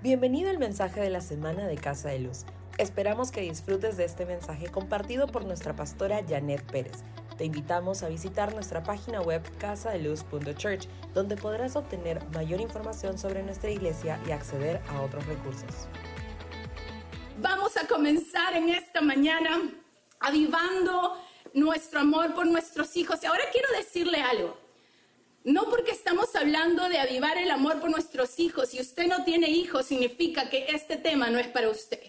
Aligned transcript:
Bienvenido 0.00 0.48
al 0.48 0.58
mensaje 0.58 1.00
de 1.00 1.10
la 1.10 1.20
semana 1.20 1.66
de 1.66 1.76
Casa 1.76 2.10
de 2.10 2.20
Luz. 2.20 2.44
Esperamos 2.78 3.32
que 3.32 3.40
disfrutes 3.40 3.96
de 3.96 4.04
este 4.04 4.26
mensaje 4.26 4.68
compartido 4.68 5.26
por 5.26 5.44
nuestra 5.44 5.74
pastora 5.74 6.20
Janet 6.24 6.62
Pérez. 6.70 7.02
Te 7.36 7.44
invitamos 7.44 8.04
a 8.04 8.08
visitar 8.08 8.54
nuestra 8.54 8.84
página 8.84 9.20
web 9.22 9.42
casadeluz.church, 9.58 10.86
donde 11.14 11.36
podrás 11.36 11.74
obtener 11.74 12.24
mayor 12.32 12.60
información 12.60 13.18
sobre 13.18 13.42
nuestra 13.42 13.70
iglesia 13.70 14.20
y 14.24 14.30
acceder 14.30 14.80
a 14.88 15.02
otros 15.02 15.26
recursos. 15.26 15.88
Vamos 17.40 17.76
a 17.76 17.88
comenzar 17.88 18.54
en 18.54 18.68
esta 18.68 19.00
mañana 19.00 19.58
avivando 20.20 21.16
nuestro 21.54 21.98
amor 21.98 22.34
por 22.34 22.46
nuestros 22.46 22.96
hijos. 22.96 23.20
Y 23.24 23.26
ahora 23.26 23.42
quiero 23.50 23.66
decirle 23.76 24.22
algo. 24.22 24.67
No 25.44 25.64
porque 25.70 25.92
estamos 25.92 26.34
hablando 26.34 26.88
de 26.88 26.98
avivar 26.98 27.38
el 27.38 27.50
amor 27.50 27.80
por 27.80 27.90
nuestros 27.90 28.38
hijos, 28.38 28.70
si 28.70 28.80
usted 28.80 29.06
no 29.06 29.24
tiene 29.24 29.48
hijos, 29.48 29.86
significa 29.86 30.50
que 30.50 30.66
este 30.68 30.96
tema 30.96 31.30
no 31.30 31.38
es 31.38 31.48
para 31.48 31.70
usted. 31.70 32.02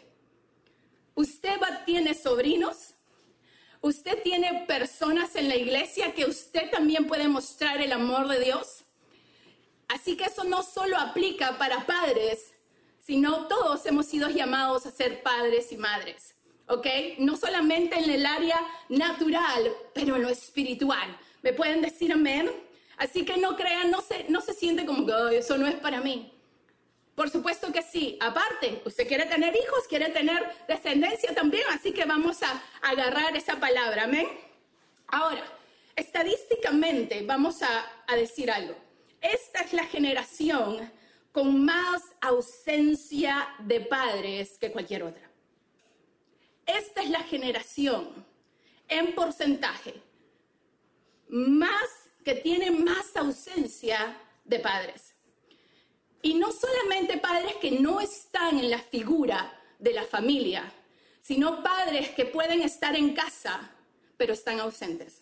Usted 1.16 1.58
tiene 1.86 2.14
sobrinos, 2.14 2.96
usted 3.82 4.22
tiene 4.24 4.66
personas 4.68 5.36
en 5.36 5.48
la 5.48 5.56
iglesia 5.56 6.14
que 6.14 6.26
usted 6.26 6.70
también 6.72 7.08
puede 7.08 7.28
mostrar 7.28 7.82
el 7.82 7.92
amor 7.92 8.28
de 8.28 8.40
Dios. 8.40 8.84
Así 9.88 10.16
que 10.16 10.26
eso 10.26 10.44
no 10.44 10.64
solo 10.64 10.98
aplica 10.98 11.58
para 11.58 11.86
padres, 11.86 12.54
sino 13.00 13.48
todos 13.48 13.86
hemos 13.86 14.06
sido 14.06 14.30
llamados 14.30 14.86
a 14.86 14.92
ser 14.92 15.24
padres 15.24 15.72
y 15.72 15.78
madres. 15.78 16.36
¿Ok? 16.68 16.86
No 17.18 17.36
solamente 17.36 17.98
en 17.98 18.10
el 18.10 18.26
área 18.26 18.60
natural, 18.90 19.72
pero 19.94 20.16
en 20.16 20.22
lo 20.22 20.30
espiritual. 20.30 21.18
¿Me 21.42 21.54
pueden 21.54 21.82
decir 21.82 22.14
amén? 22.14 22.52
Así 23.00 23.24
que 23.24 23.38
no 23.38 23.56
crean, 23.56 23.90
no 23.90 24.02
se, 24.02 24.26
no 24.28 24.42
se 24.42 24.54
siente 24.54 24.86
como 24.86 25.06
que 25.06 25.38
eso 25.38 25.58
no 25.58 25.66
es 25.66 25.76
para 25.76 26.02
mí. 26.02 26.34
Por 27.16 27.30
supuesto 27.30 27.72
que 27.72 27.82
sí. 27.82 28.18
Aparte, 28.20 28.82
usted 28.86 29.08
quiere 29.08 29.26
tener 29.26 29.56
hijos, 29.56 29.88
quiere 29.88 30.10
tener 30.10 30.46
descendencia 30.68 31.34
también, 31.34 31.64
así 31.72 31.94
que 31.94 32.04
vamos 32.04 32.44
a 32.44 32.62
agarrar 32.82 33.36
esa 33.38 33.58
palabra. 33.58 34.04
Amén. 34.04 34.28
Ahora, 35.08 35.44
estadísticamente, 35.96 37.24
vamos 37.26 37.64
a, 37.64 37.86
a 38.06 38.16
decir 38.18 38.52
algo. 38.52 38.76
Esta 39.22 39.62
es 39.62 39.72
la 39.72 39.86
generación 39.86 40.92
con 41.32 41.64
más 41.64 42.04
ausencia 42.20 43.48
de 43.60 43.80
padres 43.80 44.58
que 44.60 44.74
cualquier 44.74 45.04
otra. 45.04 45.32
Esta 46.66 47.02
es 47.02 47.10
la 47.10 47.24
generación 47.24 48.26
en 48.90 49.16
porcentaje 49.16 50.02
más 51.30 52.09
que 52.24 52.36
tiene 52.36 52.72
más 52.72 53.16
ausencia 53.16 54.18
de 54.44 54.60
padres. 54.60 55.14
Y 56.22 56.34
no 56.34 56.52
solamente 56.52 57.18
padres 57.18 57.56
que 57.56 57.72
no 57.72 58.02
están 58.02 58.60
en 58.60 58.70
la 58.70 58.80
figura 58.80 59.54
de 59.80 59.94
la 59.94 60.04
familia, 60.04 60.72
sino 61.22 61.64
padres 61.64 62.10
que 62.10 62.26
pueden 62.26 62.62
estar 62.62 62.96
en 62.96 63.14
casa, 63.14 63.72
pero 64.18 64.34
están 64.34 64.60
ausentes. 64.60 65.22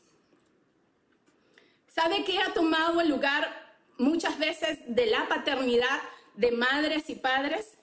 ¿Sabe 1.88 2.24
qué 2.24 2.40
ha 2.40 2.54
tomado 2.54 3.02
el 3.02 3.10
lugar 3.10 3.78
muchas 3.98 4.40
veces 4.40 4.80
de 4.88 5.08
la 5.08 5.28
paternidad 5.28 6.00
de 6.36 6.52
madres 6.52 7.10
y 7.10 7.16
padres? 7.16 7.78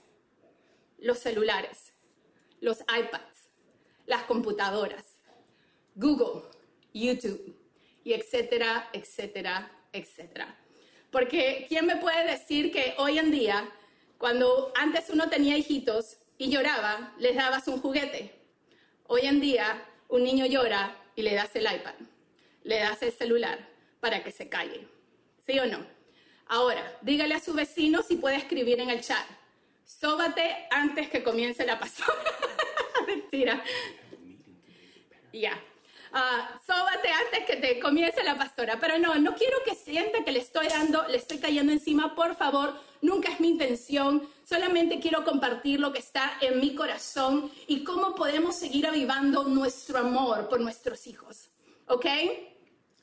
Los 0.99 1.19
celulares, 1.19 1.93
los 2.61 2.81
iPads, 2.81 3.51
las 4.07 4.23
computadoras, 4.25 5.19
Google, 5.95 6.43
YouTube 6.93 7.64
y 8.05 8.13
etcétera, 8.13 8.89
etcétera, 8.93 9.71
etcétera. 9.93 10.55
Porque 11.11 11.67
¿quién 11.69 11.87
me 11.87 11.97
puede 11.97 12.31
decir 12.31 12.71
que 12.71 12.95
hoy 12.99 13.19
en 13.19 13.31
día, 13.31 13.69
cuando 14.19 14.73
antes 14.77 15.11
uno 15.11 15.29
tenía 15.29 15.57
hijitos 15.57 16.19
y 16.39 16.51
lloraba, 16.51 17.15
les 17.19 17.35
dabas 17.35 17.67
un 17.69 17.81
juguete? 17.81 18.35
Hoy 19.07 19.23
en 19.23 19.41
día, 19.41 19.85
un 20.09 20.23
niño 20.23 20.47
llora 20.47 20.97
y 21.17 21.23
le 21.23 21.35
das 21.35 21.55
el 21.57 21.65
iPad, 21.65 21.95
le 22.65 22.79
das 22.79 23.03
el 23.03 23.13
celular 23.13 23.59
para 24.01 24.23
que 24.23 24.31
se 24.31 24.49
calle. 24.49 24.87
¿Sí 25.47 25.59
o 25.59 25.67
no? 25.67 25.87
Ahora, 26.47 26.99
dígale 27.01 27.35
a 27.35 27.41
su 27.41 27.55
vecino 27.55 28.03
si 28.03 28.17
puede 28.17 28.37
escribir 28.37 28.81
en 28.81 28.91
el 28.91 29.01
chat. 29.01 29.27
Sóbate 29.85 30.67
antes 30.71 31.09
que 31.09 31.23
comience 31.23 31.65
la 31.65 31.79
pasada. 31.79 32.13
Mentira. 33.07 33.63
Ya. 35.33 35.63
Ah, 36.17 36.49
sóbate 36.65 37.09
antes 37.11 37.45
que 37.45 37.57
te 37.57 37.81
comience 37.81 38.23
la 38.23 38.39
pastora. 38.39 38.79
Pero 38.79 39.01
no, 39.01 39.17
no 39.17 39.35
quiero 39.35 39.57
que 39.65 39.75
sienta 39.75 40.23
que 40.25 40.31
le 40.31 40.39
estoy 40.39 40.69
dando, 40.69 41.03
le 41.09 41.17
estoy 41.17 41.39
cayendo 41.39 41.73
encima, 41.73 42.15
por 42.15 42.37
favor, 42.37 42.73
nunca 43.03 43.33
es 43.33 43.41
mi 43.41 43.49
intención. 43.49 44.23
Solamente 44.49 45.01
quiero 45.01 45.25
compartir 45.25 45.81
lo 45.81 45.93
que 45.93 45.99
está 45.99 46.39
en 46.41 46.61
mi 46.61 46.77
corazón 46.77 47.51
y 47.67 47.83
cómo 47.83 48.15
podemos 48.15 48.55
seguir 48.55 48.87
avivando 48.87 49.43
nuestro 49.43 49.99
amor 49.99 50.49
por 50.49 50.61
nuestros 50.61 51.09
hijos. 51.09 51.49
¿Ok? 51.89 52.07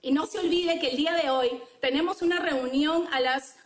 Y 0.02 0.12
no 0.14 0.26
se 0.26 0.40
olvide 0.40 0.80
que 0.80 0.92
el 0.92 0.96
día 0.96 1.14
de 1.14 1.30
hoy 1.30 1.50
tenemos 1.82 2.22
una 2.22 2.40
reunión 2.40 3.10
a 3.12 3.20
las... 3.20 3.58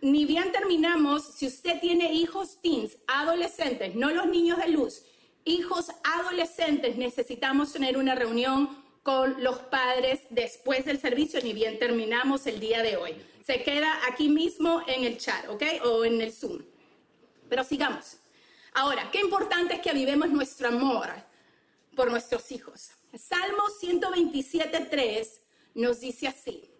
Ni 0.00 0.24
bien 0.24 0.50
terminamos, 0.50 1.24
si 1.24 1.46
usted 1.46 1.78
tiene 1.78 2.14
hijos 2.14 2.62
teens, 2.62 2.96
adolescentes, 3.06 3.94
no 3.94 4.10
los 4.10 4.26
niños 4.26 4.58
de 4.58 4.68
luz, 4.68 5.02
hijos 5.44 5.90
adolescentes, 6.02 6.96
necesitamos 6.96 7.72
tener 7.72 7.96
una 7.96 8.14
reunión 8.14 8.84
con 9.02 9.42
los 9.42 9.58
padres 9.58 10.20
después 10.30 10.86
del 10.86 10.98
servicio, 10.98 11.40
ni 11.42 11.52
bien 11.52 11.78
terminamos 11.78 12.46
el 12.46 12.58
día 12.58 12.82
de 12.82 12.96
hoy. 12.96 13.14
Se 13.46 13.62
queda 13.62 14.00
aquí 14.08 14.28
mismo 14.28 14.82
en 14.86 15.04
el 15.04 15.18
chat, 15.18 15.48
¿ok? 15.48 15.62
O 15.84 16.04
en 16.04 16.20
el 16.22 16.32
Zoom. 16.32 16.62
Pero 17.48 17.62
sigamos. 17.64 18.16
Ahora, 18.72 19.10
qué 19.12 19.20
importante 19.20 19.74
es 19.74 19.80
que 19.80 19.90
avivemos 19.90 20.30
nuestro 20.30 20.68
amor 20.68 21.10
por 21.94 22.10
nuestros 22.10 22.50
hijos. 22.50 22.90
Salmo 23.16 23.64
127.3 23.80 25.28
nos 25.74 26.00
dice 26.00 26.26
así. 26.26 26.70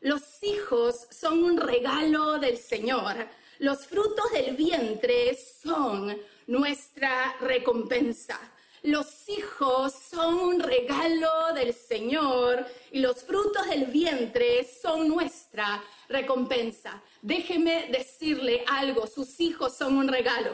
Los 0.00 0.42
hijos 0.42 1.06
son 1.10 1.44
un 1.44 1.56
regalo 1.56 2.38
del 2.38 2.58
Señor. 2.58 3.14
Los 3.58 3.86
frutos 3.86 4.30
del 4.32 4.56
vientre 4.56 5.38
son 5.62 6.16
nuestra 6.50 7.36
recompensa. 7.40 8.38
Los 8.82 9.28
hijos 9.28 9.92
son 9.92 10.34
un 10.34 10.60
regalo 10.60 11.54
del 11.54 11.72
Señor 11.72 12.66
y 12.90 12.98
los 12.98 13.22
frutos 13.22 13.68
del 13.68 13.86
vientre 13.86 14.64
son 14.64 15.06
nuestra 15.06 15.82
recompensa. 16.08 17.00
Déjeme 17.22 17.88
decirle 17.92 18.64
algo, 18.66 19.06
sus 19.06 19.38
hijos 19.38 19.76
son 19.76 19.96
un 19.96 20.08
regalo. 20.08 20.50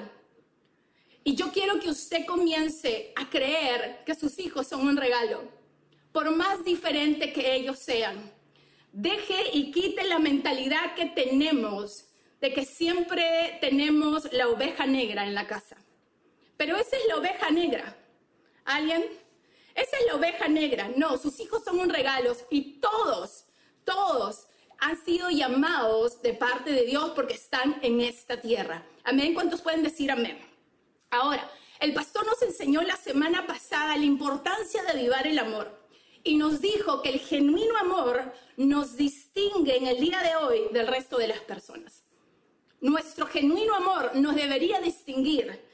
Y 1.25 1.35
yo 1.35 1.51
quiero 1.51 1.81
que 1.81 1.89
usted 1.89 2.27
comience 2.27 3.13
a 3.17 3.31
creer 3.31 4.03
que 4.05 4.15
sus 4.15 4.39
hijos 4.39 4.67
son 4.67 4.87
un 4.87 4.99
regalo, 4.99 5.45
por 6.13 6.31
más 6.31 6.63
diferente 6.63 7.33
que 7.33 7.55
ellos 7.55 7.79
sean. 7.79 8.33
Deje 8.93 9.51
y 9.55 9.71
quite 9.71 10.05
la 10.05 10.19
mentalidad 10.19 10.95
que 10.95 11.07
tenemos 11.07 12.05
de 12.41 12.53
que 12.53 12.67
siempre 12.67 13.59
tenemos 13.63 14.31
la 14.33 14.49
oveja 14.49 14.87
negra 14.87 15.27
en 15.27 15.35
la 15.35 15.47
casa. 15.47 15.77
Pero 16.57 16.77
esa 16.77 16.97
es 16.97 17.07
la 17.09 17.17
oveja 17.17 17.51
negra. 17.51 17.97
¿Alguien? 18.65 19.05
Esa 19.75 19.97
es 19.99 20.07
la 20.07 20.17
oveja 20.17 20.49
negra. 20.49 20.91
No, 20.97 21.19
sus 21.19 21.39
hijos 21.41 21.63
son 21.65 21.79
un 21.79 21.91
regalo 21.91 22.35
y 22.51 22.81
todos, 22.81 23.45
todos 23.85 24.47
han 24.79 25.03
sido 25.05 25.31
llamados 25.31 26.23
de 26.23 26.35
parte 26.35 26.73
de 26.73 26.85
Dios 26.85 27.13
porque 27.15 27.35
están 27.35 27.79
en 27.83 28.01
esta 28.01 28.41
tierra. 28.41 28.87
Amén. 29.05 29.35
¿Cuántos 29.35 29.61
pueden 29.61 29.83
decir 29.83 30.11
amén? 30.11 30.39
Ahora, 31.11 31.51
el 31.81 31.93
pastor 31.93 32.27
nos 32.27 32.41
enseñó 32.43 32.83
la 32.83 32.97
semana 32.97 33.47
pasada 33.47 33.97
la 33.97 34.05
importancia 34.05 34.83
de 34.83 34.91
avivar 34.91 35.27
el 35.27 35.39
amor 35.39 35.87
y 36.25 36.37
nos 36.37 36.61
dijo 36.61 37.03
que 37.03 37.11
el 37.11 37.21
genuino 37.21 37.77
amor 37.79 38.33
nos 38.57 38.97
distingue 38.97 39.77
en 39.77 39.87
el 39.87 40.01
día 40.01 40.21
de 40.23 40.37
hoy 40.37 40.61
del 40.73 40.87
resto 40.87 41.19
de 41.19 41.29
las 41.29 41.41
personas. 41.41 42.03
Nuestro 42.81 43.27
genuino 43.27 43.75
amor 43.75 44.17
nos 44.17 44.35
debería 44.35 44.81
distinguir 44.81 45.66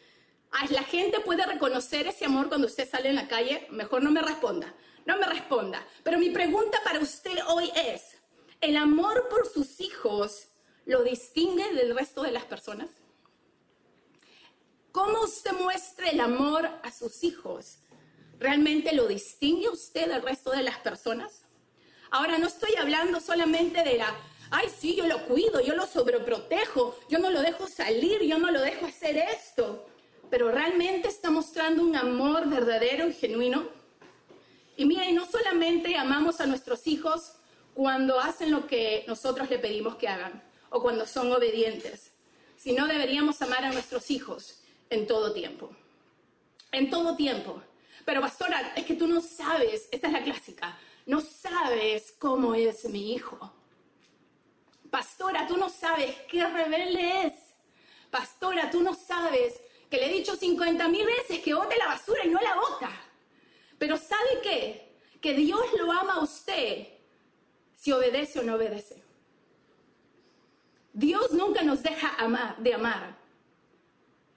la 0.70 0.82
gente 0.82 1.20
puede 1.20 1.44
reconocer 1.44 2.06
ese 2.06 2.26
amor 2.26 2.48
cuando 2.48 2.66
usted 2.66 2.88
sale 2.88 3.08
en 3.08 3.16
la 3.16 3.28
calle. 3.28 3.66
Mejor 3.70 4.02
no 4.02 4.10
me 4.10 4.22
responda. 4.22 4.72
No 5.04 5.16
me 5.18 5.26
responda. 5.26 5.84
Pero 6.04 6.18
mi 6.18 6.30
pregunta 6.30 6.78
para 6.84 7.00
usted 7.00 7.36
hoy 7.48 7.70
es, 7.74 8.16
¿el 8.60 8.76
amor 8.76 9.28
por 9.28 9.48
sus 9.48 9.80
hijos 9.80 10.48
lo 10.84 11.02
distingue 11.02 11.72
del 11.74 11.96
resto 11.96 12.22
de 12.22 12.32
las 12.32 12.44
personas? 12.44 12.90
¿Cómo 14.92 15.22
usted 15.22 15.52
muestra 15.52 16.10
el 16.10 16.20
amor 16.20 16.66
a 16.82 16.92
sus 16.92 17.24
hijos? 17.24 17.78
¿Realmente 18.38 18.94
lo 18.94 19.06
distingue 19.06 19.68
usted 19.68 20.08
del 20.08 20.22
resto 20.22 20.50
de 20.50 20.62
las 20.62 20.78
personas? 20.78 21.46
Ahora, 22.10 22.36
no 22.36 22.46
estoy 22.46 22.74
hablando 22.76 23.20
solamente 23.20 23.82
de 23.82 23.96
la, 23.96 24.14
ay, 24.50 24.68
sí, 24.68 24.94
yo 24.94 25.06
lo 25.06 25.26
cuido, 25.26 25.60
yo 25.60 25.74
lo 25.74 25.86
sobreprotejo, 25.86 26.98
yo 27.08 27.18
no 27.18 27.30
lo 27.30 27.40
dejo 27.40 27.66
salir, 27.68 28.20
yo 28.22 28.38
no 28.38 28.50
lo 28.50 28.60
dejo 28.60 28.84
hacer 28.84 29.16
esto 29.16 29.81
pero 30.32 30.50
realmente 30.50 31.08
está 31.08 31.30
mostrando 31.30 31.82
un 31.82 31.94
amor 31.94 32.48
verdadero 32.48 33.06
y 33.06 33.12
genuino. 33.12 33.68
Y 34.78 34.86
mira, 34.86 35.06
y 35.06 35.12
no 35.12 35.26
solamente 35.26 35.94
amamos 35.94 36.40
a 36.40 36.46
nuestros 36.46 36.86
hijos 36.86 37.34
cuando 37.74 38.18
hacen 38.18 38.50
lo 38.50 38.66
que 38.66 39.04
nosotros 39.06 39.50
le 39.50 39.58
pedimos 39.58 39.96
que 39.96 40.08
hagan 40.08 40.42
o 40.70 40.80
cuando 40.80 41.04
son 41.04 41.30
obedientes, 41.30 42.12
si 42.56 42.72
no 42.72 42.86
deberíamos 42.86 43.42
amar 43.42 43.62
a 43.62 43.72
nuestros 43.72 44.10
hijos 44.10 44.62
en 44.88 45.06
todo 45.06 45.34
tiempo. 45.34 45.76
En 46.70 46.88
todo 46.88 47.14
tiempo. 47.14 47.62
Pero 48.06 48.22
pastora, 48.22 48.72
es 48.74 48.86
que 48.86 48.94
tú 48.94 49.06
no 49.06 49.20
sabes, 49.20 49.86
esta 49.92 50.06
es 50.06 50.12
la 50.14 50.24
clásica, 50.24 50.78
no 51.04 51.20
sabes 51.20 52.14
cómo 52.18 52.54
es 52.54 52.86
mi 52.86 53.12
hijo. 53.12 53.52
Pastora, 54.90 55.46
tú 55.46 55.58
no 55.58 55.68
sabes 55.68 56.16
qué 56.26 56.46
rebelde 56.46 57.26
es. 57.26 57.34
Pastora, 58.10 58.70
tú 58.70 58.82
no 58.82 58.94
sabes 58.94 59.60
que 59.92 59.98
le 59.98 60.06
he 60.06 60.18
dicho 60.20 60.34
50 60.34 60.88
mil 60.88 61.04
veces 61.04 61.40
que 61.40 61.52
bote 61.52 61.76
la 61.76 61.88
basura 61.88 62.24
y 62.24 62.30
no 62.30 62.40
la 62.40 62.54
bota. 62.54 62.90
Pero 63.76 63.98
¿sabe 63.98 64.40
qué? 64.42 64.96
Que 65.20 65.34
Dios 65.34 65.60
lo 65.78 65.92
ama 65.92 66.14
a 66.14 66.20
usted 66.20 66.88
si 67.74 67.92
obedece 67.92 68.40
o 68.40 68.42
no 68.42 68.54
obedece. 68.54 69.02
Dios 70.94 71.32
nunca 71.32 71.60
nos 71.60 71.82
deja 71.82 72.14
amar, 72.16 72.56
de 72.56 72.72
amar. 72.72 73.18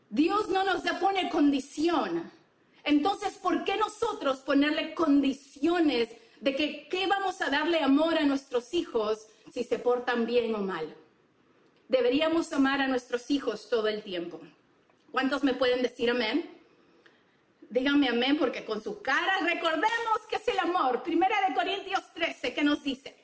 Dios 0.10 0.50
no 0.50 0.66
nos 0.66 0.82
pone 1.00 1.30
condición. 1.30 2.30
Entonces, 2.84 3.36
¿por 3.36 3.64
qué 3.64 3.78
nosotros 3.78 4.40
ponerle 4.40 4.94
condiciones 4.94 6.10
de 6.42 6.54
que 6.54 6.90
qué 6.90 7.08
vamos 7.08 7.40
a 7.40 7.50
darle 7.50 7.80
amor 7.80 8.18
a 8.18 8.26
nuestros 8.26 8.74
hijos 8.74 9.26
si 9.54 9.64
se 9.64 9.80
portan 9.80 10.26
bien 10.26 10.54
o 10.54 10.58
mal? 10.58 10.94
Deberíamos 11.88 12.52
amar 12.52 12.82
a 12.82 12.90
nuestros 12.90 13.32
hijos 13.32 13.70
todo 13.70 13.88
el 13.88 14.04
tiempo. 14.04 14.42
¿Cuántos 15.16 15.46
me 15.46 15.54
pueden 15.54 15.82
decir 15.82 16.10
amén? 16.10 16.46
Díganme 17.70 18.10
amén 18.10 18.36
porque 18.38 18.66
con 18.66 18.84
sus 18.84 18.98
caras 18.98 19.46
recordemos 19.46 20.20
que 20.30 20.36
es 20.36 20.48
el 20.50 20.60
amor. 20.60 21.04
Primera 21.04 21.38
de 21.48 21.56
Corintios 21.56 22.02
13, 22.14 22.54
¿qué 22.54 22.66
nos 22.66 22.84
dice? 22.84 23.16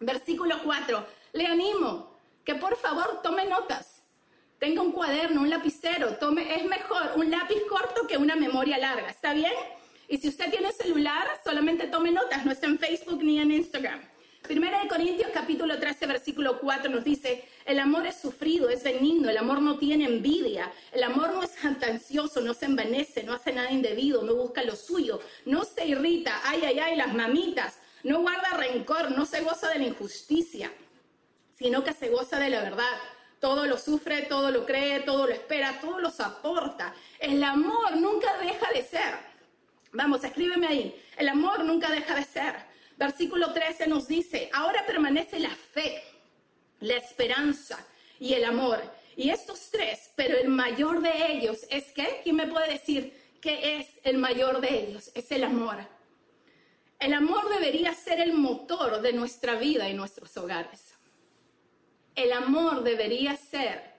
Versículo 0.00 0.56
4. 0.64 1.06
Le 1.34 1.44
animo 1.44 2.16
que 2.46 2.54
por 2.54 2.78
favor 2.78 3.20
tome 3.22 3.44
notas. 3.44 4.00
Tenga 4.58 4.80
un 4.80 4.90
cuaderno, 4.90 5.42
un 5.42 5.50
lapicero. 5.50 6.14
Tome, 6.14 6.56
es 6.56 6.64
mejor 6.64 7.12
un 7.16 7.30
lápiz 7.30 7.60
corto 7.68 8.06
que 8.06 8.16
una 8.16 8.34
memoria 8.34 8.78
larga. 8.78 9.10
¿Está 9.10 9.34
bien? 9.34 9.52
Y 10.08 10.16
si 10.16 10.28
usted 10.28 10.50
tiene 10.50 10.72
celular, 10.72 11.28
solamente 11.44 11.88
tome 11.88 12.10
notas. 12.10 12.46
No 12.46 12.52
está 12.52 12.68
en 12.68 12.78
Facebook 12.78 13.22
ni 13.22 13.38
en 13.38 13.52
Instagram. 13.52 14.00
Primera 14.48 14.82
de 14.82 14.88
Corintios 14.88 15.30
capítulo 15.34 15.78
13 15.78 16.06
versículo 16.06 16.58
4 16.58 16.90
nos 16.90 17.04
dice, 17.04 17.44
el 17.68 17.78
amor 17.80 18.06
es 18.06 18.16
sufrido, 18.16 18.70
es 18.70 18.82
benigno, 18.82 19.28
el 19.28 19.36
amor 19.36 19.60
no 19.60 19.78
tiene 19.78 20.06
envidia, 20.06 20.72
el 20.90 21.02
amor 21.02 21.34
no 21.34 21.42
es 21.42 21.54
jactancioso, 21.54 22.40
no 22.40 22.54
se 22.54 22.64
envanece, 22.64 23.22
no 23.24 23.34
hace 23.34 23.52
nada 23.52 23.70
indebido, 23.70 24.22
no 24.22 24.34
busca 24.34 24.64
lo 24.64 24.74
suyo, 24.74 25.20
no 25.44 25.64
se 25.64 25.86
irrita, 25.86 26.40
ay, 26.44 26.62
ay, 26.64 26.78
ay, 26.78 26.96
las 26.96 27.12
mamitas, 27.12 27.78
no 28.04 28.22
guarda 28.22 28.56
rencor, 28.56 29.10
no 29.10 29.26
se 29.26 29.42
goza 29.42 29.68
de 29.68 29.80
la 29.80 29.84
injusticia, 29.84 30.72
sino 31.58 31.84
que 31.84 31.92
se 31.92 32.08
goza 32.08 32.40
de 32.40 32.48
la 32.48 32.62
verdad. 32.62 32.96
Todo 33.38 33.66
lo 33.66 33.76
sufre, 33.76 34.22
todo 34.22 34.50
lo 34.50 34.64
cree, 34.64 35.00
todo 35.00 35.26
lo 35.26 35.32
espera, 35.32 35.78
todo 35.80 36.00
lo 36.00 36.10
soporta. 36.10 36.94
El 37.20 37.44
amor 37.44 37.96
nunca 37.98 38.36
deja 38.38 38.72
de 38.72 38.82
ser. 38.82 39.14
Vamos, 39.92 40.24
escríbeme 40.24 40.66
ahí. 40.66 41.04
El 41.16 41.28
amor 41.28 41.64
nunca 41.64 41.90
deja 41.90 42.14
de 42.14 42.24
ser. 42.24 42.54
Versículo 42.96 43.52
13 43.52 43.86
nos 43.86 44.08
dice, 44.08 44.50
ahora 44.52 44.84
permanece 44.86 45.38
la 45.38 45.50
fe, 45.50 46.02
la 46.80 46.94
esperanza 46.94 47.84
y 48.18 48.34
el 48.34 48.44
amor. 48.44 48.80
Y 49.16 49.30
estos 49.30 49.70
tres, 49.70 50.10
pero 50.14 50.36
el 50.36 50.48
mayor 50.48 51.02
de 51.02 51.32
ellos 51.32 51.66
es 51.70 51.92
que, 51.92 52.20
¿quién 52.22 52.36
me 52.36 52.46
puede 52.46 52.72
decir 52.72 53.12
qué 53.40 53.78
es 53.78 53.88
el 54.04 54.18
mayor 54.18 54.60
de 54.60 54.88
ellos? 54.88 55.10
Es 55.14 55.30
el 55.32 55.44
amor. 55.44 55.76
El 57.00 57.14
amor 57.14 57.48
debería 57.48 57.94
ser 57.94 58.20
el 58.20 58.32
motor 58.32 59.00
de 59.00 59.12
nuestra 59.12 59.54
vida 59.56 59.88
y 59.88 59.94
nuestros 59.94 60.36
hogares. 60.36 60.94
El 62.14 62.32
amor 62.32 62.82
debería 62.82 63.36
ser 63.36 63.94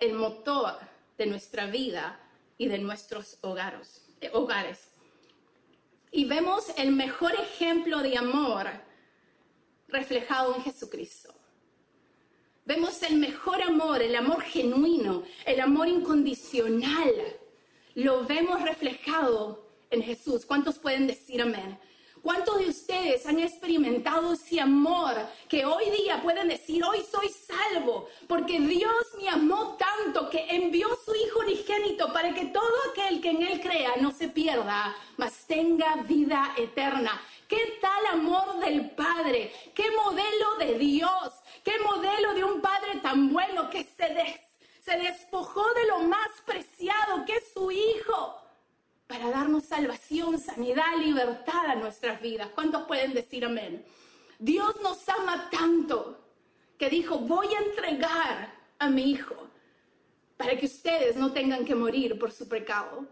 el 0.00 0.14
motor 0.14 0.78
de 1.16 1.26
nuestra 1.26 1.66
vida 1.66 2.20
y 2.58 2.66
de 2.66 2.78
nuestros 2.78 3.38
hogares. 3.42 4.06
hogares. 4.32 4.88
Y 6.10 6.24
vemos 6.24 6.66
el 6.76 6.92
mejor 6.92 7.32
ejemplo 7.34 7.98
de 8.02 8.18
amor 8.18 8.66
reflejado 9.88 10.56
en 10.56 10.62
Jesucristo. 10.62 11.39
Vemos 12.70 13.02
el 13.02 13.16
mejor 13.16 13.60
amor, 13.64 14.00
el 14.00 14.14
amor 14.14 14.42
genuino, 14.42 15.24
el 15.44 15.58
amor 15.58 15.88
incondicional. 15.88 17.12
Lo 17.96 18.24
vemos 18.24 18.62
reflejado 18.62 19.66
en 19.90 20.04
Jesús. 20.04 20.46
¿Cuántos 20.46 20.78
pueden 20.78 21.08
decir 21.08 21.42
amén? 21.42 21.80
¿Cuántos 22.22 22.60
de 22.60 22.68
ustedes 22.68 23.26
han 23.26 23.40
experimentado 23.40 24.34
ese 24.34 24.60
amor 24.60 25.14
que 25.48 25.64
hoy 25.64 25.90
día 25.90 26.22
pueden 26.22 26.46
decir, 26.46 26.84
hoy 26.84 26.98
soy 27.10 27.28
salvo, 27.30 28.08
porque 28.28 28.60
Dios 28.60 29.04
me 29.20 29.28
amó 29.28 29.76
tanto 29.76 30.30
que 30.30 30.46
envió 30.50 30.90
su 31.04 31.12
Hijo 31.12 31.40
unigénito 31.40 32.12
para 32.12 32.32
que 32.32 32.44
todo 32.46 32.76
aquel 32.92 33.20
que 33.20 33.30
en 33.30 33.42
Él 33.42 33.60
crea 33.60 33.94
no 34.00 34.12
se 34.12 34.28
pierda, 34.28 34.94
mas 35.16 35.44
tenga 35.48 35.96
vida 36.06 36.54
eterna? 36.56 37.20
¿Qué 37.48 37.78
tal 37.80 38.06
amor 38.12 38.60
del 38.60 38.90
Padre? 38.90 39.52
¿Qué 39.74 39.90
modelo 39.90 40.56
de 40.60 40.78
Dios? 40.78 41.32
¿Qué 41.64 41.78
modelo 41.80 42.34
de 42.34 42.44
un 42.44 42.60
Padre 42.60 43.00
tan 43.02 43.32
bueno 43.32 43.68
que 43.70 43.84
se, 43.84 44.40
se 44.80 44.98
despojó 44.98 45.72
de 45.74 45.86
lo 45.86 46.00
más 46.00 46.28
preciado 46.44 47.24
que 47.24 47.34
es 47.36 47.52
su 47.52 47.70
Hijo? 47.70 48.40
para 49.10 49.28
darnos 49.28 49.64
salvación, 49.64 50.38
sanidad, 50.38 50.96
libertad 50.96 51.66
a 51.66 51.74
nuestras 51.74 52.22
vidas. 52.22 52.50
¿Cuántos 52.54 52.84
pueden 52.84 53.12
decir 53.12 53.44
amén? 53.44 53.84
Dios 54.38 54.80
nos 54.82 55.08
ama 55.08 55.50
tanto 55.50 56.28
que 56.78 56.88
dijo, 56.88 57.18
voy 57.18 57.52
a 57.52 57.58
entregar 57.58 58.54
a 58.78 58.88
mi 58.88 59.10
hijo 59.10 59.34
para 60.36 60.56
que 60.56 60.66
ustedes 60.66 61.16
no 61.16 61.32
tengan 61.32 61.64
que 61.64 61.74
morir 61.74 62.20
por 62.20 62.30
su 62.30 62.48
pecado. 62.48 63.04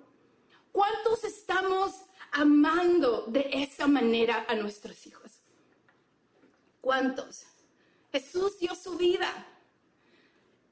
¿Cuántos 0.71 1.25
estamos 1.25 2.03
amando 2.31 3.25
de 3.27 3.51
esa 3.53 3.89
manera 3.89 4.47
a 4.49 4.55
nuestros 4.55 5.05
hijos? 5.05 5.43
¿Cuántos? 6.81 7.45
Jesús 8.19 8.59
dio 8.59 8.75
su 8.75 8.97
vida. 8.97 9.47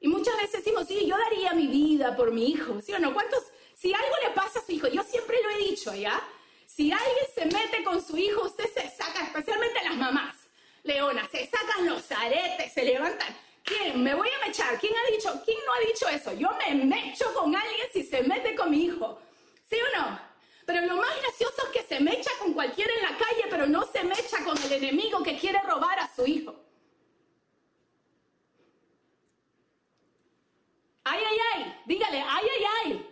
Y 0.01 0.09
muchas 0.09 0.37
veces 0.37 0.65
decimos, 0.65 0.87
sí, 0.89 1.07
yo 1.07 1.17
daría 1.17 1.53
mi 1.53 1.69
vida 1.69 2.17
por 2.17 2.33
mi 2.33 2.51
hijo, 2.51 2.81
¿sí 2.81 2.93
o 2.93 2.99
no? 2.99 3.15
¿Cuántos 3.15 3.43
si 3.75 3.93
algo 3.93 4.17
le 4.25 4.31
pasa 4.31 4.59
a 4.59 4.65
su 4.65 4.73
hijo, 4.73 4.89
yo 4.89 5.03
siempre 5.03 5.37
lo 5.43 5.51
he 5.51 5.59
dicho, 5.59 5.95
¿ya? 5.95 6.21
Si 6.67 6.91
alguien 6.91 7.27
se 7.35 7.45
mete 7.47 7.85
con 7.85 8.05
su 8.05 8.17
hijo, 8.17 8.47
usted 8.47 8.73
se 8.73 8.89
saca, 8.91 9.25
especialmente 9.25 9.85
las 9.85 9.97
mamás, 9.97 10.35
leonas, 10.83 11.31
se 11.31 11.47
sacan 11.47 11.87
los 11.87 12.11
aretes, 12.11 12.73
se 12.73 12.85
levantan. 12.85 13.37
¿Quién? 13.63 14.03
Me 14.03 14.15
voy 14.15 14.29
a 14.29 14.47
mechar. 14.47 14.79
¿Quién 14.79 14.93
ha 14.97 15.11
dicho? 15.11 15.43
¿Quién 15.45 15.59
no 15.67 15.73
ha 15.75 15.87
dicho 15.87 16.09
eso? 16.09 16.33
Yo 16.33 16.49
me 16.59 16.75
mecho 16.85 17.33
con 17.35 17.55
alguien 17.55 17.87
si 17.93 18.03
se 18.03 18.23
mete 18.23 18.55
con 18.55 18.71
mi 18.71 18.85
hijo. 18.85 19.21
¿Sí 19.69 19.77
o 19.77 19.99
no? 19.99 20.21
Pero 20.65 20.87
lo 20.87 20.97
más 20.97 21.17
gracioso 21.23 21.63
es 21.65 21.81
que 21.81 21.87
se 21.87 22.01
mecha 22.01 22.31
con 22.39 22.53
cualquiera 22.55 22.93
en 22.95 23.03
la 23.03 23.19
calle, 23.19 23.45
pero 23.51 23.67
no 23.67 23.85
se 23.87 24.05
mecha 24.05 24.43
con 24.45 24.57
el 24.63 24.73
enemigo 24.73 25.23
que 25.23 25.37
quiere 25.37 25.61
robar 25.63 25.99
a 25.99 26.15
su 26.15 26.27
hijo. 26.27 26.66
Ay, 31.09 31.21
ay, 31.25 31.39
ay, 31.55 31.75
dígale, 31.87 32.21
ay, 32.21 32.45
ay, 32.57 32.65
ay. 32.83 33.07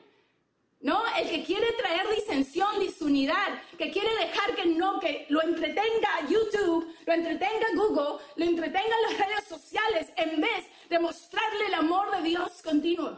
¿no? 0.81 1.01
El 1.17 1.31
que 1.31 1.45
quiere 1.45 1.73
traer 1.75 2.09
disensión, 2.13 2.81
disunidad, 2.81 3.63
que 3.79 3.93
quiere 3.93 4.13
dejar 4.17 4.57
que 4.57 4.67
no, 4.67 4.99
que 4.99 5.27
lo 5.29 5.41
entretenga 5.43 6.27
YouTube, 6.29 6.93
lo 7.07 7.13
entretenga 7.13 7.69
Google, 7.77 8.21
lo 8.35 8.45
entretenga 8.45 8.97
las 9.09 9.19
redes 9.19 9.45
sociales, 9.49 10.09
en 10.17 10.41
vez 10.41 10.67
de 10.91 10.99
mostrarle 10.99 11.67
el 11.69 11.75
amor 11.75 12.11
de 12.17 12.23
Dios 12.23 12.61
continuo. 12.65 13.17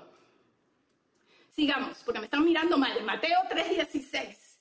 Sigamos, 1.54 2.02
porque 2.04 2.20
me 2.20 2.26
están 2.26 2.44
mirando 2.44 2.76
mal. 2.76 3.02
Mateo 3.02 3.38
3:16. 3.48 4.58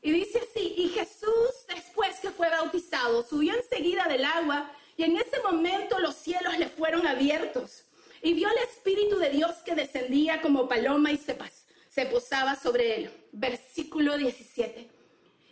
Y 0.00 0.12
dice 0.12 0.38
así, 0.38 0.74
y 0.78 0.88
Jesús, 0.88 1.66
después 1.68 2.18
que 2.20 2.30
fue 2.30 2.48
bautizado, 2.48 3.22
subió 3.22 3.54
enseguida 3.54 4.04
del 4.08 4.24
agua, 4.24 4.72
y 4.96 5.02
en 5.02 5.18
ese 5.18 5.40
momento 5.42 5.98
los 5.98 6.14
cielos 6.14 6.56
le 6.56 6.70
fueron 6.70 7.06
abiertos, 7.06 7.84
y 8.22 8.34
vio 8.34 8.48
el 8.48 8.58
Espíritu 8.68 9.18
de 9.18 9.30
Dios 9.30 9.56
que 9.64 9.74
descendía 9.74 10.40
como 10.42 10.68
paloma 10.68 11.12
y 11.12 11.16
se 11.16 11.36
se 11.88 12.06
posaba 12.06 12.54
sobre 12.54 12.96
él. 12.96 13.10
Versículo 13.32 14.16
17. 14.16 14.88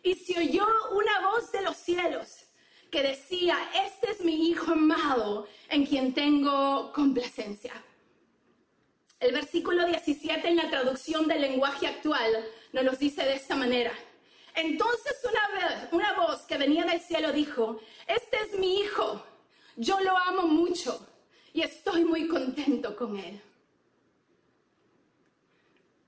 Y 0.02 0.14
se 0.14 0.38
oyó 0.38 0.66
una 0.92 1.28
voz 1.28 1.50
de 1.50 1.62
los 1.62 1.76
cielos 1.76 2.44
que 2.90 3.02
decía, 3.02 3.58
este 3.86 4.12
es 4.12 4.20
mi 4.20 4.48
Hijo 4.48 4.72
amado 4.72 5.46
en 5.68 5.84
quien 5.84 6.14
tengo 6.14 6.92
complacencia. 6.92 7.72
El 9.20 9.32
versículo 9.32 9.84
17 9.84 10.46
en 10.46 10.56
la 10.56 10.70
traducción 10.70 11.26
del 11.26 11.40
lenguaje 11.40 11.88
actual 11.88 12.30
nos 12.72 12.84
lo 12.84 12.92
dice 12.92 13.24
de 13.24 13.34
esta 13.34 13.56
manera. 13.56 13.92
Entonces 14.54 15.16
una, 15.24 15.88
una 15.92 16.12
voz 16.14 16.42
que 16.42 16.56
venía 16.56 16.84
del 16.84 17.00
cielo 17.00 17.32
dijo, 17.32 17.80
este 18.06 18.36
es 18.40 18.58
mi 18.58 18.80
Hijo, 18.80 19.24
yo 19.76 19.98
lo 20.00 20.16
amo 20.16 20.42
mucho 20.42 21.04
y 21.52 21.62
estoy 21.62 22.04
muy 22.04 22.28
contento 22.28 22.94
con 22.96 23.16
él. 23.16 23.40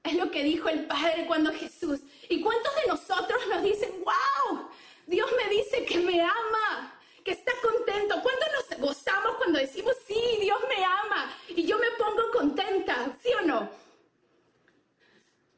Es 0.02 0.14
lo 0.14 0.30
que 0.30 0.42
dijo 0.42 0.68
el 0.68 0.86
Padre 0.86 1.26
cuando 1.26 1.52
Jesús. 1.52 2.00
¿Y 2.28 2.40
cuántos 2.40 2.74
de 2.76 2.86
nosotros 2.88 3.40
nos 3.48 3.62
dicen, 3.62 3.90
wow, 4.04 4.68
Dios 5.06 5.30
me 5.36 5.54
dice 5.54 5.84
que 5.84 5.98
me 5.98 6.20
ama, 6.20 7.00
que 7.24 7.32
está 7.32 7.52
contento? 7.62 8.16
¿Cuántos 8.22 8.48
nos 8.78 8.88
gozamos 8.88 9.36
cuando 9.36 9.58
decimos, 9.58 9.94
sí, 10.06 10.20
Dios 10.40 10.58
me 10.68 10.84
ama 10.84 11.32
y 11.48 11.66
yo 11.66 11.78
me 11.78 11.90
pongo 11.92 12.30
contenta, 12.32 13.16
sí 13.22 13.28
o 13.42 13.46
no? 13.46 13.70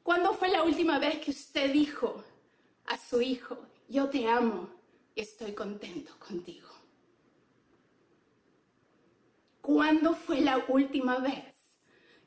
¿Cuándo 0.02 0.34
fue 0.34 0.48
la 0.48 0.64
última 0.64 0.98
vez 0.98 1.18
que 1.20 1.30
usted 1.30 1.72
dijo 1.72 2.24
a 2.86 2.98
su 2.98 3.22
hijo, 3.22 3.58
yo 3.88 4.08
te 4.08 4.26
amo 4.26 4.68
y 5.14 5.20
estoy 5.20 5.52
contento 5.52 6.18
contigo? 6.18 6.68
¿Cuándo 9.62 10.14
fue 10.16 10.40
la 10.40 10.64
última 10.66 11.18
vez 11.18 11.78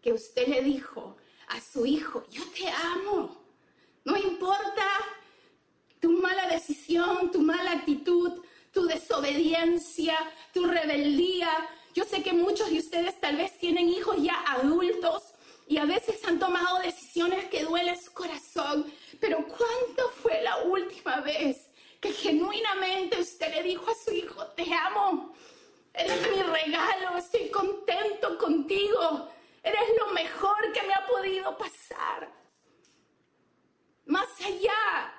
que 0.01 0.13
usted 0.13 0.47
le 0.47 0.61
dijo 0.63 1.17
a 1.49 1.59
su 1.59 1.85
hijo, 1.85 2.23
yo 2.31 2.41
te 2.57 2.69
amo? 2.69 3.45
No 4.05 4.15
importa 4.15 4.85
tu 5.99 6.13
mala 6.13 6.47
decisión, 6.47 7.29
tu 7.31 7.41
mala 7.41 7.73
actitud, 7.73 8.41
tu 8.71 8.85
desobediencia, 8.85 10.15
tu 10.53 10.65
rebeldía. 10.65 11.49
Yo 11.93 12.05
sé 12.05 12.23
que 12.23 12.31
muchos 12.31 12.69
de 12.69 12.79
ustedes 12.79 13.19
tal 13.19 13.35
vez 13.35 13.57
tienen 13.57 13.89
hijos 13.89 14.15
ya 14.21 14.41
adultos 14.47 15.33
y 15.67 15.77
a 15.77 15.85
veces 15.85 16.23
han 16.23 16.39
tomado 16.39 16.79
decisiones 16.79 17.45
que 17.45 17.65
duelen 17.65 18.01
su 18.01 18.13
corazón, 18.13 18.85
pero 19.19 19.45
¿cuándo 19.45 20.09
fue 20.21 20.41
la 20.41 20.63
última 20.63 21.19
vez 21.19 21.69
que 21.99 22.13
genuinamente 22.13 23.19
usted 23.19 23.53
le 23.55 23.63
dijo 23.63 23.91
a 23.91 23.95
su 24.05 24.13
hijo, 24.13 24.45
te 24.55 24.73
amo, 24.73 25.33
eres 25.97 26.29
mi 26.29 26.41
regalo, 26.41 27.17
estoy 27.17 27.49
contento 27.49 28.37
contigo, 28.37 29.29
eres 29.63 29.81
lo 29.99 30.11
mejor 30.13 30.71
que 30.73 30.83
me 30.83 30.93
ha 30.93 31.05
podido 31.07 31.57
pasar? 31.57 32.31
Más 34.05 34.27
allá 34.39 35.13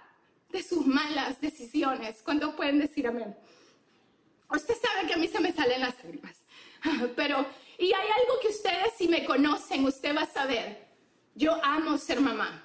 de 0.51 0.63
sus 0.63 0.87
malas 0.87 1.41
decisiones, 1.41 2.23
¿cuántos 2.23 2.55
pueden 2.55 2.79
decir 2.79 3.07
amén? 3.07 3.37
Usted 4.49 4.75
sabe 4.81 5.09
que 5.09 5.15
a 5.15 5.17
mí 5.17 5.27
se 5.27 5.41
me 5.41 5.53
salen 5.53 5.81
las 5.81 5.97
lágrimas, 5.97 6.37
pero 7.17 7.45
y 7.79 7.93
hay 7.93 8.09
algo 8.09 8.41
que 8.41 8.49
ustedes, 8.49 8.95
si 8.97 9.07
me 9.09 9.25
conocen, 9.25 9.85
usted 9.85 10.17
va 10.17 10.23
a 10.23 10.27
saber. 10.27 10.87
Yo 11.35 11.63
amo 11.63 11.99
ser 11.99 12.21
mamá. 12.21 12.63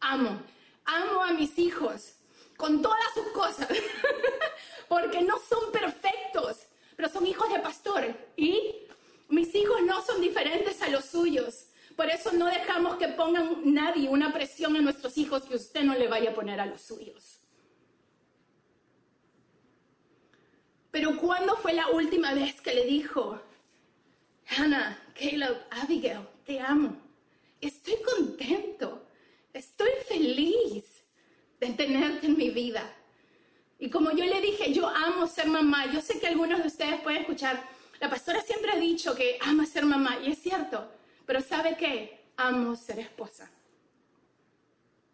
Amo. 0.00 0.42
Amo 0.84 1.22
a 1.22 1.32
mis 1.32 1.58
hijos 1.58 2.14
con 2.56 2.82
todas 2.82 3.14
sus 3.14 3.28
cosas. 3.28 3.68
Porque 4.88 5.22
no 5.22 5.38
son 5.38 5.70
perfectos, 5.70 6.58
pero 6.96 7.08
son 7.08 7.26
hijos 7.26 7.52
de 7.52 7.60
pastor. 7.60 8.12
Y 8.36 8.88
mis 9.28 9.54
hijos 9.54 9.82
no 9.82 10.04
son 10.04 10.20
diferentes 10.20 10.82
a 10.82 10.88
los 10.88 11.04
suyos. 11.04 11.66
Por 11.94 12.06
eso 12.06 12.27
no 12.38 12.46
dejamos 12.46 12.96
que 12.96 13.08
pongan 13.08 13.60
nadie 13.64 14.08
una 14.08 14.32
presión 14.32 14.76
a 14.76 14.80
nuestros 14.80 15.18
hijos 15.18 15.42
que 15.42 15.56
usted 15.56 15.82
no 15.82 15.94
le 15.94 16.08
vaya 16.08 16.30
a 16.30 16.34
poner 16.34 16.60
a 16.60 16.66
los 16.66 16.80
suyos. 16.80 17.40
Pero 20.90 21.16
¿cuándo 21.18 21.56
fue 21.56 21.74
la 21.74 21.88
última 21.88 22.32
vez 22.32 22.60
que 22.60 22.74
le 22.74 22.84
dijo, 22.86 23.40
Hannah, 24.56 24.98
Caleb, 25.14 25.56
Abigail, 25.70 26.26
te 26.44 26.58
amo. 26.60 26.96
Estoy 27.60 27.96
contento. 28.02 29.06
Estoy 29.52 29.90
feliz 30.08 31.04
de 31.60 31.68
tenerte 31.70 32.26
en 32.26 32.36
mi 32.36 32.50
vida. 32.50 32.82
Y 33.78 33.90
como 33.90 34.10
yo 34.12 34.24
le 34.24 34.40
dije, 34.40 34.72
yo 34.72 34.88
amo 34.88 35.26
ser 35.26 35.46
mamá. 35.46 35.92
Yo 35.92 36.00
sé 36.00 36.18
que 36.18 36.26
algunos 36.26 36.60
de 36.60 36.68
ustedes 36.68 37.00
pueden 37.00 37.22
escuchar, 37.22 37.62
la 38.00 38.08
pastora 38.08 38.40
siempre 38.40 38.70
ha 38.72 38.76
dicho 38.76 39.14
que 39.14 39.38
ama 39.40 39.66
ser 39.66 39.84
mamá, 39.84 40.18
y 40.24 40.30
es 40.32 40.38
cierto. 40.38 40.90
Pero 41.26 41.40
¿sabe 41.40 41.76
qué? 41.76 42.17
Amo 42.38 42.76
ser 42.76 43.00
esposa. 43.00 43.50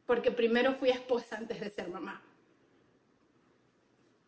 Porque 0.06 0.30
primero 0.30 0.74
fui 0.74 0.90
esposa 0.90 1.36
antes 1.36 1.58
de 1.58 1.70
ser 1.70 1.88
mamá. 1.88 2.20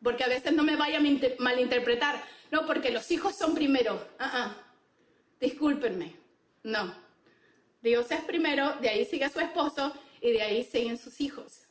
Porque 0.03 0.25
a 0.25 0.29
veces 0.29 0.53
no 0.53 0.63
me 0.63 0.77
vaya 0.77 0.99
a 0.99 1.03
malinterpretar. 1.39 2.23
No, 2.51 2.67
porque 2.67 2.91
los 2.91 3.11
hijos 3.11 3.35
son 3.37 3.55
primero. 3.55 3.95
Uh 4.19 4.67
discúlpenme, 5.39 6.17
no. 6.63 6.95
Dios 7.83 8.11
es 8.11 8.23
primero, 8.23 8.73
de 8.81 8.89
ahí 8.89 9.05
sigue 9.05 9.29
su 9.29 9.39
esposo 9.41 9.93
y 10.21 10.33
de 10.33 10.43
ahí 10.43 10.65
siguen 10.65 10.97
sus 10.97 11.21
hijos. 11.21 11.63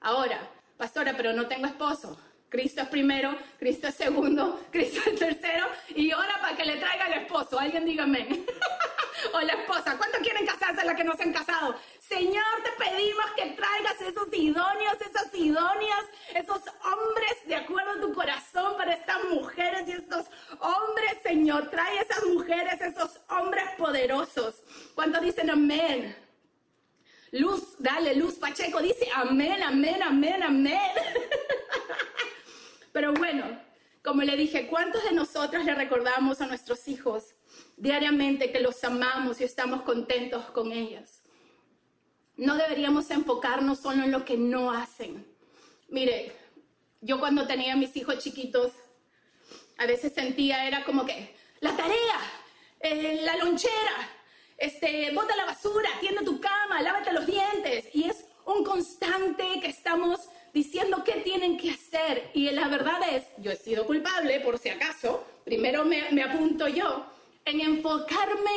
Ahora, 0.00 0.48
pastora, 0.76 1.14
pero 1.16 1.32
no 1.32 1.48
tengo 1.48 1.66
esposo. 1.66 2.18
Cristo 2.48 2.82
es 2.82 2.88
primero, 2.88 3.36
Cristo 3.58 3.88
es 3.88 3.94
segundo, 3.94 4.60
Cristo 4.70 5.00
es 5.06 5.18
tercero 5.18 5.66
y 5.94 6.10
ahora 6.10 6.40
para 6.40 6.56
que 6.56 6.64
le 6.64 6.76
traiga 6.76 7.06
el 7.06 7.22
esposo. 7.22 7.58
Alguien 7.58 7.84
dígame. 7.84 8.44
o 9.32 9.40
la 9.40 9.52
esposa. 9.52 9.96
¿Cuántos 9.96 10.20
quieren 10.20 10.46
casarse 10.46 10.84
las 10.84 10.96
que 10.96 11.04
no 11.04 11.16
se 11.16 11.22
han 11.22 11.32
casado? 11.32 11.76
Señor, 11.98 12.44
te 12.64 12.84
pedimos 12.84 13.26
que 13.36 13.46
traigas 13.50 14.00
esos 14.00 14.28
idóneos, 14.32 15.00
esas 15.00 15.34
idóneas, 15.34 16.04
esos 16.34 16.62
hombres 16.84 17.46
de 17.46 17.56
acuerdo 17.56 17.92
a 17.92 18.00
tu 18.00 18.12
corazón 18.12 18.76
para 18.76 18.94
estas 18.94 19.24
mujeres 19.24 19.88
y 19.88 19.92
estos 19.92 20.26
hombres, 20.60 21.18
Señor. 21.22 21.70
Trae 21.70 21.98
esas 21.98 22.24
mujeres, 22.24 22.80
esos 22.80 23.20
hombres 23.28 23.64
poderosos. 23.76 24.62
¿Cuántos 24.94 25.22
dicen 25.22 25.50
amén? 25.50 26.16
Luz, 27.32 27.76
dale, 27.78 28.16
Luz 28.16 28.34
Pacheco 28.34 28.82
dice 28.82 29.08
amén, 29.14 29.62
amén, 29.62 30.02
amén, 30.02 30.42
amén. 30.42 30.80
Pero 32.92 33.14
bueno, 33.14 33.60
como 34.02 34.22
le 34.22 34.36
dije, 34.36 34.66
¿cuántos 34.66 35.04
de 35.04 35.12
nosotros 35.12 35.64
le 35.64 35.74
recordamos 35.74 36.40
a 36.40 36.46
nuestros 36.46 36.88
hijos 36.88 37.34
diariamente 37.76 38.52
que 38.52 38.60
los 38.60 38.82
amamos 38.84 39.40
y 39.40 39.44
estamos 39.44 39.82
contentos 39.82 40.44
con 40.46 40.72
ellos? 40.72 41.20
no 42.40 42.56
deberíamos 42.56 43.10
enfocarnos 43.10 43.80
solo 43.80 44.02
en 44.02 44.12
lo 44.12 44.24
que 44.24 44.38
no 44.38 44.72
hacen. 44.72 45.26
Mire, 45.88 46.32
yo 47.02 47.20
cuando 47.20 47.46
tenía 47.46 47.76
mis 47.76 47.94
hijos 47.96 48.18
chiquitos, 48.18 48.72
a 49.76 49.84
veces 49.84 50.14
sentía, 50.14 50.66
era 50.66 50.84
como 50.84 51.04
que, 51.04 51.36
la 51.60 51.76
tarea, 51.76 52.18
eh, 52.80 53.20
la 53.22 53.36
lonchera, 53.36 54.10
este, 54.56 55.10
bota 55.12 55.36
la 55.36 55.44
basura, 55.44 55.90
tiende 56.00 56.24
tu 56.24 56.40
cama, 56.40 56.80
lávate 56.80 57.12
los 57.12 57.26
dientes. 57.26 57.84
Y 57.92 58.04
es 58.04 58.24
un 58.46 58.64
constante 58.64 59.60
que 59.60 59.68
estamos 59.68 60.20
diciendo 60.54 61.04
qué 61.04 61.20
tienen 61.20 61.58
que 61.58 61.72
hacer. 61.72 62.30
Y 62.32 62.50
la 62.52 62.68
verdad 62.68 63.00
es, 63.10 63.24
yo 63.36 63.50
he 63.50 63.56
sido 63.56 63.84
culpable, 63.86 64.40
por 64.40 64.58
si 64.58 64.70
acaso, 64.70 65.26
primero 65.44 65.84
me, 65.84 66.10
me 66.12 66.22
apunto 66.22 66.68
yo, 66.68 67.04
en 67.44 67.60
enfocarme 67.60 68.50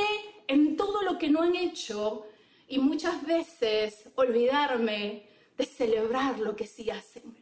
en 0.47 0.75
todo 0.75 1.01
lo 1.01 1.17
que 1.17 1.29
no 1.29 1.41
han 1.41 1.55
hecho 1.55 2.27
y 2.67 2.79
muchas 2.79 3.25
veces 3.25 4.09
olvidarme 4.15 5.27
de 5.57 5.65
celebrar 5.65 6.39
lo 6.39 6.55
que 6.55 6.67
sí 6.67 6.89
hacen. 6.89 7.35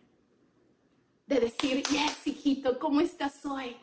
De 1.26 1.40
decir, 1.40 1.84
yes, 1.84 2.26
hijito, 2.26 2.78
¿cómo 2.80 3.02
estás 3.02 3.46
hoy? 3.46 3.76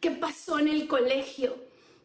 ¿Qué 0.00 0.10
pasó 0.10 0.58
en 0.58 0.68
el 0.68 0.86
colegio? 0.86 1.56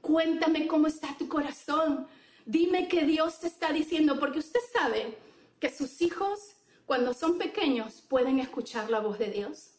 Cuéntame 0.02 0.68
cómo 0.68 0.88
está 0.88 1.18
tu 1.18 1.28
corazón. 1.28 2.08
Dime 2.46 2.88
qué 2.88 3.06
Dios 3.06 3.40
te 3.40 3.48
está 3.48 3.72
diciendo, 3.72 4.20
porque 4.20 4.40
usted 4.40 4.60
sabe 4.74 5.18
que 5.60 5.70
sus 5.70 6.02
hijos, 6.02 6.56
cuando 6.86 7.14
son 7.14 7.38
pequeños, 7.38 8.02
pueden 8.02 8.40
escuchar 8.40 8.90
la 8.90 9.00
voz 9.00 9.20
de 9.20 9.32
Dios. 9.32 9.72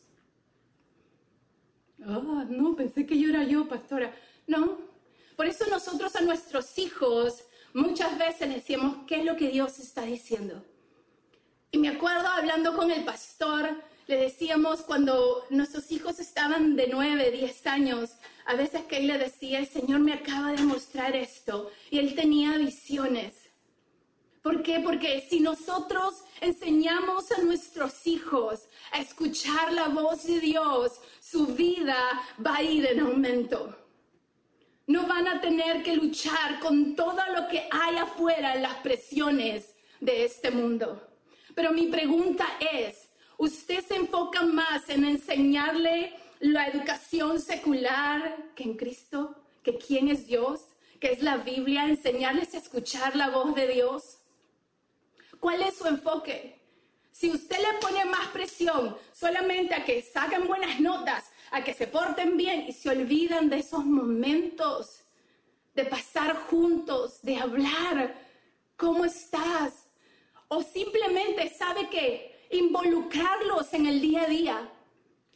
Ah, 2.05 2.47
no, 2.49 2.77
pensé 2.77 3.07
que 3.07 3.19
yo 3.19 3.29
era 3.29 3.45
yo, 3.45 3.69
pastora. 3.69 4.15
No. 4.47 4.90
Por 5.41 5.47
eso 5.47 5.65
nosotros 5.71 6.15
a 6.17 6.21
nuestros 6.21 6.77
hijos 6.77 7.45
muchas 7.73 8.19
veces 8.19 8.55
decimos, 8.55 8.95
¿qué 9.07 9.21
es 9.21 9.25
lo 9.25 9.37
que 9.37 9.49
Dios 9.49 9.79
está 9.79 10.03
diciendo? 10.03 10.63
Y 11.71 11.79
me 11.79 11.89
acuerdo 11.89 12.29
hablando 12.29 12.77
con 12.77 12.91
el 12.91 13.07
pastor, 13.07 13.83
le 14.07 14.19
decíamos 14.19 14.83
cuando 14.83 15.47
nuestros 15.49 15.91
hijos 15.93 16.21
estaban 16.21 16.77
de 16.77 16.89
9, 16.89 17.31
10 17.31 17.67
años, 17.69 18.11
a 18.45 18.55
veces 18.55 18.83
que 18.83 18.99
él 18.99 19.07
le 19.07 19.17
decía, 19.17 19.61
el 19.61 19.67
Señor 19.67 20.01
me 20.01 20.13
acaba 20.13 20.53
de 20.53 20.63
mostrar 20.63 21.17
esto, 21.17 21.71
y 21.89 22.01
él 22.01 22.15
tenía 22.15 22.59
visiones. 22.59 23.49
¿Por 24.43 24.63
qué? 24.63 24.81
Porque 24.81 25.27
si 25.27 25.41
nosotros 25.41 26.17
enseñamos 26.43 27.33
a 27.33 27.41
nuestros 27.41 28.07
hijos 28.07 28.69
a 28.93 29.01
escuchar 29.01 29.73
la 29.73 29.89
voz 29.89 30.27
de 30.27 30.39
Dios, 30.39 31.01
su 31.19 31.47
vida 31.47 31.97
va 32.45 32.57
a 32.57 32.63
ir 32.63 32.85
en 32.85 33.01
aumento 33.01 33.80
no 34.91 35.07
van 35.07 35.29
a 35.29 35.41
tener 35.41 35.85
que 35.85 35.95
luchar 35.95 36.59
con 36.59 36.97
todo 36.97 37.21
lo 37.33 37.47
que 37.47 37.69
hay 37.71 37.97
afuera 37.97 38.57
en 38.57 38.63
las 38.63 38.75
presiones 38.79 39.77
de 40.01 40.25
este 40.25 40.51
mundo. 40.51 41.01
Pero 41.55 41.71
mi 41.71 41.87
pregunta 41.87 42.45
es, 42.59 43.09
¿usted 43.39 43.85
se 43.87 43.95
enfoca 43.95 44.43
más 44.43 44.89
en 44.89 45.05
enseñarle 45.05 46.13
la 46.41 46.67
educación 46.67 47.41
secular 47.41 48.37
que 48.57 48.65
en 48.65 48.77
Cristo? 48.77 49.37
¿Que 49.63 49.79
quién 49.79 50.09
es 50.09 50.27
Dios? 50.27 50.61
¿Que 50.99 51.13
es 51.13 51.23
la 51.23 51.37
Biblia? 51.37 51.85
¿Enseñarles 51.85 52.55
a 52.55 52.59
escuchar 52.59 53.15
la 53.15 53.31
voz 53.31 53.55
de 53.55 53.69
Dios? 53.69 54.19
¿Cuál 55.39 55.63
es 55.63 55.77
su 55.79 55.87
enfoque? 55.87 56.61
Si 57.13 57.31
usted 57.31 57.59
le 57.59 57.79
pone 57.81 58.05
más 58.07 58.27
presión 58.33 58.97
solamente 59.13 59.73
a 59.73 59.85
que 59.85 60.03
saquen 60.03 60.49
buenas 60.49 60.81
notas, 60.81 61.30
a 61.51 61.63
que 61.65 61.75
se 61.75 61.87
porten 61.87 62.37
bien 62.37 62.65
y 62.69 62.73
se 62.73 62.91
olvidan 62.91 63.49
de 63.49 63.59
esos 63.59 63.85
momentos 63.85 65.03
de 65.75 65.85
pasar 65.85 66.37
juntos, 66.37 67.23
de 67.23 67.37
hablar, 67.37 68.15
¿cómo 68.77 69.05
estás? 69.05 69.87
O 70.49 70.63
simplemente 70.63 71.49
sabe 71.49 71.89
que 71.89 72.49
involucrarlos 72.51 73.73
en 73.75 73.87
el 73.87 74.01
día 74.01 74.23
a 74.23 74.27
día. 74.27 74.73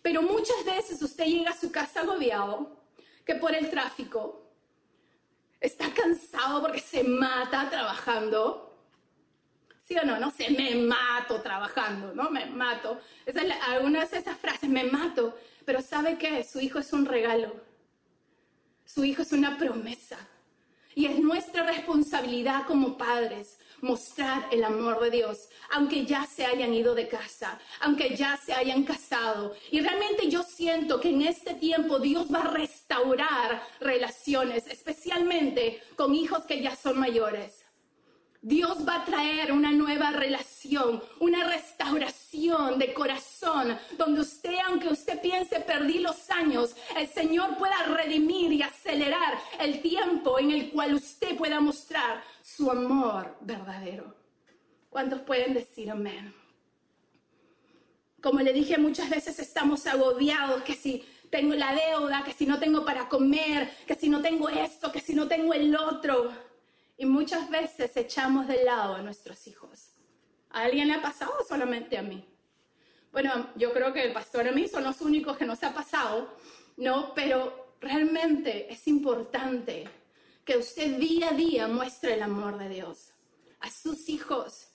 Pero 0.02 0.23
muchas 0.23 0.64
veces 0.64 1.00
usted 1.02 1.25
llega 1.25 1.50
a 1.50 1.56
su 1.56 1.73
casa 1.73 2.00
agobiado, 2.00 2.80
que 3.25 3.35
por 3.37 3.54
el 3.54 3.71
tráfico, 3.71 4.42
está 5.61 5.92
cansado 5.94 6.61
porque 6.61 6.80
se 6.80 7.02
mata 7.02 7.71
trabajando, 7.71 8.75
¿Sí 9.85 9.94
o 9.99 10.04
no? 10.06 10.18
No 10.18 10.30
sé, 10.30 10.49
me 10.49 10.75
mato 10.76 11.42
trabajando, 11.42 12.14
¿no? 12.14 12.30
Me 12.30 12.47
mato. 12.47 12.99
Esa 13.26 13.42
es 13.42 13.52
algunas 13.68 14.11
de 14.11 14.18
esas 14.18 14.38
frases, 14.38 14.71
me 14.71 14.85
mato. 14.85 15.37
Pero 15.64 15.80
¿sabe 15.83 16.18
qué? 16.18 16.44
Su 16.44 16.61
hijo 16.61 16.78
es 16.78 16.92
un 16.92 17.06
regalo. 17.06 17.54
Su 18.85 19.04
hijo 19.04 19.23
es 19.23 19.33
una 19.33 19.56
promesa. 19.56 20.18
Y 20.94 21.06
es 21.06 21.18
nuestra 21.18 21.64
responsabilidad 21.64 22.66
como 22.66 22.97
padres 22.97 23.59
mostrar 23.80 24.49
el 24.50 24.64
amor 24.64 25.00
de 25.00 25.11
Dios, 25.11 25.49
aunque 25.73 26.06
ya 26.06 26.25
se 26.25 26.44
hayan 26.44 26.73
ido 26.73 26.94
de 26.94 27.09
casa, 27.09 27.61
aunque 27.80 28.16
ya 28.16 28.37
se 28.37 28.52
hayan 28.52 28.85
casado. 28.85 29.54
Y 29.71 29.80
realmente 29.80 30.28
yo 30.28 30.42
siento 30.42 31.00
que 31.00 31.11
en 31.11 31.23
este 31.23 31.54
tiempo 31.54 31.99
Dios 31.99 32.33
va 32.33 32.40
a 32.40 32.50
restaurar 32.50 33.62
relaciones, 33.80 34.66
especialmente 34.68 35.83
con 35.97 36.14
hijos 36.14 36.44
que 36.44 36.62
ya 36.62 36.75
son 36.76 36.99
mayores. 36.99 37.63
Dios 38.45 38.87
va 38.87 38.97
a 38.97 39.05
traer 39.07 39.53
una 39.53 39.73
nueva 39.73 40.11
relación, 40.11 41.03
una 41.19 41.45
restauración 41.45 42.79
de 42.79 42.93
corazón, 42.93 43.79
donde 43.97 44.21
usted, 44.21 44.57
aunque 44.67 44.89
usted 44.89 45.19
piense 45.23 45.61
perdí 45.61 46.01
los 46.01 46.29
años, 46.29 46.77
el 46.95 47.09
Señor 47.09 47.57
pueda 47.57 47.83
redimir 47.85 48.53
y 48.53 48.61
acelerar 48.61 49.39
el 49.59 49.81
tiempo 49.81 50.39
en 50.39 50.51
el 50.51 50.71
cual 50.73 50.93
usted 50.93 51.39
pueda 51.39 51.59
mostrar 51.59 52.23
su 52.43 52.71
amor 52.71 53.35
verdadero. 53.41 54.15
¿Cuántos 54.91 55.23
pueden 55.23 55.55
decir 55.55 55.91
amén? 55.91 56.35
Como 58.21 58.41
le 58.41 58.53
dije, 58.53 58.77
muchas 58.77 59.09
veces 59.09 59.39
estamos 59.39 59.87
agobiados 59.87 60.63
que 60.65 60.75
si 60.75 61.03
tengo 61.31 61.55
la 61.55 61.75
deuda, 61.75 62.23
que 62.23 62.35
si 62.35 62.45
no 62.45 62.59
tengo 62.59 62.85
para 62.85 63.09
comer, 63.09 63.75
que 63.87 63.95
si 63.95 64.11
no 64.11 64.21
tengo 64.21 64.51
esto, 64.51 64.93
que 64.93 65.01
si 65.01 65.15
no 65.15 65.29
tengo 65.29 65.55
el 65.55 65.75
otro. 65.75 66.31
Y 66.97 67.07
muchas 67.07 67.51
veces 67.51 67.97
echamos 67.97 68.47
de 68.47 68.65
lado 68.65 68.95
a 68.95 69.03
nuestros 69.03 69.47
hijos. 69.47 69.91
¿A 70.51 70.63
alguien 70.63 70.89
le 70.89 70.95
ha 70.95 71.03
pasado 71.03 71.33
o 71.41 71.45
solamente 71.45 71.99
a 71.99 72.03
mí? 72.03 72.25
Bueno, 73.13 73.51
yo 73.57 73.73
creo 73.73 73.93
que 73.93 74.05
el 74.05 74.13
pastor 74.13 74.49
a 74.49 74.53
mí 74.53 74.69
son 74.69 74.85
los 74.85 75.01
únicos 75.01 75.37
que 75.37 75.47
nos 75.47 75.63
ha 75.63 75.73
pasado, 75.73 76.37
¿no? 76.77 77.15
Pero 77.15 77.77
realmente 77.81 78.73
es 78.73 78.87
importante 78.89 79.89
que 80.45 80.57
usted 80.57 80.99
día 80.99 81.31
a 81.31 81.33
día 81.33 81.69
muestre 81.69 82.15
el 82.15 82.23
amor 82.23 82.59
de 82.59 82.69
Dios 82.69 83.13
a 83.61 83.71
sus 83.71 84.09
hijos. 84.09 84.69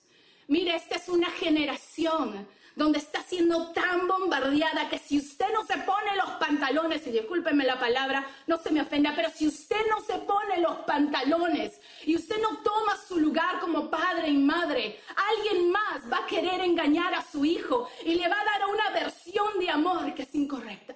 Mire, 0.48 0.74
esta 0.74 0.96
es 0.96 1.08
una 1.08 1.30
generación 1.30 2.46
donde 2.74 2.98
está 2.98 3.22
siendo 3.22 3.72
tan 3.72 4.06
bombardeada 4.06 4.88
que 4.88 4.98
si 4.98 5.18
usted 5.18 5.46
no 5.52 5.64
se 5.64 5.76
pone 5.78 6.16
los 6.16 6.30
pantalones, 6.32 7.06
y 7.06 7.10
discúlpeme 7.10 7.64
la 7.64 7.78
palabra, 7.78 8.26
no 8.46 8.58
se 8.58 8.70
me 8.70 8.82
ofenda, 8.82 9.12
pero 9.14 9.30
si 9.30 9.46
usted 9.48 9.80
no 9.88 10.00
se 10.00 10.18
pone 10.18 10.60
los 10.60 10.76
pantalones 10.80 11.80
y 12.04 12.16
usted 12.16 12.40
no 12.40 12.58
toma 12.58 12.96
su 12.96 13.18
lugar 13.18 13.60
como 13.60 13.90
padre 13.90 14.28
y 14.28 14.38
madre, 14.38 15.00
alguien 15.16 15.70
más 15.70 16.10
va 16.12 16.18
a 16.18 16.26
querer 16.26 16.60
engañar 16.60 17.14
a 17.14 17.22
su 17.22 17.44
hijo 17.44 17.88
y 18.04 18.14
le 18.14 18.28
va 18.28 18.40
a 18.40 18.44
dar 18.44 18.66
una 18.72 18.90
versión 18.90 19.58
de 19.58 19.70
amor 19.70 20.14
que 20.14 20.22
es 20.22 20.34
incorrecta. 20.34 20.94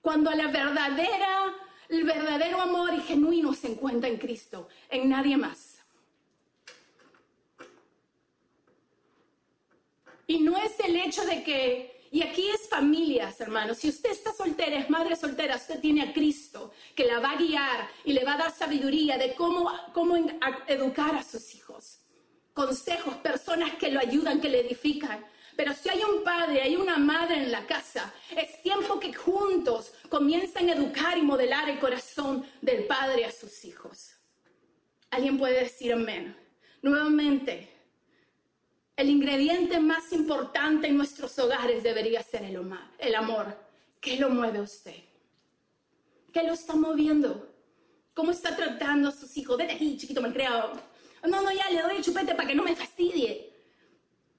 Cuando 0.00 0.30
la 0.32 0.48
verdadera, 0.48 1.54
el 1.88 2.04
verdadero 2.04 2.60
amor 2.60 2.92
y 2.92 3.00
genuino 3.00 3.54
se 3.54 3.72
encuentra 3.72 4.08
en 4.08 4.18
Cristo, 4.18 4.68
en 4.90 5.08
nadie 5.08 5.36
más. 5.36 5.73
Y 10.26 10.40
no 10.40 10.56
es 10.56 10.78
el 10.80 10.96
hecho 10.96 11.24
de 11.24 11.42
que, 11.42 12.08
y 12.10 12.22
aquí 12.22 12.48
es 12.48 12.68
familias, 12.68 13.40
hermanos, 13.40 13.78
si 13.78 13.88
usted 13.88 14.10
está 14.10 14.32
soltera, 14.32 14.78
es 14.78 14.88
madre 14.88 15.16
soltera, 15.16 15.56
usted 15.56 15.80
tiene 15.80 16.02
a 16.02 16.12
Cristo 16.12 16.72
que 16.94 17.04
la 17.04 17.20
va 17.20 17.32
a 17.32 17.36
guiar 17.36 17.88
y 18.04 18.12
le 18.12 18.24
va 18.24 18.34
a 18.34 18.38
dar 18.38 18.52
sabiduría 18.52 19.18
de 19.18 19.34
cómo, 19.34 19.70
cómo 19.92 20.16
educar 20.66 21.14
a 21.14 21.22
sus 21.22 21.54
hijos. 21.54 21.98
Consejos, 22.52 23.16
personas 23.16 23.74
que 23.74 23.90
lo 23.90 24.00
ayudan, 24.00 24.40
que 24.40 24.48
le 24.48 24.60
edifican. 24.60 25.24
Pero 25.56 25.72
si 25.72 25.88
hay 25.88 26.02
un 26.02 26.24
padre, 26.24 26.62
hay 26.62 26.76
una 26.76 26.96
madre 26.96 27.36
en 27.36 27.52
la 27.52 27.66
casa, 27.66 28.12
es 28.36 28.60
tiempo 28.62 28.98
que 28.98 29.12
juntos 29.12 29.92
comiencen 30.08 30.68
a 30.68 30.74
educar 30.74 31.16
y 31.16 31.22
modelar 31.22 31.68
el 31.68 31.78
corazón 31.78 32.44
del 32.60 32.86
padre 32.86 33.24
a 33.24 33.30
sus 33.30 33.64
hijos. 33.64 34.14
¿Alguien 35.10 35.38
puede 35.38 35.60
decir 35.60 35.92
amén? 35.92 36.36
Nuevamente, 36.82 37.73
el 38.96 39.10
ingrediente 39.10 39.80
más 39.80 40.12
importante 40.12 40.86
en 40.86 40.96
nuestros 40.96 41.36
hogares 41.38 41.82
debería 41.82 42.22
ser 42.22 42.44
el, 42.44 43.14
amor. 43.14 43.58
¿Qué 44.00 44.16
lo 44.16 44.30
mueve 44.30 44.58
a 44.58 44.62
usted? 44.62 44.94
¿Qué 46.32 46.42
lo 46.44 46.52
está 46.52 46.74
moviendo? 46.74 47.52
¿Cómo 48.12 48.30
está 48.30 48.54
tratando 48.54 49.08
a 49.08 49.12
sus 49.12 49.36
hijos? 49.36 49.56
Vete 49.56 49.72
aquí, 49.72 49.96
chiquito 49.96 50.20
malcriado. 50.20 50.72
No, 51.24 51.42
no, 51.42 51.50
ya 51.50 51.68
le 51.70 51.82
doy 51.82 51.96
el 51.96 52.04
chupete 52.04 52.34
para 52.34 52.46
que 52.48 52.54
no 52.54 52.62
me 52.62 52.76
fastidie. 52.76 53.52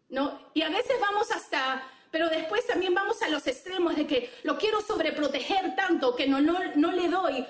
¿No? 0.10 0.52
Y 0.54 0.62
a 0.62 0.70
veces 0.70 0.96
vamos 1.02 1.30
hasta, 1.32 1.84
pero 2.10 2.30
después 2.30 2.66
también 2.66 2.94
vamos 2.94 3.22
a 3.24 3.28
los 3.28 3.46
extremos 3.48 3.96
de 3.96 4.08
que 4.08 4.30
lo 4.44 4.58
quiero 4.58 4.80
sobreproteger 4.82 5.76
tanto 5.76 6.16
que 6.16 6.28
no, 6.28 6.40
no, 6.40 6.60
no 6.76 6.92
le 6.92 7.10
doy 7.10 7.46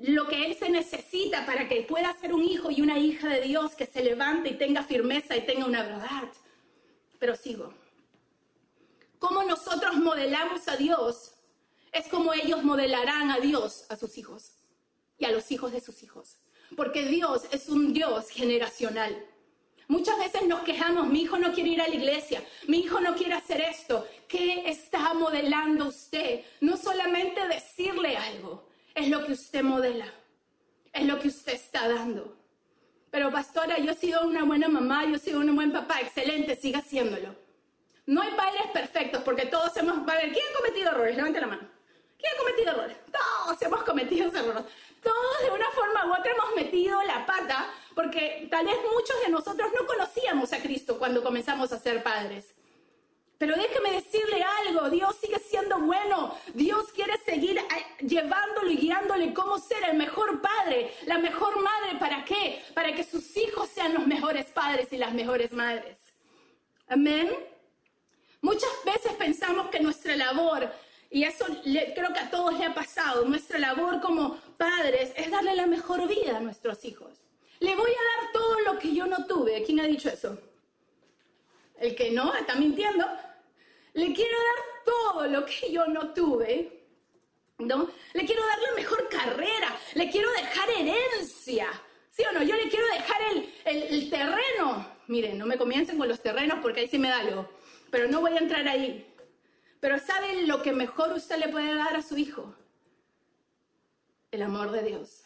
lo 0.00 0.26
que 0.28 0.46
él 0.46 0.54
se 0.54 0.70
necesita 0.70 1.44
para 1.44 1.68
que 1.68 1.82
pueda 1.82 2.14
ser 2.18 2.32
un 2.32 2.44
hijo 2.44 2.70
y 2.70 2.80
una 2.80 2.98
hija 2.98 3.28
de 3.28 3.42
Dios 3.42 3.74
que 3.74 3.86
se 3.86 4.02
levante 4.02 4.50
y 4.50 4.54
tenga 4.54 4.82
firmeza 4.82 5.36
y 5.36 5.44
tenga 5.44 5.66
una 5.66 5.82
verdad 5.82 6.28
pero 7.18 7.36
sigo. 7.36 7.72
Cómo 9.18 9.42
nosotros 9.42 9.96
modelamos 9.96 10.68
a 10.68 10.76
Dios 10.76 11.32
es 11.92 12.08
como 12.08 12.34
ellos 12.34 12.62
modelarán 12.62 13.30
a 13.30 13.38
Dios 13.38 13.86
a 13.88 13.96
sus 13.96 14.18
hijos 14.18 14.52
y 15.18 15.24
a 15.24 15.32
los 15.32 15.50
hijos 15.50 15.72
de 15.72 15.80
sus 15.80 16.02
hijos. 16.02 16.36
Porque 16.76 17.06
Dios 17.06 17.44
es 17.52 17.68
un 17.68 17.92
Dios 17.92 18.28
generacional. 18.28 19.24
Muchas 19.88 20.18
veces 20.18 20.46
nos 20.46 20.62
quejamos, 20.62 21.06
mi 21.06 21.22
hijo 21.22 21.38
no 21.38 21.52
quiere 21.52 21.70
ir 21.70 21.80
a 21.80 21.88
la 21.88 21.94
iglesia, 21.94 22.44
mi 22.66 22.80
hijo 22.80 23.00
no 23.00 23.14
quiere 23.14 23.34
hacer 23.34 23.60
esto. 23.60 24.06
¿Qué 24.26 24.68
está 24.68 25.14
modelando 25.14 25.86
usted? 25.86 26.44
No 26.60 26.76
solamente 26.76 27.46
decirle 27.46 28.16
algo, 28.16 28.68
es 28.94 29.08
lo 29.08 29.24
que 29.24 29.32
usted 29.32 29.62
modela, 29.62 30.12
es 30.92 31.06
lo 31.06 31.20
que 31.20 31.28
usted 31.28 31.54
está 31.54 31.88
dando. 31.88 32.36
Pero 33.16 33.30
pastora, 33.30 33.78
yo 33.78 33.92
he 33.92 33.94
sido 33.94 34.26
una 34.26 34.44
buena 34.44 34.68
mamá, 34.68 35.06
yo 35.06 35.14
he 35.14 35.18
sido 35.18 35.40
un 35.40 35.56
buen 35.56 35.72
papá, 35.72 36.02
excelente, 36.02 36.54
siga 36.54 36.80
haciéndolo. 36.80 37.34
No 38.04 38.20
hay 38.20 38.30
padres 38.34 38.66
perfectos 38.74 39.22
porque 39.22 39.46
todos 39.46 39.74
hemos... 39.78 40.00
¿Quién 40.04 40.34
ha 40.34 40.56
cometido 40.58 40.90
errores? 40.90 41.16
Levante 41.16 41.40
la 41.40 41.46
mano. 41.46 41.62
¿Quién 42.18 42.34
ha 42.34 42.38
cometido 42.38 42.72
errores? 42.72 42.96
Todos 43.10 43.62
hemos 43.62 43.84
cometido 43.84 44.28
errores. 44.28 44.64
Todos 45.02 45.40
de 45.42 45.50
una 45.50 45.70
forma 45.70 46.04
u 46.04 46.12
otra 46.12 46.30
hemos 46.30 46.54
metido 46.56 47.02
la 47.04 47.24
pata 47.24 47.70
porque 47.94 48.48
tal 48.50 48.66
vez 48.66 48.76
muchos 48.92 49.18
de 49.24 49.30
nosotros 49.30 49.70
no 49.74 49.86
conocíamos 49.86 50.52
a 50.52 50.58
Cristo 50.58 50.98
cuando 50.98 51.22
comenzamos 51.22 51.72
a 51.72 51.78
ser 51.78 52.02
padres. 52.02 52.54
Pero 53.38 53.54
déjeme 53.54 53.92
decirle 53.92 54.42
algo, 54.66 54.88
Dios 54.88 55.14
sigue 55.20 55.38
siendo 55.38 55.78
bueno, 55.80 56.34
Dios 56.54 56.90
quiere 56.92 57.18
seguir 57.18 57.58
eh, 57.58 58.06
llevándolo 58.06 58.70
y 58.70 58.76
guiándole 58.76 59.34
cómo 59.34 59.58
ser 59.58 59.84
el 59.84 59.96
mejor 59.96 60.40
padre, 60.40 60.94
la 61.04 61.18
mejor 61.18 61.60
madre, 61.60 61.98
¿para 61.98 62.24
qué? 62.24 62.62
Para 62.72 62.94
que 62.94 63.04
sus 63.04 63.36
hijos 63.36 63.68
sean 63.68 63.92
los 63.92 64.06
mejores 64.06 64.46
padres 64.46 64.90
y 64.90 64.96
las 64.96 65.12
mejores 65.12 65.52
madres. 65.52 65.98
Amén. 66.88 67.30
Muchas 68.40 68.70
veces 68.86 69.12
pensamos 69.14 69.68
que 69.68 69.80
nuestra 69.80 70.16
labor, 70.16 70.70
y 71.10 71.24
eso 71.24 71.44
creo 71.62 72.12
que 72.14 72.20
a 72.20 72.30
todos 72.30 72.58
le 72.58 72.64
ha 72.64 72.74
pasado, 72.74 73.24
nuestra 73.26 73.58
labor 73.58 74.00
como 74.00 74.36
padres 74.56 75.12
es 75.14 75.30
darle 75.30 75.54
la 75.54 75.66
mejor 75.66 76.08
vida 76.08 76.38
a 76.38 76.40
nuestros 76.40 76.84
hijos. 76.86 77.10
Le 77.60 77.74
voy 77.74 77.90
a 77.90 78.22
dar 78.22 78.32
todo 78.32 78.60
lo 78.60 78.78
que 78.78 78.94
yo 78.94 79.06
no 79.06 79.26
tuve. 79.26 79.62
¿Quién 79.62 79.80
ha 79.80 79.86
dicho 79.86 80.08
eso? 80.08 80.38
El 81.78 81.94
que 81.94 82.10
no 82.10 82.34
está 82.34 82.54
mintiendo. 82.54 83.06
Le 83.92 84.12
quiero 84.12 84.36
dar 84.36 84.84
todo 84.84 85.26
lo 85.26 85.44
que 85.44 85.72
yo 85.72 85.86
no 85.86 86.12
tuve. 86.12 86.72
¿No? 87.58 87.88
Le 88.12 88.26
quiero 88.26 88.46
dar 88.46 88.58
la 88.60 88.72
mejor 88.76 89.08
carrera, 89.08 89.74
le 89.94 90.10
quiero 90.10 90.30
dejar 90.32 90.68
herencia, 90.68 91.68
¿sí 92.10 92.22
o 92.28 92.32
no? 92.32 92.42
Yo 92.42 92.54
le 92.54 92.68
quiero 92.68 92.86
dejar 92.88 93.16
el, 93.32 93.48
el 93.64 94.10
terreno. 94.10 94.86
Miren, 95.06 95.38
no 95.38 95.46
me 95.46 95.56
comiencen 95.56 95.96
con 95.96 96.06
los 96.06 96.20
terrenos 96.20 96.58
porque 96.60 96.80
ahí 96.80 96.88
sí 96.88 96.98
me 96.98 97.08
da 97.08 97.20
algo, 97.20 97.48
pero 97.90 98.08
no 98.08 98.20
voy 98.20 98.32
a 98.32 98.40
entrar 98.40 98.68
ahí. 98.68 99.10
Pero 99.80 99.98
¿saben 99.98 100.48
lo 100.48 100.62
que 100.62 100.72
mejor 100.72 101.12
usted 101.12 101.38
le 101.38 101.48
puede 101.48 101.74
dar 101.74 101.96
a 101.96 102.02
su 102.02 102.18
hijo? 102.18 102.54
El 104.30 104.42
amor 104.42 104.70
de 104.70 104.82
Dios. 104.82 105.22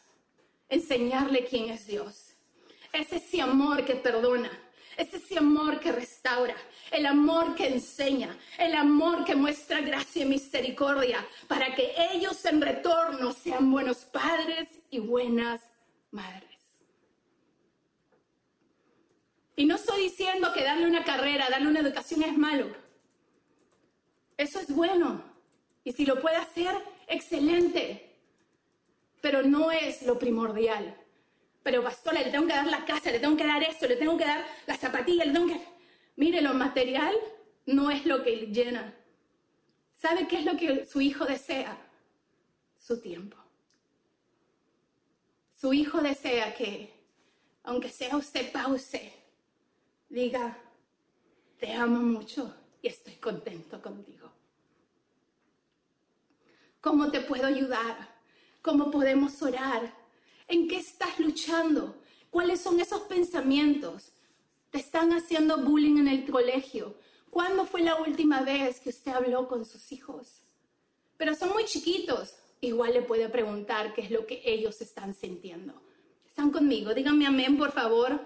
Enseñarle 0.68 1.44
quién 1.46 1.70
es 1.70 1.86
Dios. 1.86 2.34
Es 2.92 3.12
ese 3.12 3.40
amor 3.40 3.84
que 3.84 3.94
perdona, 3.94 4.50
es 4.96 5.14
ese 5.14 5.38
amor 5.38 5.80
que 5.80 5.92
restaura, 5.92 6.56
el 6.90 7.06
amor 7.06 7.54
que 7.54 7.68
enseña, 7.68 8.36
el 8.58 8.74
amor 8.74 9.24
que 9.24 9.34
muestra 9.34 9.80
gracia 9.80 10.22
y 10.22 10.28
misericordia 10.28 11.26
para 11.48 11.74
que 11.74 11.92
ellos 12.12 12.44
en 12.44 12.60
retorno 12.60 13.32
sean 13.32 13.70
buenos 13.70 13.98
padres 13.98 14.68
y 14.90 14.98
buenas 14.98 15.60
madres. 16.10 16.50
Y 19.56 19.66
no 19.66 19.76
estoy 19.76 20.04
diciendo 20.04 20.52
que 20.52 20.64
darle 20.64 20.86
una 20.86 21.04
carrera, 21.04 21.50
darle 21.50 21.68
una 21.68 21.80
educación 21.80 22.22
es 22.22 22.36
malo. 22.36 22.74
Eso 24.36 24.58
es 24.58 24.74
bueno. 24.74 25.22
Y 25.84 25.92
si 25.92 26.06
lo 26.06 26.20
puede 26.20 26.36
hacer, 26.36 26.74
excelente. 27.06 28.16
Pero 29.20 29.42
no 29.42 29.70
es 29.70 30.02
lo 30.02 30.18
primordial. 30.18 30.96
Pero 31.62 31.82
pastora, 31.82 32.22
le 32.22 32.30
tengo 32.30 32.46
que 32.46 32.54
dar 32.54 32.66
la 32.66 32.84
casa, 32.84 33.10
le 33.10 33.20
tengo 33.20 33.36
que 33.36 33.46
dar 33.46 33.62
esto, 33.62 33.86
le 33.86 33.96
tengo 33.96 34.16
que 34.16 34.24
dar 34.24 34.44
la 34.66 34.76
zapatilla, 34.76 35.24
le 35.24 35.32
tengo 35.32 35.48
que... 35.48 35.60
Mire, 36.16 36.40
lo 36.40 36.54
material 36.54 37.14
no 37.66 37.90
es 37.90 38.06
lo 38.06 38.22
que 38.22 38.46
llena. 38.46 38.94
¿Sabe 39.94 40.26
qué 40.26 40.38
es 40.38 40.44
lo 40.44 40.56
que 40.56 40.86
su 40.86 41.00
hijo 41.00 41.26
desea? 41.26 41.76
Su 42.78 43.00
tiempo. 43.00 43.36
Su 45.54 45.74
hijo 45.74 46.00
desea 46.00 46.54
que, 46.54 46.90
aunque 47.64 47.90
sea 47.90 48.16
usted 48.16 48.50
pause, 48.50 49.12
diga, 50.08 50.56
te 51.58 51.74
amo 51.74 52.00
mucho 52.00 52.56
y 52.80 52.88
estoy 52.88 53.16
contento 53.16 53.82
contigo. 53.82 54.32
¿Cómo 56.80 57.10
te 57.10 57.20
puedo 57.20 57.46
ayudar? 57.46 58.08
¿Cómo 58.62 58.90
podemos 58.90 59.42
orar? 59.42 59.99
¿En 60.50 60.66
qué 60.66 60.78
estás 60.78 61.20
luchando? 61.20 62.02
¿Cuáles 62.28 62.60
son 62.60 62.80
esos 62.80 63.02
pensamientos? 63.02 64.10
¿Te 64.70 64.78
están 64.78 65.12
haciendo 65.12 65.58
bullying 65.58 65.98
en 65.98 66.08
el 66.08 66.28
colegio? 66.28 66.96
¿Cuándo 67.30 67.64
fue 67.66 67.82
la 67.82 67.94
última 67.94 68.40
vez 68.40 68.80
que 68.80 68.88
usted 68.88 69.12
habló 69.12 69.46
con 69.46 69.64
sus 69.64 69.92
hijos? 69.92 70.42
Pero 71.16 71.36
son 71.36 71.50
muy 71.50 71.66
chiquitos. 71.66 72.34
Igual 72.60 72.94
le 72.94 73.02
puede 73.02 73.28
preguntar 73.28 73.94
qué 73.94 74.00
es 74.00 74.10
lo 74.10 74.26
que 74.26 74.42
ellos 74.44 74.80
están 74.80 75.14
sintiendo. 75.14 75.80
¿Están 76.26 76.50
conmigo? 76.50 76.94
Díganme 76.94 77.28
amén, 77.28 77.56
por 77.56 77.70
favor. 77.70 78.20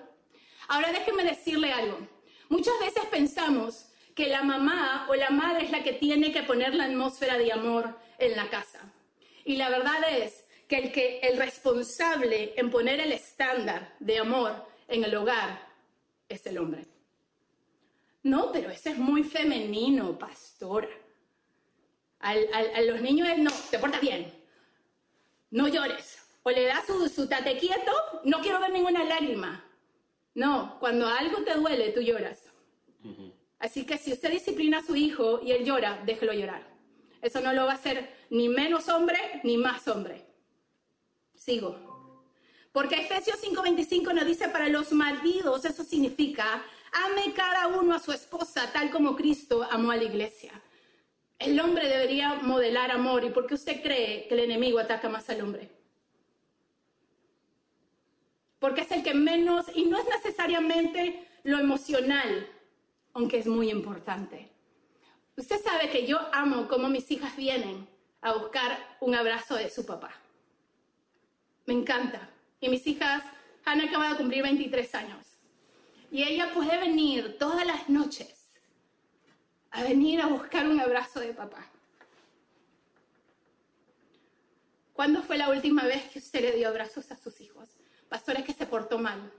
Ahora 0.68 0.92
déjenme 0.92 1.24
decirle 1.24 1.72
algo. 1.72 2.08
Muchas 2.48 2.74
veces 2.80 3.04
pensamos 3.10 3.84
que 4.14 4.28
la 4.28 4.42
mamá 4.42 5.06
o 5.10 5.14
la 5.14 5.28
madre 5.28 5.66
es 5.66 5.70
la 5.70 5.82
que 5.82 5.92
tiene 5.92 6.32
que 6.32 6.42
poner 6.42 6.74
la 6.74 6.84
atmósfera 6.84 7.36
de 7.36 7.52
amor 7.52 7.98
en 8.18 8.34
la 8.34 8.48
casa. 8.48 8.94
Y 9.44 9.56
la 9.56 9.68
verdad 9.68 9.98
es 10.10 10.43
que 10.68 10.76
el, 10.76 10.92
que 10.92 11.18
el 11.20 11.36
responsable 11.36 12.54
en 12.56 12.70
poner 12.70 13.00
el 13.00 13.12
estándar 13.12 13.94
de 14.00 14.18
amor 14.18 14.66
en 14.88 15.04
el 15.04 15.14
hogar 15.14 15.60
es 16.28 16.46
el 16.46 16.58
hombre. 16.58 16.86
No, 18.22 18.50
pero 18.52 18.70
ese 18.70 18.90
es 18.90 18.98
muy 18.98 19.22
femenino, 19.22 20.18
pastora. 20.18 20.88
a 22.20 22.80
los 22.82 23.00
niños 23.00 23.28
es, 23.28 23.38
no, 23.38 23.50
te 23.70 23.78
portas 23.78 24.00
bien, 24.00 24.32
no 25.50 25.68
llores. 25.68 26.18
O 26.42 26.50
le 26.50 26.64
das 26.64 26.86
su, 26.86 27.08
su 27.08 27.26
tate 27.26 27.56
quieto, 27.56 27.92
no 28.24 28.40
quiero 28.40 28.60
ver 28.60 28.70
ninguna 28.70 29.04
lágrima. 29.04 29.64
No, 30.34 30.78
cuando 30.80 31.06
algo 31.06 31.42
te 31.42 31.54
duele, 31.54 31.90
tú 31.90 32.00
lloras. 32.00 32.50
Así 33.58 33.86
que 33.86 33.96
si 33.96 34.12
usted 34.12 34.30
disciplina 34.30 34.78
a 34.78 34.82
su 34.82 34.96
hijo 34.96 35.40
y 35.42 35.52
él 35.52 35.64
llora, 35.64 36.02
déjelo 36.04 36.32
llorar. 36.32 36.66
Eso 37.22 37.40
no 37.40 37.52
lo 37.52 37.64
va 37.64 37.72
a 37.72 37.76
hacer 37.76 38.14
ni 38.30 38.48
menos 38.48 38.88
hombre 38.88 39.40
ni 39.44 39.56
más 39.56 39.86
hombre. 39.88 40.23
Sigo. 41.34 41.94
Porque 42.72 42.96
Efesios 42.96 43.38
5:25 43.40 44.12
nos 44.12 44.26
dice 44.26 44.48
para 44.48 44.68
los 44.68 44.92
maridos, 44.92 45.64
eso 45.64 45.84
significa, 45.84 46.64
ame 46.92 47.32
cada 47.32 47.68
uno 47.68 47.94
a 47.94 48.00
su 48.00 48.12
esposa 48.12 48.72
tal 48.72 48.90
como 48.90 49.14
Cristo 49.14 49.66
amó 49.70 49.92
a 49.92 49.96
la 49.96 50.04
iglesia. 50.04 50.52
El 51.38 51.60
hombre 51.60 51.88
debería 51.88 52.34
modelar 52.36 52.90
amor. 52.90 53.24
¿Y 53.24 53.30
por 53.30 53.46
qué 53.46 53.54
usted 53.54 53.82
cree 53.82 54.26
que 54.26 54.34
el 54.34 54.40
enemigo 54.40 54.78
ataca 54.78 55.08
más 55.08 55.28
al 55.30 55.42
hombre? 55.42 55.70
Porque 58.58 58.80
es 58.80 58.90
el 58.92 59.02
que 59.02 59.14
menos, 59.14 59.66
y 59.74 59.84
no 59.84 59.98
es 59.98 60.06
necesariamente 60.06 61.28
lo 61.42 61.58
emocional, 61.58 62.48
aunque 63.12 63.38
es 63.38 63.46
muy 63.46 63.70
importante. 63.70 64.50
Usted 65.36 65.62
sabe 65.62 65.90
que 65.90 66.06
yo 66.06 66.18
amo 66.32 66.66
cómo 66.66 66.88
mis 66.88 67.10
hijas 67.10 67.36
vienen 67.36 67.86
a 68.22 68.32
buscar 68.32 68.96
un 69.00 69.14
abrazo 69.14 69.56
de 69.56 69.68
su 69.68 69.84
papá. 69.84 70.23
Me 71.66 71.74
encanta. 71.74 72.28
Y 72.60 72.68
mis 72.68 72.86
hijas 72.86 73.22
han 73.64 73.80
acabado 73.80 74.12
de 74.12 74.18
cumplir 74.18 74.42
23 74.42 74.94
años. 74.94 75.26
Y 76.10 76.22
ella 76.22 76.52
puede 76.52 76.78
venir 76.78 77.38
todas 77.38 77.66
las 77.66 77.88
noches 77.88 78.34
a 79.70 79.82
venir 79.82 80.20
a 80.20 80.26
buscar 80.26 80.68
un 80.68 80.80
abrazo 80.80 81.20
de 81.20 81.34
papá. 81.34 81.68
¿Cuándo 84.92 85.22
fue 85.22 85.36
la 85.36 85.50
última 85.50 85.84
vez 85.84 86.08
que 86.10 86.20
usted 86.20 86.40
le 86.40 86.52
dio 86.52 86.68
abrazos 86.68 87.10
a 87.10 87.16
sus 87.16 87.40
hijos? 87.40 87.68
Pastores 88.08 88.44
que 88.44 88.52
se 88.52 88.66
portó 88.66 88.98
mal. 88.98 89.32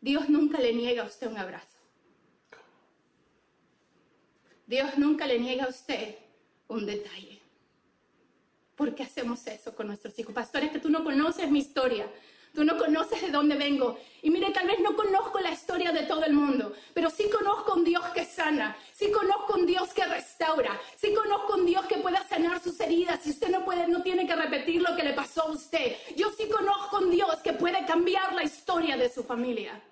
Dios 0.00 0.30
nunca 0.30 0.58
le 0.58 0.72
niega 0.72 1.02
a 1.02 1.06
usted 1.06 1.26
un 1.26 1.36
abrazo. 1.36 1.76
Dios 4.66 4.96
nunca 4.96 5.26
le 5.26 5.38
niega 5.38 5.64
a 5.64 5.68
usted 5.68 6.16
un 6.68 6.86
detalle. 6.86 7.37
¿Por 8.78 8.94
qué 8.94 9.02
hacemos 9.02 9.44
eso 9.48 9.74
con 9.74 9.88
nuestros 9.88 10.16
hijos? 10.20 10.32
Pastores, 10.32 10.70
que 10.70 10.78
tú 10.78 10.88
no 10.88 11.02
conoces 11.02 11.50
mi 11.50 11.58
historia. 11.58 12.08
Tú 12.54 12.62
no 12.62 12.78
conoces 12.78 13.20
de 13.20 13.28
dónde 13.28 13.56
vengo. 13.56 13.98
Y 14.22 14.30
mire, 14.30 14.52
tal 14.52 14.68
vez 14.68 14.78
no 14.78 14.94
conozco 14.94 15.40
la 15.40 15.50
historia 15.50 15.90
de 15.90 16.04
todo 16.04 16.22
el 16.22 16.32
mundo, 16.32 16.72
pero 16.94 17.10
sí 17.10 17.28
conozco 17.28 17.74
un 17.74 17.82
Dios 17.82 18.04
que 18.14 18.24
sana, 18.24 18.76
sí 18.92 19.10
conozco 19.10 19.54
un 19.54 19.66
Dios 19.66 19.92
que 19.92 20.04
restaura, 20.04 20.80
sí 20.94 21.12
conozco 21.12 21.54
un 21.54 21.66
Dios 21.66 21.86
que 21.86 21.96
pueda 21.96 22.22
sanar 22.28 22.62
sus 22.62 22.78
heridas. 22.78 23.26
Y 23.26 23.30
usted 23.30 23.48
no 23.48 23.64
puede, 23.64 23.88
no 23.88 24.00
tiene 24.00 24.28
que 24.28 24.36
repetir 24.36 24.80
lo 24.80 24.94
que 24.94 25.02
le 25.02 25.12
pasó 25.12 25.42
a 25.42 25.50
usted. 25.50 25.96
Yo 26.16 26.30
sí 26.30 26.48
conozco 26.48 26.98
un 26.98 27.10
Dios 27.10 27.34
que 27.42 27.54
puede 27.54 27.84
cambiar 27.84 28.32
la 28.32 28.44
historia 28.44 28.96
de 28.96 29.10
su 29.10 29.24
familia. 29.24 29.82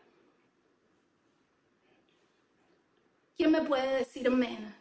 ¿Quién 3.37 3.51
me 3.51 3.63
puede 3.63 3.97
decir 3.97 4.29
amén? 4.29 4.76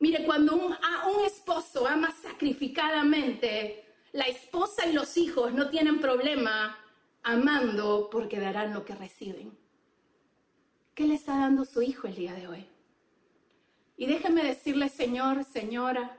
Mire, 0.00 0.24
cuando 0.24 0.54
un, 0.54 0.62
un 0.64 1.24
esposo 1.24 1.86
ama 1.86 2.12
sacrificadamente, 2.12 3.84
la 4.12 4.24
esposa 4.24 4.86
y 4.86 4.92
los 4.92 5.16
hijos 5.16 5.52
no 5.52 5.68
tienen 5.68 6.00
problema 6.00 6.78
amando 7.22 8.08
porque 8.10 8.38
darán 8.38 8.72
lo 8.72 8.84
que 8.84 8.94
reciben. 8.94 9.56
¿Qué 10.94 11.04
le 11.04 11.14
está 11.14 11.36
dando 11.36 11.64
su 11.64 11.82
hijo 11.82 12.06
el 12.06 12.14
día 12.14 12.34
de 12.34 12.48
hoy? 12.48 12.66
Y 13.96 14.06
déjeme 14.06 14.44
decirle, 14.44 14.88
Señor, 14.88 15.44
señora, 15.44 16.16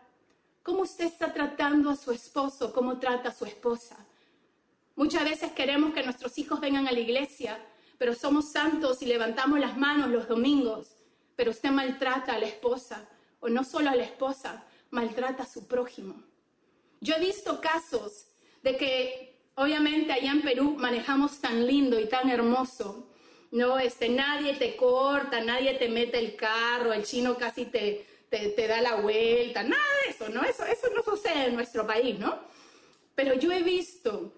¿cómo 0.63 0.81
usted 0.81 1.05
está 1.05 1.33
tratando 1.33 1.89
a 1.89 1.95
su 1.95 2.11
esposo? 2.11 2.73
¿Cómo 2.73 2.99
trata 2.99 3.29
a 3.29 3.33
su 3.33 3.45
esposa? 3.45 4.05
Muchas 4.95 5.23
veces 5.23 5.51
queremos 5.53 5.93
que 5.93 6.03
nuestros 6.03 6.37
hijos 6.37 6.59
vengan 6.59 6.87
a 6.87 6.91
la 6.91 6.99
iglesia 6.99 7.57
pero 7.99 8.15
somos 8.15 8.49
santos 8.51 9.01
y 9.03 9.05
levantamos 9.05 9.59
las 9.59 9.77
manos 9.77 10.09
los 10.09 10.27
domingos, 10.27 10.95
pero 11.35 11.51
usted 11.51 11.69
maltrata 11.69 12.33
a 12.33 12.39
la 12.39 12.47
esposa, 12.47 13.07
o 13.39 13.49
no 13.49 13.63
solo 13.63 13.89
a 13.89 13.95
la 13.95 14.03
esposa, 14.03 14.65
maltrata 14.91 15.43
a 15.43 15.47
su 15.47 15.67
prójimo. 15.67 16.23
Yo 17.01 17.15
he 17.15 17.19
visto 17.19 17.61
casos 17.61 18.27
de 18.63 18.75
que, 18.75 19.39
obviamente, 19.55 20.11
allá 20.11 20.31
en 20.31 20.41
Perú 20.41 20.75
manejamos 20.77 21.39
tan 21.39 21.65
lindo 21.65 21.99
y 21.99 22.07
tan 22.07 22.29
hermoso, 22.29 23.09
no, 23.51 23.79
este, 23.79 24.09
nadie 24.09 24.53
te 24.55 24.75
corta, 24.75 25.41
nadie 25.41 25.73
te 25.75 25.89
mete 25.89 26.19
el 26.19 26.35
carro, 26.35 26.93
el 26.93 27.03
chino 27.03 27.37
casi 27.37 27.65
te, 27.65 28.05
te, 28.29 28.67
da 28.67 28.81
la 28.81 28.95
vuelta, 28.95 29.63
nada 29.63 29.83
de 30.05 30.11
eso, 30.11 30.29
¿no? 30.29 30.43
Eso, 30.43 30.65
eso 30.65 30.87
no 30.93 31.01
sucede 31.01 31.45
en 31.45 31.55
nuestro 31.55 31.87
país, 31.87 32.19
¿no? 32.19 32.39
Pero 33.15 33.33
yo 33.35 33.51
he 33.51 33.63
visto 33.63 34.33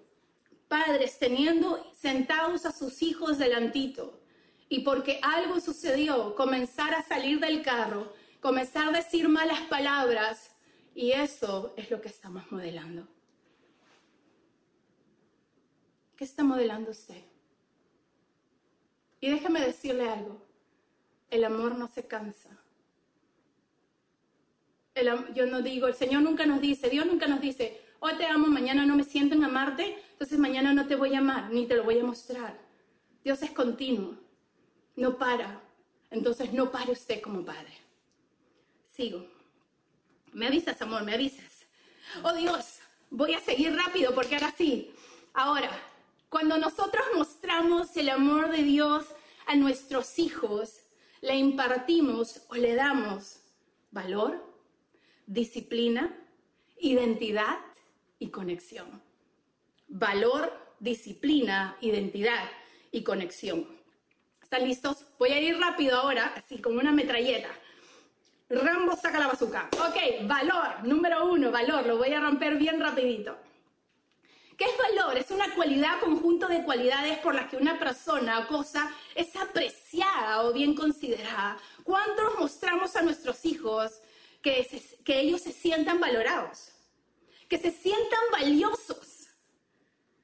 padres 0.68 1.20
teniendo 1.20 1.92
sentados 1.94 2.66
a 2.66 2.72
sus 2.72 3.02
hijos 3.02 3.38
delantito 3.38 4.22
y 4.70 4.80
porque 4.80 5.20
algo 5.22 5.60
sucedió, 5.60 6.34
comenzar 6.36 6.94
a 6.94 7.04
salir 7.04 7.42
del 7.42 7.62
carro, 7.62 8.14
comenzar 8.42 8.90
a 8.90 8.92
decir 8.92 9.30
malas 9.30 9.62
palabras 9.62 10.52
y 10.94 11.12
eso 11.12 11.74
es 11.78 11.90
lo 11.90 12.02
que 12.02 12.10
estamos 12.10 12.52
modelando. 12.52 13.08
¿Qué 16.18 16.26
está 16.26 16.44
modelando 16.44 16.92
usted? 16.92 17.24
Y 19.20 19.30
déjeme 19.30 19.62
decirle 19.62 20.10
algo, 20.10 20.42
el 21.30 21.44
amor 21.44 21.78
no 21.78 21.88
se 21.88 22.06
cansa. 22.08 22.50
yo 25.34 25.46
no 25.46 25.62
digo, 25.62 25.88
el 25.88 25.94
Señor 25.94 26.24
nunca 26.24 26.46
nos 26.46 26.60
dice, 26.60 26.90
Dios 26.90 27.06
nunca 27.06 27.28
nos 27.28 27.40
dice, 27.40 27.80
hoy 28.00 28.14
te 28.18 28.26
amo, 28.26 28.48
mañana 28.48 28.86
no 28.86 28.96
me 28.96 29.04
siento 29.04 29.36
en 29.36 29.44
amarte, 29.44 29.98
entonces 30.14 30.38
mañana 30.38 30.74
no 30.74 30.88
te 30.88 30.96
voy 30.96 31.14
a 31.14 31.20
amar, 31.20 31.52
ni 31.52 31.68
te 31.68 31.76
lo 31.76 31.84
voy 31.84 32.00
a 32.00 32.04
mostrar. 32.04 32.60
Dios 33.24 33.42
es 33.44 33.52
continuo, 33.52 34.18
no 34.96 35.18
para. 35.18 35.62
Entonces 36.10 36.52
no 36.52 36.72
pare 36.72 36.92
usted 36.92 37.22
como 37.22 37.46
padre. 37.46 37.81
Sigo. 38.92 39.26
Me 40.34 40.48
avisas, 40.48 40.82
amor, 40.82 41.04
me 41.04 41.14
avisas. 41.14 41.66
Oh 42.24 42.34
Dios, 42.34 42.80
voy 43.10 43.34
a 43.34 43.40
seguir 43.40 43.74
rápido 43.74 44.14
porque 44.14 44.36
ahora 44.36 44.54
sí. 44.58 44.94
Ahora, 45.34 45.72
cuando 46.30 46.58
nosotros 46.58 47.06
mostramos 47.16 47.96
el 47.96 48.10
amor 48.10 48.50
de 48.50 48.64
Dios 48.64 49.06
a 49.48 49.56
nuestros 49.56 50.20
hijos, 50.20 50.82
le 51.22 51.36
impartimos 51.36 52.42
o 52.50 52.56
le 52.56 52.76
damos 52.76 53.40
valor, 53.92 54.44
disciplina, 55.26 56.18
identidad 56.78 57.60
y 58.20 58.30
conexión. 58.30 59.02
Valor, 59.88 60.52
disciplina, 60.80 61.78
identidad 61.80 62.50
y 62.92 63.04
conexión. 63.04 63.68
¿Están 64.42 64.68
listos? 64.68 65.06
Voy 65.18 65.30
a 65.30 65.40
ir 65.40 65.58
rápido 65.58 65.96
ahora, 65.98 66.34
así 66.36 66.60
como 66.60 66.80
una 66.80 66.92
metralleta. 66.92 67.50
Rambo 68.52 68.96
saca 68.98 69.20
la 69.20 69.28
bazooka. 69.28 69.70
Ok, 69.74 70.28
valor, 70.28 70.84
número 70.84 71.32
uno, 71.32 71.52
valor, 71.52 71.86
lo 71.86 71.98
voy 71.98 72.14
a 72.14 72.20
romper 72.20 72.58
bien 72.58 72.80
rapidito. 72.80 73.38
¿Qué 74.58 74.66
es 74.66 74.78
valor? 74.78 75.18
Es 75.18 75.32
una 75.32 75.56
cualidad, 75.56 76.00
conjunto 76.00 76.48
de 76.48 76.64
cualidades 76.64 77.18
por 77.20 77.34
las 77.34 77.50
que 77.50 77.58
una 77.58 77.80
persona 77.80 78.40
o 78.40 78.48
cosa 78.48 78.92
es 79.16 79.36
apreciada 79.36 80.44
o 80.44 80.54
bien 80.54 80.76
considerada. 80.76 81.58
¿Cuántos 81.84 82.38
mostramos 82.38 82.96
a 82.96 83.02
nuestros 83.02 83.44
hijos 83.46 84.02
que, 84.42 84.68
que 85.04 85.20
ellos 85.20 85.42
se 85.42 85.54
sientan 85.54 86.00
valorados? 86.00 86.74
Que 87.48 87.58
se 87.58 87.72
sientan 87.72 88.20
valiosos. 88.32 89.30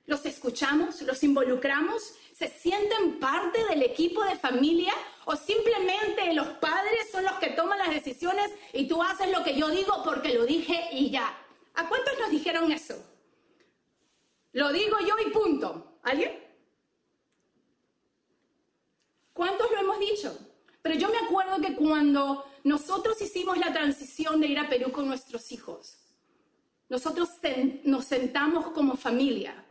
Los 0.06 0.26
escuchamos, 0.26 1.02
los 1.02 1.24
involucramos, 1.24 2.14
se 2.38 2.50
sienten 2.50 3.20
parte 3.20 3.66
del 3.66 3.82
equipo 3.82 4.24
de 4.24 4.36
familia 4.36 4.94
o 5.26 5.36
simplemente 5.36 6.34
los 6.36 6.48
padres 6.48 7.10
son 7.12 7.24
los 7.24 7.34
que 7.40 7.50
toman 7.50 7.80
las 7.80 7.90
decisiones 7.90 8.52
y 8.74 8.88
tú 8.88 9.02
haces 9.02 9.32
lo 9.32 9.44
que 9.44 9.56
yo 9.56 9.70
digo 9.70 10.04
porque 10.04 10.36
lo 10.36 10.46
dije 10.46 10.88
y 10.92 11.10
ya. 11.10 11.36
¿A 11.74 11.90
cuántos 11.90 12.14
nos 12.20 12.30
dijeron 12.30 12.72
eso? 12.72 12.94
Lo 14.52 14.72
digo 14.72 14.98
yo 15.00 15.16
y 15.26 15.32
punto. 15.32 16.00
¿Alguien? 16.04 16.32
¿Cuántos 19.34 19.72
lo 19.72 19.80
hemos 19.80 20.00
dicho? 20.00 20.38
Pero 20.84 20.94
yo 20.94 21.10
me 21.10 21.18
acuerdo 21.18 21.60
que 21.60 21.76
cuando 21.76 22.46
nosotros 22.64 23.20
hicimos 23.20 23.58
la 23.58 23.74
transición 23.74 24.40
de 24.42 24.48
ir 24.48 24.60
a 24.60 24.70
Perú 24.70 24.92
con 24.92 25.08
nuestros 25.08 25.52
hijos, 25.52 25.98
nosotros 26.88 27.30
nos 27.84 28.06
sentamos 28.06 28.68
como 28.68 28.96
familia 28.96 29.67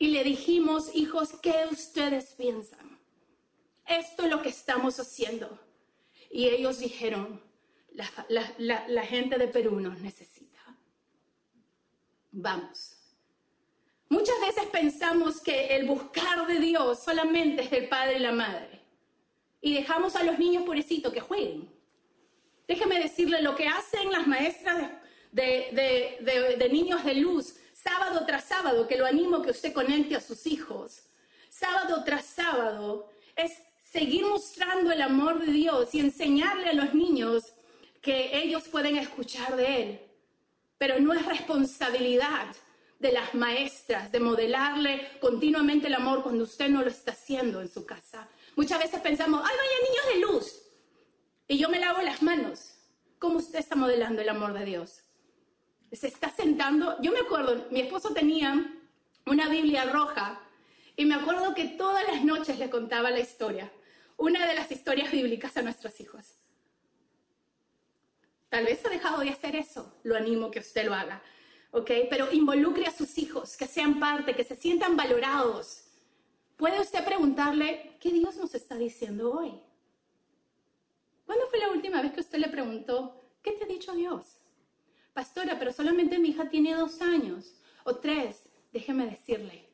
y 0.00 0.08
le 0.08 0.24
dijimos, 0.24 0.90
hijos, 0.94 1.34
¿qué 1.40 1.66
ustedes 1.70 2.34
piensan? 2.36 2.98
Esto 3.86 4.24
es 4.24 4.30
lo 4.30 4.42
que 4.42 4.48
estamos 4.48 4.98
haciendo. 4.98 5.60
Y 6.30 6.48
ellos 6.48 6.80
dijeron, 6.80 7.40
la, 8.28 8.54
la 8.88 9.02
gente 9.04 9.38
de 9.38 9.46
Perú 9.46 9.78
nos 9.78 10.00
necesita. 10.00 10.58
Vamos. 12.32 12.96
Muchas 14.08 14.40
veces 14.40 14.64
pensamos 14.72 15.40
que 15.40 15.76
el 15.76 15.86
buscar 15.86 16.46
de 16.46 16.58
Dios 16.58 17.00
solamente 17.04 17.62
es 17.62 17.70
del 17.70 17.88
padre 17.88 18.16
y 18.16 18.20
la 18.20 18.32
madre. 18.32 18.80
Y 19.60 19.74
dejamos 19.74 20.16
a 20.16 20.24
los 20.24 20.38
niños 20.38 20.64
pobrecitos 20.64 21.12
que 21.12 21.20
jueguen. 21.20 21.70
Déjeme 22.66 22.98
decirle 22.98 23.42
lo 23.42 23.54
que 23.54 23.68
hacen 23.68 24.10
las 24.10 24.26
maestras 24.26 24.92
de, 25.30 26.16
de, 26.58 26.68
niños 26.70 27.04
de 27.04 27.14
luz 27.14 27.56
sábado 27.82 28.24
tras 28.26 28.44
sábado, 28.44 28.86
que 28.86 28.96
lo 28.96 29.06
animo 29.06 29.42
que 29.42 29.50
usted 29.50 29.72
conecte 29.72 30.16
a 30.16 30.20
sus 30.20 30.46
hijos. 30.46 31.02
Sábado 31.48 32.02
tras 32.04 32.24
sábado 32.24 33.10
es 33.36 33.52
seguir 33.80 34.24
mostrando 34.24 34.92
el 34.92 35.02
amor 35.02 35.40
de 35.44 35.52
Dios 35.52 35.94
y 35.94 36.00
enseñarle 36.00 36.70
a 36.70 36.74
los 36.74 36.94
niños 36.94 37.52
que 38.00 38.38
ellos 38.38 38.68
pueden 38.68 38.96
escuchar 38.96 39.56
de 39.56 39.82
Él. 39.82 40.00
Pero 40.78 41.00
no 41.00 41.12
es 41.12 41.24
responsabilidad 41.26 42.46
de 42.98 43.12
las 43.12 43.34
maestras, 43.34 44.12
de 44.12 44.20
modelarle 44.20 45.18
continuamente 45.20 45.88
el 45.88 45.94
amor 45.94 46.22
cuando 46.22 46.44
usted 46.44 46.68
no 46.68 46.82
lo 46.82 46.88
está 46.88 47.12
haciendo 47.12 47.60
en 47.60 47.68
su 47.68 47.84
casa. 47.86 48.28
Muchas 48.56 48.78
veces 48.78 49.00
pensamos, 49.00 49.42
ay, 49.42 49.56
vaya 49.56 49.88
niños 49.88 50.06
de 50.14 50.20
luz. 50.20 50.62
Y 51.48 51.58
yo 51.58 51.68
me 51.68 51.80
lavo 51.80 52.02
las 52.02 52.22
manos. 52.22 52.74
¿Cómo 53.18 53.38
usted 53.38 53.58
está 53.58 53.74
modelando 53.74 54.22
el 54.22 54.28
amor 54.28 54.52
de 54.52 54.64
Dios? 54.64 55.02
Se 55.92 56.06
está 56.06 56.30
sentando. 56.30 56.96
Yo 57.02 57.12
me 57.12 57.20
acuerdo, 57.20 57.66
mi 57.70 57.80
esposo 57.80 58.12
tenía 58.12 58.72
una 59.26 59.48
Biblia 59.48 59.84
roja 59.84 60.40
y 60.96 61.04
me 61.04 61.14
acuerdo 61.14 61.54
que 61.54 61.64
todas 61.64 62.06
las 62.06 62.24
noches 62.24 62.58
le 62.58 62.70
contaba 62.70 63.10
la 63.10 63.20
historia, 63.20 63.72
una 64.16 64.46
de 64.46 64.54
las 64.54 64.70
historias 64.70 65.10
bíblicas 65.10 65.56
a 65.56 65.62
nuestros 65.62 66.00
hijos. 66.00 66.34
Tal 68.48 68.64
vez 68.64 68.84
ha 68.84 68.88
dejado 68.88 69.20
de 69.20 69.30
hacer 69.30 69.56
eso, 69.56 69.98
lo 70.02 70.16
animo 70.16 70.50
que 70.50 70.58
usted 70.60 70.84
lo 70.84 70.94
haga. 70.94 71.22
¿ok? 71.72 71.90
Pero 72.08 72.32
involucre 72.32 72.86
a 72.86 72.92
sus 72.92 73.16
hijos, 73.18 73.56
que 73.56 73.66
sean 73.66 74.00
parte, 74.00 74.34
que 74.34 74.44
se 74.44 74.56
sientan 74.56 74.96
valorados. 74.96 75.84
Puede 76.56 76.80
usted 76.80 77.04
preguntarle, 77.04 77.96
¿qué 78.00 78.10
Dios 78.10 78.36
nos 78.36 78.54
está 78.54 78.76
diciendo 78.76 79.32
hoy? 79.32 79.60
¿Cuándo 81.24 81.46
fue 81.48 81.58
la 81.58 81.70
última 81.70 82.02
vez 82.02 82.12
que 82.12 82.20
usted 82.20 82.38
le 82.38 82.48
preguntó, 82.48 83.20
¿qué 83.42 83.52
te 83.52 83.64
ha 83.64 83.68
dicho 83.68 83.94
Dios? 83.94 84.38
Pastora, 85.12 85.58
pero 85.58 85.72
solamente 85.72 86.18
mi 86.18 86.30
hija 86.30 86.48
tiene 86.48 86.74
dos 86.74 87.00
años 87.00 87.54
o 87.84 87.96
tres. 87.96 88.48
Déjeme 88.72 89.06
decirle, 89.06 89.68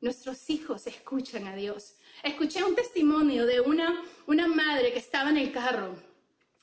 nuestros 0.00 0.50
hijos 0.50 0.86
escuchan 0.86 1.46
a 1.46 1.54
Dios. 1.54 1.94
Escuché 2.22 2.64
un 2.64 2.74
testimonio 2.74 3.46
de 3.46 3.60
una, 3.60 4.02
una 4.26 4.48
madre 4.48 4.92
que 4.92 4.98
estaba 4.98 5.30
en 5.30 5.36
el 5.36 5.52
carro 5.52 5.94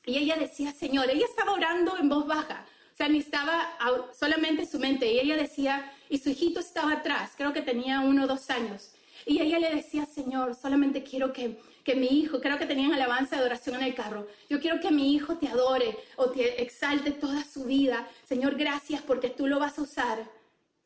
y 0.06 0.18
ella 0.18 0.36
decía, 0.36 0.74
Señor, 0.74 1.10
ella 1.10 1.26
estaba 1.26 1.54
orando 1.54 1.98
en 1.98 2.10
voz 2.10 2.28
baja, 2.28 2.66
o 2.94 2.96
sea, 2.96 3.08
ni 3.08 3.20
estaba 3.20 3.78
solamente 4.18 4.66
su 4.66 4.80
mente. 4.80 5.12
Y 5.12 5.20
ella 5.20 5.38
decía, 5.38 5.92
y 6.10 6.18
su 6.18 6.30
hijito 6.30 6.60
estaba 6.60 6.92
atrás, 6.92 7.32
creo 7.38 7.54
que 7.54 7.62
tenía 7.62 8.02
uno 8.02 8.26
o 8.26 8.28
dos 8.28 8.50
años. 8.50 8.92
Y 9.26 9.42
ella 9.42 9.60
le 9.60 9.74
decía, 9.74 10.06
Señor, 10.06 10.56
solamente 10.56 11.04
quiero 11.04 11.32
que, 11.32 11.60
que 11.84 11.96
mi 11.96 12.08
hijo, 12.08 12.40
creo 12.40 12.58
que 12.58 12.66
tenían 12.66 12.94
alabanza 12.94 13.36
de 13.36 13.42
adoración 13.42 13.76
en 13.76 13.84
el 13.84 13.96
carro, 13.96 14.28
yo 14.50 14.60
quiero 14.60 14.80
que 14.80 14.92
mi 14.92 15.14
hijo 15.14 15.38
te 15.38 15.48
adore 15.48 15.98
o 16.16 16.32
te 16.32 16.62
exalte 16.62 17.12
toda 17.12 17.44
su 17.44 17.66
vida. 17.66 18.08
Señor, 18.24 18.56
gracias 18.56 19.02
porque 19.02 19.30
tú 19.30 19.48
lo 19.48 19.60
vas 19.60 19.78
a 19.78 19.82
usar. 19.82 20.30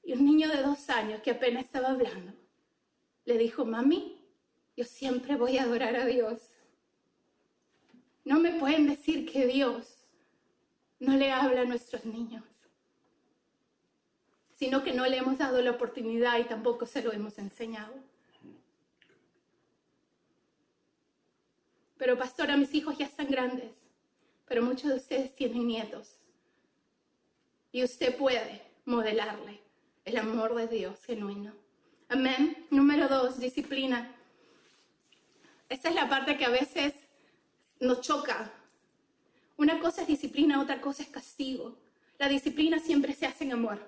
Y 0.03 0.13
un 0.13 0.25
niño 0.25 0.49
de 0.49 0.63
dos 0.63 0.89
años 0.89 1.21
que 1.21 1.31
apenas 1.31 1.65
estaba 1.65 1.89
hablando, 1.89 2.33
le 3.25 3.37
dijo, 3.37 3.65
mami, 3.65 4.17
yo 4.75 4.85
siempre 4.85 5.35
voy 5.35 5.57
a 5.57 5.63
adorar 5.63 5.95
a 5.95 6.05
Dios. 6.05 6.39
No 8.23 8.39
me 8.39 8.53
pueden 8.53 8.87
decir 8.87 9.29
que 9.29 9.45
Dios 9.45 10.05
no 10.99 11.15
le 11.15 11.31
habla 11.31 11.61
a 11.61 11.65
nuestros 11.65 12.05
niños, 12.05 12.43
sino 14.53 14.83
que 14.83 14.93
no 14.93 15.05
le 15.05 15.17
hemos 15.17 15.37
dado 15.37 15.61
la 15.61 15.71
oportunidad 15.71 16.39
y 16.39 16.45
tampoco 16.45 16.85
se 16.85 17.03
lo 17.03 17.11
hemos 17.11 17.37
enseñado. 17.37 17.93
Pero 21.97 22.17
pastora, 22.17 22.57
mis 22.57 22.73
hijos 22.73 22.97
ya 22.97 23.05
están 23.05 23.27
grandes, 23.27 23.71
pero 24.45 24.61
muchos 24.61 24.89
de 24.89 24.95
ustedes 24.95 25.33
tienen 25.33 25.67
nietos. 25.67 26.19
Y 27.71 27.83
usted 27.83 28.15
puede 28.15 28.61
modelarle 28.85 29.61
el 30.05 30.17
amor 30.17 30.55
de 30.55 30.67
Dios 30.67 31.03
genuino. 31.05 31.53
Amén. 32.09 32.67
Número 32.69 33.07
dos, 33.07 33.39
disciplina. 33.39 34.15
Esta 35.69 35.89
es 35.89 35.95
la 35.95 36.07
parte 36.07 36.37
que 36.37 36.45
a 36.45 36.49
veces 36.49 36.93
nos 37.79 38.01
choca 38.01 38.53
una 39.57 39.79
cosa 39.79 40.03
es 40.03 40.07
disciplina, 40.07 40.61
otra 40.61 40.79
cosa 40.79 41.01
es 41.01 41.09
castigo. 41.09 41.75
La 42.19 42.29
disciplina 42.29 42.77
siempre 42.77 43.13
se 43.13 43.25
hace 43.25 43.43
en 43.43 43.53
amor. 43.53 43.79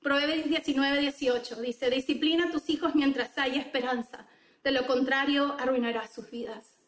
Proverbios 0.00 0.48
19, 0.48 1.00
18 1.00 1.60
dice, 1.60 1.90
disciplina 1.90 2.46
a 2.46 2.50
tus 2.52 2.70
hijos 2.70 2.94
mientras 2.94 3.36
haya 3.36 3.60
esperanza, 3.60 4.26
de 4.62 4.70
lo 4.72 4.86
contrario 4.86 5.56
arruinará 5.58 6.06
sus 6.08 6.30
vidas. 6.30 6.78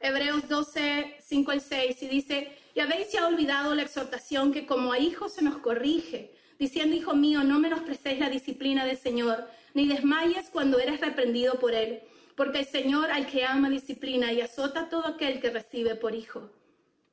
Hebreos 0.00 0.48
12, 0.48 1.16
5 1.20 1.50
al 1.50 1.60
6 1.60 2.02
y 2.02 2.08
dice, 2.08 2.58
y 2.74 2.80
habéis 2.80 3.12
ya 3.12 3.26
olvidado 3.26 3.74
la 3.74 3.82
exhortación 3.82 4.52
que 4.52 4.66
como 4.66 4.92
a 4.92 4.98
hijos 4.98 5.34
se 5.34 5.42
nos 5.42 5.58
corrige, 5.58 6.34
diciendo, 6.58 6.96
hijo 6.96 7.14
mío, 7.14 7.44
no 7.44 7.58
menosprecéis 7.58 8.18
la 8.18 8.30
disciplina 8.30 8.84
del 8.84 8.98
Señor, 8.98 9.48
ni 9.74 9.86
desmayes 9.86 10.48
cuando 10.50 10.78
eres 10.78 11.00
reprendido 11.00 11.58
por 11.58 11.74
él 11.74 12.02
porque 12.36 12.60
el 12.60 12.66
Señor 12.66 13.10
al 13.10 13.26
que 13.26 13.44
ama 13.44 13.68
disciplina 13.68 14.32
y 14.32 14.40
azota 14.40 14.88
todo 14.88 15.06
aquel 15.06 15.40
que 15.40 15.50
recibe 15.50 15.96
por 15.96 16.14
hijo. 16.14 16.50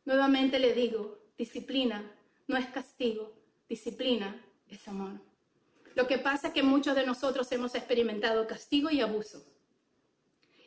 Nuevamente 0.06 0.60
le 0.60 0.74
digo, 0.74 1.20
disciplina 1.38 2.12
no 2.48 2.58
es 2.58 2.68
castigo, 2.68 3.34
disciplina 3.68 4.44
es 4.70 4.88
amor. 4.88 5.22
Lo 5.96 6.08
que 6.08 6.18
pasa 6.18 6.48
es 6.48 6.54
que 6.54 6.64
muchos 6.64 6.96
de 6.96 7.06
nosotros 7.06 7.52
hemos 7.52 7.76
experimentado 7.76 8.48
castigo 8.48 8.90
y 8.90 9.02
abuso 9.02 9.44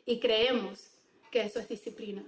y 0.05 0.19
creemos 0.19 0.91
que 1.31 1.41
eso 1.41 1.59
es 1.59 1.67
disciplina. 1.67 2.23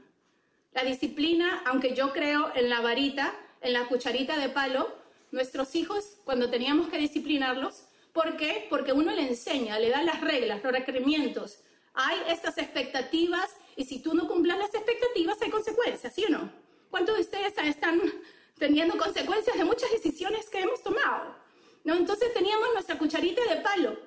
La 0.74 0.84
disciplina, 0.84 1.64
aunque 1.66 1.94
yo 1.94 2.12
creo 2.12 2.52
en 2.56 2.70
la 2.70 2.82
varita, 2.82 3.34
en 3.62 3.74
la 3.74 3.88
cucharita 3.88 4.38
de 4.38 4.50
palo, 4.50 4.94
nuestros 5.32 5.76
hijos, 5.76 6.18
cuando 6.24 6.50
teníamos 6.50 6.90
que 6.90 6.98
disciplinarlos, 6.98 7.84
¿por 8.14 8.38
qué? 8.38 8.68
Porque 8.70 8.94
uno 8.94 9.12
le 9.12 9.28
enseña, 9.28 9.80
le 9.80 9.90
da 9.90 10.04
las 10.04 10.22
reglas, 10.22 10.64
los 10.64 10.72
requerimientos, 10.72 11.60
hay 11.94 12.18
estas 12.28 12.58
expectativas 12.58 13.56
y 13.76 13.86
si 13.86 14.00
tú 14.00 14.14
no 14.14 14.28
cumples 14.28 14.58
las 14.58 14.74
expectativas 14.74 15.42
hay 15.42 15.50
consecuencias, 15.50 16.14
¿sí 16.14 16.26
o 16.26 16.30
no? 16.30 16.52
¿Cuántos 16.90 17.16
de 17.16 17.22
ustedes 17.22 17.54
están 17.58 18.02
teniendo 18.58 18.98
consecuencias 18.98 19.58
de 19.58 19.64
muchas 19.64 19.92
decisiones 19.92 20.50
que 20.50 20.60
hemos 20.60 20.84
tomado? 20.84 21.36
¿No? 21.84 21.96
Entonces 21.96 22.34
teníamos 22.34 22.68
nuestra 22.74 22.98
cucharita 22.98 23.42
de 23.50 23.62
palo 23.62 23.98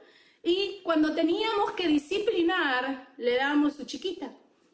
y 0.43 0.81
cuando 0.83 1.15
teníamos 1.15 1.73
que 1.73 1.89
disciplinar 1.89 3.09
le 3.17 3.37
damos 3.37 3.75
su 3.75 3.85
chiquita. 3.85 4.31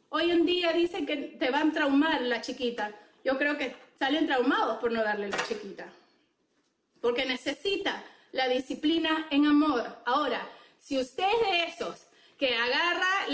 Hoy 0.09 0.31
en 0.31 0.45
día 0.45 0.71
dicen 0.71 1.05
que 1.05 1.17
te 1.17 1.49
van 1.49 1.71
a 1.71 1.73
traumar 1.73 2.21
la 2.21 2.41
chiquita. 2.41 2.91
Yo 3.23 3.37
creo 3.37 3.57
que 3.57 3.75
salen 3.97 4.27
traumados 4.27 4.77
por 4.77 4.91
no 4.91 5.03
darle 5.03 5.29
la 5.29 5.45
chiquita. 5.47 5.85
Porque 7.01 7.25
necesita 7.25 8.03
la 8.31 8.47
disciplina 8.47 9.27
en 9.31 9.47
amor. 9.47 9.83
Ahora, 10.05 10.47
si 10.79 10.97
usted 10.99 11.23
es 11.23 11.49
de 11.49 11.63
esos 11.65 12.07
que 12.37 12.55
agarra 12.55 13.27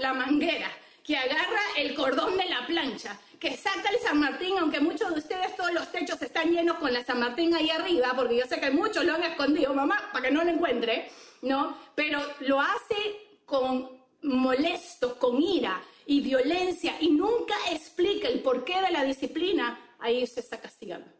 la, 0.00 0.14
manguera, 0.14 0.70
que 1.02 1.16
agarra 1.16 1.60
el 1.76 1.94
cordón 1.94 2.36
de 2.36 2.44
la 2.46 2.66
plancha, 2.66 3.18
que 3.38 3.56
saca 3.56 3.88
el 3.90 3.98
San 4.00 4.18
Martín, 4.18 4.58
aunque 4.58 4.80
muchos 4.80 5.12
de 5.12 5.20
ustedes 5.20 5.56
todos 5.56 5.72
los 5.72 5.90
techos 5.90 6.20
están 6.20 6.50
llenos 6.50 6.76
con 6.78 6.92
la 6.92 7.04
San 7.04 7.20
Martín 7.20 7.54
ahí 7.54 7.70
arriba, 7.70 8.12
porque 8.16 8.36
yo 8.36 8.46
sé 8.46 8.60
que 8.60 8.70
muchos 8.70 9.04
lo 9.04 9.14
han 9.14 9.22
escondido, 9.22 9.72
mamá, 9.72 10.10
para 10.12 10.26
que 10.26 10.34
no 10.34 10.42
lo 10.42 10.50
encuentre, 10.50 11.10
¿no? 11.42 11.76
Pero 11.94 12.20
lo 12.40 12.60
hace 12.60 12.96
con 13.44 13.98
molesto, 14.22 15.18
con 15.18 15.40
ira 15.42 15.82
y 16.06 16.20
violencia 16.20 16.96
y 17.00 17.10
nunca 17.10 17.54
explica 17.70 18.28
el 18.28 18.40
porqué 18.40 18.80
de 18.80 18.90
la 18.90 19.04
disciplina, 19.04 19.94
ahí 19.98 20.26
se 20.26 20.40
está 20.40 20.60
castigando. 20.60 21.10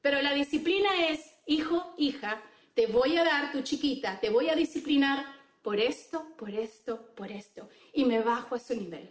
Pero 0.00 0.22
la 0.22 0.34
disciplina 0.34 1.08
es, 1.08 1.20
hijo, 1.46 1.94
hija, 1.96 2.42
te 2.74 2.86
voy 2.86 3.16
a 3.16 3.24
dar 3.24 3.52
tu 3.52 3.62
chiquita, 3.62 4.20
te 4.20 4.30
voy 4.30 4.48
a 4.48 4.54
disciplinar 4.54 5.26
por 5.62 5.80
esto, 5.80 6.26
por 6.36 6.50
esto, 6.50 7.12
por 7.14 7.30
esto, 7.32 7.68
y 7.92 8.04
me 8.04 8.20
bajo 8.20 8.54
a 8.54 8.58
su 8.58 8.74
nivel. 8.74 9.10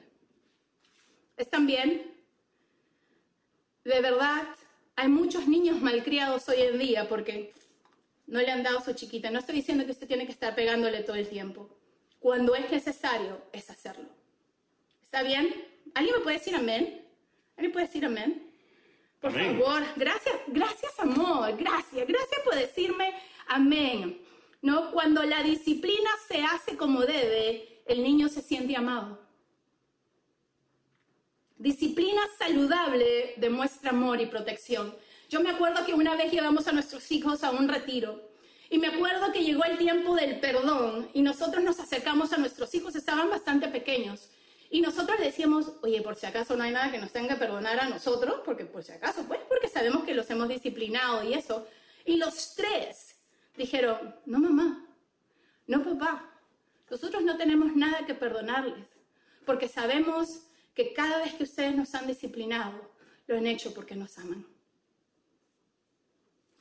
¿Están 1.36 1.68
bien? 1.68 2.16
De 3.84 4.02
verdad, 4.02 4.48
hay 4.96 5.08
muchos 5.08 5.48
niños 5.48 5.82
malcriados 5.82 6.50
hoy 6.50 6.62
en 6.62 6.80
día 6.80 7.08
porque 7.08 7.54
no 8.28 8.40
le 8.42 8.52
han 8.52 8.64
dado 8.64 8.82
su 8.82 8.94
chiquita. 8.94 9.32
No 9.32 9.40
estoy 9.40 9.56
diciendo 9.56 9.86
que 9.86 9.92
usted 9.92 10.08
tiene 10.08 10.26
que 10.26 10.32
estar 10.32 10.54
pegándole 10.54 11.02
todo 11.02 11.16
el 11.16 11.28
tiempo. 11.28 11.70
Cuando 12.20 12.56
es 12.56 12.70
necesario, 12.70 13.42
es 13.54 13.70
hacerlo. 13.70 14.10
¿Está 15.02 15.24
bien? 15.24 15.54
¿Alguien 15.96 16.18
me 16.18 16.22
puede 16.22 16.38
decir 16.38 16.56
amén? 16.56 17.06
¿Alguien 17.56 17.72
puede 17.72 17.88
decir 17.88 18.06
amén? 18.06 18.44
Por 19.22 19.32
favor, 19.32 19.84
gracias, 19.96 20.36
gracias 20.48 21.00
amor, 21.00 21.58
gracias, 21.58 22.08
gracias 22.08 22.42
por 22.44 22.54
decirme 22.54 23.14
amén. 23.48 24.22
¿No? 24.62 24.92
Cuando 24.92 25.24
la 25.24 25.42
disciplina 25.42 26.10
se 26.28 26.44
hace 26.44 26.78
como 26.78 27.02
debe, 27.02 27.82
el 27.88 28.04
niño 28.04 28.28
se 28.28 28.42
siente 28.42 28.76
amado. 28.76 29.26
Disciplina 31.58 32.22
saludable 32.38 33.34
demuestra 33.38 33.92
amor 33.92 34.22
y 34.22 34.28
protección. 34.28 34.94
Yo 35.30 35.42
me 35.42 35.50
acuerdo 35.50 35.86
que 35.86 35.94
una 35.94 36.16
vez 36.16 36.32
llevamos 36.32 36.68
a 36.68 36.72
nuestros 36.72 37.12
hijos 37.12 37.44
a 37.44 37.52
un 37.52 37.68
retiro 37.68 38.30
y 38.70 38.78
me 38.78 38.88
acuerdo 38.88 39.32
que 39.34 39.44
llegó 39.44 39.64
el 39.66 39.78
tiempo 39.78 40.16
del 40.16 40.40
perdón 40.40 41.10
y 41.14 41.22
nosotros 41.22 41.64
nos 41.64 41.80
acercamos 41.80 42.32
a 42.32 42.38
nuestros 42.38 42.74
hijos, 42.74 42.96
estaban 42.96 43.30
bastante 43.30 43.68
pequeños. 43.68 44.30
Y 44.70 44.82
nosotros 44.82 45.18
decíamos, 45.20 45.72
oye, 45.82 46.02
por 46.02 46.16
si 46.16 46.26
acaso 46.26 46.56
no 46.56 46.64
hay 46.64 46.72
nada 46.72 46.92
que 46.92 46.98
nos 46.98 47.12
tenga 47.12 47.36
que 47.36 47.40
perdonar 47.40 47.80
a 47.80 47.90
nosotros, 47.90 48.42
porque 48.44 48.66
por 48.66 48.84
si 48.84 48.92
acaso, 48.92 49.24
pues 49.28 49.40
porque 49.48 49.70
sabemos 49.70 50.04
que 50.04 50.14
los 50.14 50.30
hemos 50.30 50.50
disciplinado 50.50 51.24
y 51.24 51.34
eso. 51.34 51.68
Y 52.06 52.18
los 52.18 52.56
tres 52.56 53.16
dijeron, 53.56 54.16
no 54.26 54.40
mamá, 54.40 54.86
no 55.68 55.84
papá, 55.84 56.30
nosotros 56.90 57.24
no 57.24 57.38
tenemos 57.38 57.76
nada 57.76 58.06
que 58.06 58.14
perdonarles, 58.14 58.88
porque 59.46 59.68
sabemos 59.68 60.42
que 60.74 60.94
cada 60.94 61.20
vez 61.20 61.34
que 61.34 61.44
ustedes 61.44 61.76
nos 61.76 61.96
han 61.96 62.08
disciplinado, 62.08 62.94
lo 63.28 63.38
han 63.38 63.48
hecho 63.48 63.74
porque 63.74 63.96
nos 63.96 64.18
aman. 64.18 64.46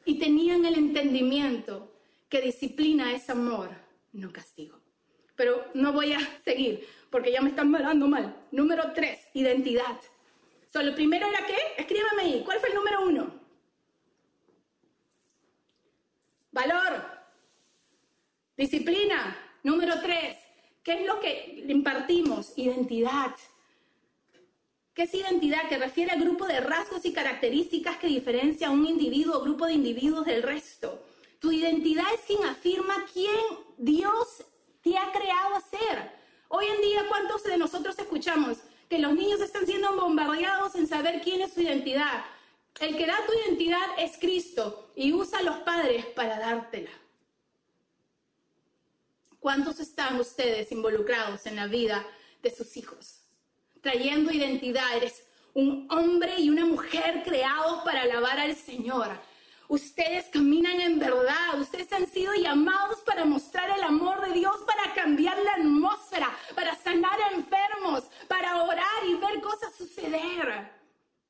Y 0.06 0.18
tenían 0.18 0.64
el 0.64 0.76
entendimiento 0.76 1.92
que 2.30 2.40
disciplina 2.40 3.12
es 3.12 3.28
amor, 3.28 3.68
no 4.12 4.32
castigo. 4.32 4.80
Pero 5.34 5.66
no 5.74 5.92
voy 5.92 6.14
a 6.14 6.20
seguir 6.42 6.86
porque 7.10 7.32
ya 7.32 7.42
me 7.42 7.50
están 7.50 7.70
mirando 7.70 8.06
mal. 8.08 8.34
Número 8.50 8.92
tres, 8.94 9.20
identidad. 9.34 10.00
So, 10.72 10.82
lo 10.82 10.94
primero 10.94 11.26
era 11.26 11.44
qué? 11.46 11.56
Escríbame 11.76 12.22
ahí. 12.22 12.42
¿Cuál 12.44 12.60
fue 12.60 12.68
el 12.70 12.74
número 12.74 13.06
uno? 13.06 13.40
Valor. 16.52 17.04
Disciplina. 18.56 19.36
Número 19.62 20.00
tres. 20.00 20.36
¿Qué 20.82 21.00
es 21.00 21.06
lo 21.06 21.20
que 21.20 21.64
impartimos? 21.68 22.52
Identidad. 22.56 23.34
¿Qué 24.96 25.02
es 25.02 25.12
identidad? 25.12 25.68
Que 25.68 25.76
refiere 25.76 26.12
al 26.12 26.22
grupo 26.22 26.46
de 26.46 26.58
rasgos 26.58 27.04
y 27.04 27.12
características 27.12 27.98
que 27.98 28.06
diferencia 28.06 28.68
a 28.68 28.70
un 28.70 28.86
individuo 28.86 29.36
o 29.36 29.42
grupo 29.42 29.66
de 29.66 29.74
individuos 29.74 30.24
del 30.24 30.42
resto. 30.42 31.04
Tu 31.38 31.52
identidad 31.52 32.06
es 32.14 32.22
quien 32.22 32.42
afirma 32.44 33.04
quién 33.12 33.44
Dios 33.76 34.42
te 34.80 34.96
ha 34.96 35.12
creado 35.12 35.54
a 35.54 35.60
ser. 35.60 36.12
Hoy 36.48 36.64
en 36.74 36.80
día, 36.80 37.04
¿cuántos 37.10 37.44
de 37.44 37.58
nosotros 37.58 37.98
escuchamos 37.98 38.56
que 38.88 38.98
los 38.98 39.12
niños 39.12 39.42
están 39.42 39.66
siendo 39.66 39.94
bombardeados 39.94 40.74
en 40.76 40.86
saber 40.86 41.20
quién 41.20 41.42
es 41.42 41.52
su 41.52 41.60
identidad? 41.60 42.24
El 42.80 42.96
que 42.96 43.04
da 43.04 43.18
tu 43.26 43.34
identidad 43.34 43.86
es 43.98 44.16
Cristo 44.16 44.92
y 44.96 45.12
usa 45.12 45.40
a 45.40 45.42
los 45.42 45.58
padres 45.58 46.06
para 46.06 46.38
dártela. 46.38 46.90
¿Cuántos 49.40 49.78
están 49.78 50.18
ustedes 50.18 50.72
involucrados 50.72 51.44
en 51.44 51.56
la 51.56 51.66
vida 51.66 52.02
de 52.42 52.50
sus 52.50 52.78
hijos? 52.78 53.15
Trayendo 53.86 54.32
identidad. 54.32 54.96
Eres 54.96 55.22
un 55.54 55.86
hombre 55.90 56.34
y 56.38 56.50
una 56.50 56.64
mujer 56.64 57.22
creados 57.24 57.84
para 57.84 58.02
alabar 58.02 58.40
al 58.40 58.56
Señor. 58.56 59.08
Ustedes 59.68 60.26
caminan 60.32 60.80
en 60.80 60.98
verdad, 60.98 61.60
ustedes 61.60 61.92
han 61.92 62.06
sido 62.06 62.34
llamados 62.34 62.98
para 63.06 63.24
mostrar 63.24 63.70
el 63.76 63.82
amor 63.84 64.26
de 64.26 64.32
Dios, 64.34 64.56
para 64.66 64.92
cambiar 64.94 65.38
la 65.38 65.52
atmósfera, 65.52 66.30
para 66.54 66.74
sanar 66.76 67.18
a 67.20 67.34
enfermos, 67.34 68.04
para 68.28 68.62
orar 68.62 69.02
y 69.08 69.14
ver 69.14 69.40
cosas 69.40 69.74
suceder. 69.76 70.68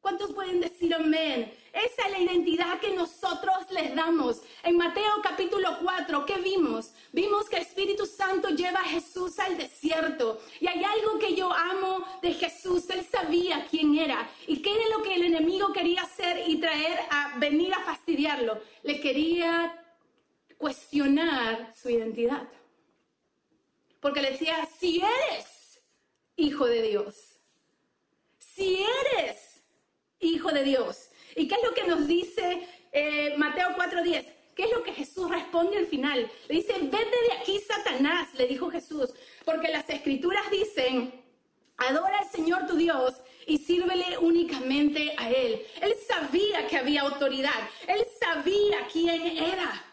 ¿Cuántos 0.07 0.35
pueden 0.35 0.61
decir 0.61 0.95
amén? 0.95 1.53
Esa 1.73 2.07
es 2.07 2.13
la 2.13 2.21
identidad 2.21 2.79
que 2.79 2.95
nosotros 2.95 3.57
les 3.73 3.93
damos. 3.93 4.41
En 4.63 4.77
Mateo 4.77 5.11
capítulo 5.21 5.79
4, 5.83 6.25
¿qué 6.25 6.37
vimos? 6.37 6.93
Vimos 7.11 7.49
que 7.49 7.57
el 7.57 7.63
Espíritu 7.63 8.07
Santo 8.07 8.51
lleva 8.51 8.79
a 8.79 8.85
Jesús 8.85 9.37
al 9.41 9.59
desierto. 9.59 10.41
Y 10.61 10.69
hay 10.69 10.85
algo 10.85 11.19
que 11.19 11.35
yo 11.35 11.53
amo 11.53 12.07
de 12.23 12.35
Jesús. 12.35 12.89
Él 12.91 13.05
sabía 13.05 13.67
quién 13.69 13.99
era. 13.99 14.31
¿Y 14.47 14.63
qué 14.63 14.71
era 14.77 14.97
lo 14.97 15.03
que 15.03 15.17
el 15.17 15.25
enemigo 15.25 15.73
quería 15.73 16.03
hacer 16.03 16.49
y 16.49 16.61
traer 16.61 17.01
a 17.11 17.37
venir 17.39 17.75
a 17.75 17.83
fastidiarlo? 17.83 18.61
Le 18.85 19.01
quería 19.01 19.75
cuestionar 20.57 21.75
su 21.75 21.91
identidad. 21.91 22.49
Porque 23.99 24.23
le 24.23 24.31
decía, 24.31 24.69
si 24.79 24.99
eres 24.99 25.81
hijo 26.37 26.65
de 26.65 26.83
Dios, 26.83 27.41
si 28.39 28.87
eres 29.11 29.56
hijo 30.21 30.51
de 30.51 30.65
Dios. 30.65 31.11
¿Y 31.35 31.49
qué 31.49 31.55
es 31.55 31.63
lo 31.63 31.75
que 31.75 31.85
nos 31.85 32.07
dice 32.07 32.67
eh, 32.93 33.35
Mateo 33.37 33.71
4:10? 33.77 34.25
¿Qué 34.55 34.65
es 34.65 34.73
lo 34.73 34.83
que 34.83 34.93
Jesús 34.93 35.29
responde 35.29 35.77
al 35.77 35.87
final? 35.87 36.31
Le 36.49 36.55
dice, 36.55 36.73
vete 36.81 36.97
de 36.97 37.33
aquí, 37.39 37.61
Satanás, 37.61 38.29
le 38.39 38.47
dijo 38.47 38.71
Jesús, 38.71 39.13
porque 39.45 39.69
las 39.69 39.89
escrituras 39.91 40.51
dicen, 40.51 41.23
adora 41.77 42.21
al 42.21 42.31
Señor 42.31 42.67
tu 42.67 42.75
Dios 42.75 43.15
y 43.47 43.59
sírvele 43.59 44.17
únicamente 44.17 45.15
a 45.19 45.31
Él. 45.31 45.63
Él 45.83 45.95
sabía 46.09 46.67
que 46.69 46.79
había 46.79 47.03
autoridad, 47.03 47.69
Él 47.87 48.03
sabía 48.19 48.89
quién 48.91 49.37
era. 49.37 49.85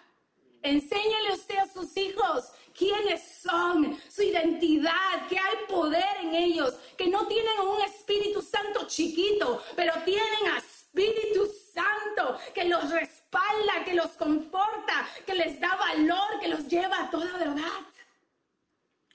Enséñale 0.61 1.33
usted 1.33 1.57
a 1.57 1.67
sus 1.67 1.97
hijos 1.97 2.45
quiénes 2.77 3.21
son, 3.41 3.97
su 4.09 4.23
identidad, 4.23 5.27
que 5.29 5.37
hay 5.37 5.57
poder 5.67 6.17
en 6.21 6.35
ellos, 6.35 6.73
que 6.97 7.07
no 7.07 7.27
tienen 7.27 7.59
un 7.59 7.81
Espíritu 7.81 8.41
Santo 8.41 8.87
chiquito, 8.87 9.63
pero 9.75 9.93
tienen 10.05 10.47
a 10.53 10.57
Espíritu 10.57 11.49
Santo 11.73 12.37
que 12.53 12.65
los 12.65 12.89
respalda, 12.91 13.83
que 13.85 13.95
los 13.95 14.11
conforta, 14.11 15.07
que 15.25 15.33
les 15.33 15.59
da 15.59 15.75
valor, 15.75 16.39
que 16.39 16.47
los 16.47 16.67
lleva 16.67 17.03
a 17.03 17.09
toda 17.09 17.37
verdad. 17.37 17.63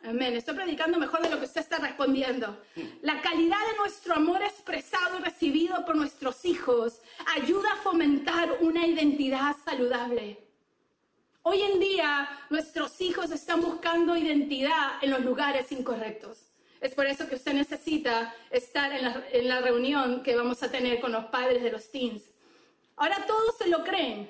Amén. 0.05 0.37
Estoy 0.37 0.55
predicando 0.55 0.99
mejor 0.99 1.23
de 1.23 1.29
lo 1.29 1.39
que 1.39 1.47
usted 1.47 1.61
está 1.61 1.79
respondiendo. 1.79 2.57
La 3.03 3.21
calidad 3.21 3.59
de 3.71 3.77
nuestro 3.79 4.15
amor 4.15 4.43
expresado 4.43 5.19
y 5.19 5.23
recibido 5.23 5.85
por 5.85 5.97
nuestros 5.97 6.45
hijos 6.45 7.01
ayuda 7.37 7.73
a 7.73 7.77
fomentar 7.77 8.59
una 8.61 8.87
identidad 8.87 9.57
saludable. 9.65 10.48
Hoy 11.43 11.63
en 11.63 11.81
día 11.81 12.29
nuestros 12.51 13.01
hijos 13.01 13.31
están 13.31 13.63
buscando 13.63 14.17
identidad 14.17 15.03
en 15.03 15.11
los 15.11 15.21
lugares 15.21 15.71
incorrectos. 15.73 16.47
Es 16.81 16.95
por 16.95 17.07
eso 17.07 17.29
que 17.29 17.37
usted 17.37 17.55
necesita 17.55 18.35
estar 18.51 18.93
en 18.93 19.49
la, 19.49 19.61
reunión 19.61 20.23
que 20.23 20.37
vamos 20.37 20.63
a 20.63 20.71
tener 20.71 21.01
con 21.01 21.13
los 21.13 21.27
padres 21.27 21.63
de 21.63 21.73
los 21.73 21.91
teens. 21.91 22.23
Ahora 22.97 23.25
todos 23.27 23.57
se 23.57 23.69
lo 23.69 23.83
creen. 23.83 24.29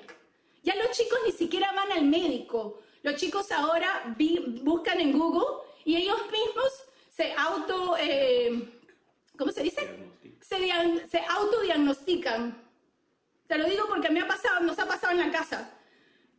Ya 0.63 0.75
los 0.75 0.91
chicos 0.91 1.19
ni 1.25 1.31
siquiera 1.31 1.71
van 1.73 1.91
al 1.91 2.05
médico. 2.05 2.81
Los 3.03 3.15
chicos 3.15 3.51
ahora 3.51 4.15
buscan 4.61 4.99
en 4.99 5.17
Google 5.17 5.63
y 5.85 5.95
ellos 5.95 6.19
mismos 6.31 6.71
se 7.09 7.33
auto, 7.33 7.97
eh, 7.99 8.81
¿cómo 9.37 9.51
se 9.51 9.63
dice? 9.63 9.87
Se, 10.41 10.57
se 11.07 11.19
autodiagnostican. 11.27 12.63
Te 13.47 13.57
lo 13.57 13.65
digo 13.65 13.87
porque 13.87 14.09
me 14.09 14.21
ha 14.21 14.27
pasado, 14.27 14.61
nos 14.61 14.79
ha 14.79 14.87
pasado 14.87 15.11
en 15.11 15.19
la 15.19 15.31
casa 15.31 15.75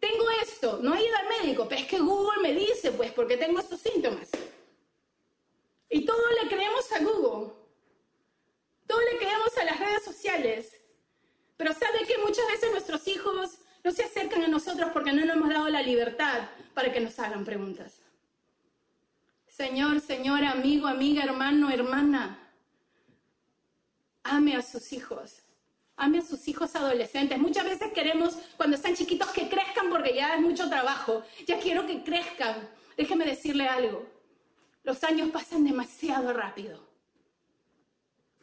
tengo 0.00 0.24
esto, 0.42 0.80
no 0.82 0.94
he 0.94 1.06
ido 1.06 1.16
al 1.16 1.28
médico, 1.28 1.68
pero 1.68 1.82
es 1.82 1.86
que 1.86 1.98
Google 1.98 2.42
me 2.42 2.54
dice, 2.54 2.90
pues, 2.92 3.12
porque 3.12 3.36
tengo 3.36 3.60
estos 3.60 3.80
síntomas. 3.80 4.30
Y 5.90 6.04
todo 6.06 6.22
le 6.42 6.48
creemos 6.48 6.90
a 6.92 6.98
Google. 7.00 7.52
Todo 8.86 9.00
le 9.00 9.18
creemos 9.18 9.56
a 9.58 9.64
las 9.64 9.78
redes 9.78 10.02
sociales. 10.02 10.80
Pero 11.56 11.74
sabe 11.74 12.06
que 12.06 12.16
muchas 12.18 12.46
veces 12.48 12.70
nuestros 12.70 13.06
hijos 13.08 13.58
no 13.84 13.92
se 13.92 14.04
acercan 14.04 14.42
a 14.42 14.48
nosotros 14.48 14.90
porque 14.92 15.12
no 15.12 15.24
nos 15.24 15.36
hemos 15.36 15.50
dado 15.50 15.68
la 15.68 15.82
libertad 15.82 16.48
para 16.74 16.92
que 16.92 17.00
nos 17.00 17.18
hagan 17.18 17.44
preguntas. 17.44 18.00
Señor, 19.48 20.00
señora, 20.00 20.52
amigo, 20.52 20.86
amiga, 20.86 21.24
hermano, 21.24 21.70
hermana, 21.70 22.50
ame 24.22 24.56
a 24.56 24.62
sus 24.62 24.92
hijos. 24.92 25.42
Ame 26.00 26.20
a 26.20 26.22
sus 26.22 26.48
hijos 26.48 26.74
adolescentes. 26.76 27.38
Muchas 27.38 27.62
veces 27.62 27.92
queremos, 27.92 28.34
cuando 28.56 28.76
están 28.76 28.96
chiquitos, 28.96 29.28
que 29.32 29.50
crezcan 29.50 29.90
porque 29.90 30.14
ya 30.14 30.34
es 30.34 30.40
mucho 30.40 30.66
trabajo. 30.70 31.22
Ya 31.46 31.58
quiero 31.58 31.86
que 31.86 32.02
crezcan. 32.02 32.70
Déjeme 32.96 33.26
decirle 33.26 33.68
algo. 33.68 34.06
Los 34.82 35.04
años 35.04 35.28
pasan 35.28 35.62
demasiado 35.62 36.32
rápido. 36.32 36.88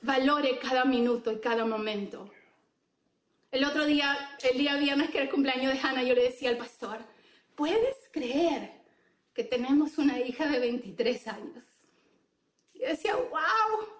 Valore 0.04 0.60
cada 0.60 0.86
minuto 0.86 1.32
y 1.32 1.40
cada 1.40 1.66
momento. 1.66 2.30
El 3.50 3.66
otro 3.66 3.86
día, 3.86 4.38
el 4.52 4.60
día 4.60 4.76
viernes 4.76 5.10
que 5.10 5.18
era 5.18 5.26
el 5.26 5.32
cumpleaños 5.32 5.74
de 5.74 5.80
Hannah, 5.80 6.04
yo 6.04 6.14
le 6.14 6.26
decía 6.26 6.52
al 6.52 6.58
pastor, 6.58 7.00
¿puedes 7.56 7.96
creer 8.12 8.72
que 9.34 9.44
tenemos 9.44 9.98
una 9.98 10.20
hija 10.20 10.46
de 10.46 10.60
23 10.60 11.28
años? 11.30 11.64
Y 12.76 12.82
yo 12.82 13.30
wow, 13.32 13.97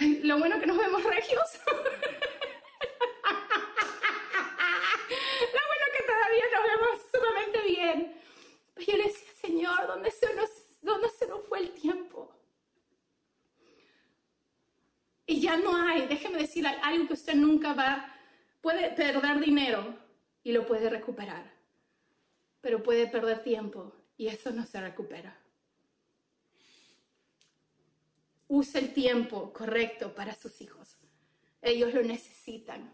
lo 0.22 0.38
bueno 0.38 0.58
que 0.58 0.66
nos 0.66 0.78
vemos 0.78 1.02
regios. 1.04 1.60
Lo 5.52 5.60
bueno 5.66 5.86
que 5.96 6.02
todavía 6.04 6.44
nos 6.54 6.64
vemos 6.70 6.90
sumamente 7.12 7.62
bien. 7.62 8.14
Pero 8.74 8.86
yo 8.86 8.96
le 8.96 9.04
decía, 9.04 9.32
Señor, 9.40 9.86
¿dónde 9.86 10.10
se 10.10 10.34
nos, 10.34 10.50
dónde 10.80 11.08
se 11.10 11.26
nos 11.26 11.46
fue 11.46 11.58
el 11.58 11.70
tiempo? 11.72 12.32
Y 15.26 15.40
ya 15.40 15.56
no 15.56 15.76
hay, 15.76 16.06
déjeme 16.06 16.38
decir 16.38 16.66
algo 16.66 17.06
que 17.06 17.14
usted 17.14 17.34
nunca 17.34 17.74
va, 17.74 18.14
puede 18.60 18.90
perder 18.90 19.40
dinero 19.40 19.96
y 20.42 20.52
lo 20.52 20.66
puede 20.66 20.88
recuperar, 20.88 21.52
pero 22.60 22.82
puede 22.82 23.06
perder 23.06 23.42
tiempo 23.42 23.92
y 24.16 24.28
eso 24.28 24.50
no 24.50 24.64
se 24.66 24.80
recupera. 24.80 25.36
Use 28.50 28.80
el 28.80 28.92
tiempo 28.92 29.52
correcto 29.52 30.12
para 30.12 30.34
sus 30.34 30.60
hijos. 30.60 30.98
Ellos 31.62 31.94
lo 31.94 32.02
necesitan. 32.02 32.92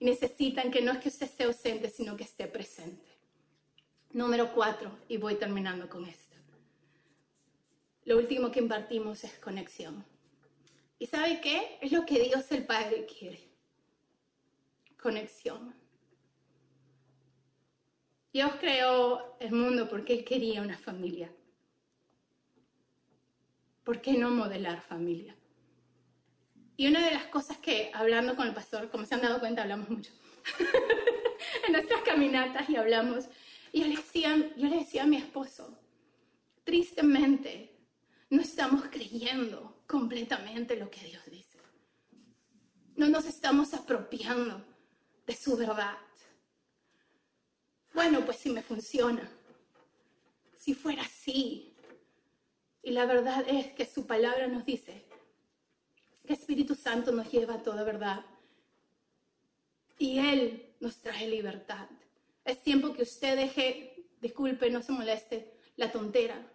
Necesitan 0.00 0.72
que 0.72 0.82
no 0.82 0.90
es 0.90 0.98
que 0.98 1.08
usted 1.08 1.26
esté 1.26 1.44
ausente, 1.44 1.88
sino 1.88 2.16
que 2.16 2.24
esté 2.24 2.48
presente. 2.48 3.08
Número 4.10 4.52
cuatro, 4.52 4.90
y 5.06 5.18
voy 5.18 5.36
terminando 5.36 5.88
con 5.88 6.04
esto. 6.04 6.36
Lo 8.06 8.16
último 8.16 8.50
que 8.50 8.58
impartimos 8.58 9.22
es 9.22 9.38
conexión. 9.38 10.04
¿Y 10.98 11.06
sabe 11.06 11.40
qué? 11.40 11.78
Es 11.80 11.92
lo 11.92 12.04
que 12.04 12.18
Dios 12.18 12.50
el 12.50 12.66
Padre 12.66 13.06
quiere. 13.06 13.38
Conexión. 15.00 15.76
Dios 18.32 18.50
creó 18.58 19.36
el 19.38 19.52
mundo 19.52 19.88
porque 19.88 20.14
Él 20.14 20.24
quería 20.24 20.60
una 20.60 20.76
familia. 20.76 21.32
¿Por 23.84 24.00
qué 24.00 24.12
no 24.12 24.30
modelar 24.30 24.80
familia? 24.80 25.36
Y 26.76 26.86
una 26.86 27.04
de 27.04 27.12
las 27.12 27.26
cosas 27.26 27.58
que 27.58 27.90
hablando 27.94 28.36
con 28.36 28.46
el 28.46 28.54
pastor, 28.54 28.90
como 28.90 29.04
se 29.04 29.14
han 29.14 29.22
dado 29.22 29.40
cuenta, 29.40 29.62
hablamos 29.62 29.88
mucho 29.88 30.12
en 31.66 31.72
nuestras 31.72 32.02
caminatas 32.02 32.68
y 32.68 32.76
hablamos. 32.76 33.26
Y 33.72 33.80
yo 33.80 33.86
le, 33.86 33.96
decía, 33.96 34.36
yo 34.56 34.68
le 34.68 34.78
decía 34.78 35.02
a 35.04 35.06
mi 35.06 35.16
esposo, 35.16 35.78
tristemente, 36.64 37.76
no 38.30 38.40
estamos 38.40 38.84
creyendo 38.90 39.82
completamente 39.86 40.76
lo 40.76 40.90
que 40.90 41.00
Dios 41.00 41.22
dice. 41.26 41.58
No 42.96 43.08
nos 43.08 43.26
estamos 43.26 43.74
apropiando 43.74 44.64
de 45.26 45.34
su 45.34 45.56
verdad. 45.56 45.98
Bueno, 47.94 48.24
pues 48.24 48.38
si 48.38 48.50
me 48.50 48.62
funciona, 48.62 49.30
si 50.56 50.74
fuera 50.74 51.02
así. 51.02 51.71
Y 52.82 52.90
la 52.90 53.06
verdad 53.06 53.44
es 53.48 53.72
que 53.72 53.86
su 53.86 54.06
palabra 54.06 54.48
nos 54.48 54.64
dice 54.64 55.04
que 56.26 56.32
Espíritu 56.32 56.74
Santo 56.74 57.12
nos 57.12 57.30
lleva 57.30 57.54
a 57.54 57.62
toda 57.62 57.84
verdad. 57.84 58.24
Y 59.98 60.18
Él 60.18 60.74
nos 60.80 60.96
trae 60.98 61.28
libertad. 61.28 61.88
Es 62.44 62.62
tiempo 62.62 62.92
que 62.92 63.02
usted 63.02 63.36
deje, 63.36 64.06
disculpe, 64.20 64.70
no 64.70 64.82
se 64.82 64.92
moleste, 64.92 65.52
la 65.76 65.92
tontera 65.92 66.52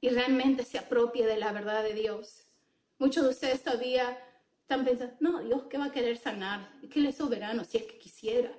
y 0.00 0.08
realmente 0.10 0.64
se 0.64 0.78
apropie 0.78 1.26
de 1.26 1.36
la 1.36 1.52
verdad 1.52 1.82
de 1.82 1.94
Dios. 1.94 2.44
Muchos 2.98 3.24
de 3.24 3.30
ustedes 3.30 3.62
todavía 3.62 4.18
están 4.60 4.84
pensando, 4.84 5.16
no, 5.20 5.40
Dios, 5.40 5.64
¿qué 5.68 5.78
va 5.78 5.86
a 5.86 5.92
querer 5.92 6.18
sanar? 6.18 6.70
que 6.90 7.00
Él 7.00 7.06
es 7.06 7.16
soberano, 7.16 7.64
si 7.64 7.78
es 7.78 7.84
que 7.84 7.98
quisiera. 7.98 8.52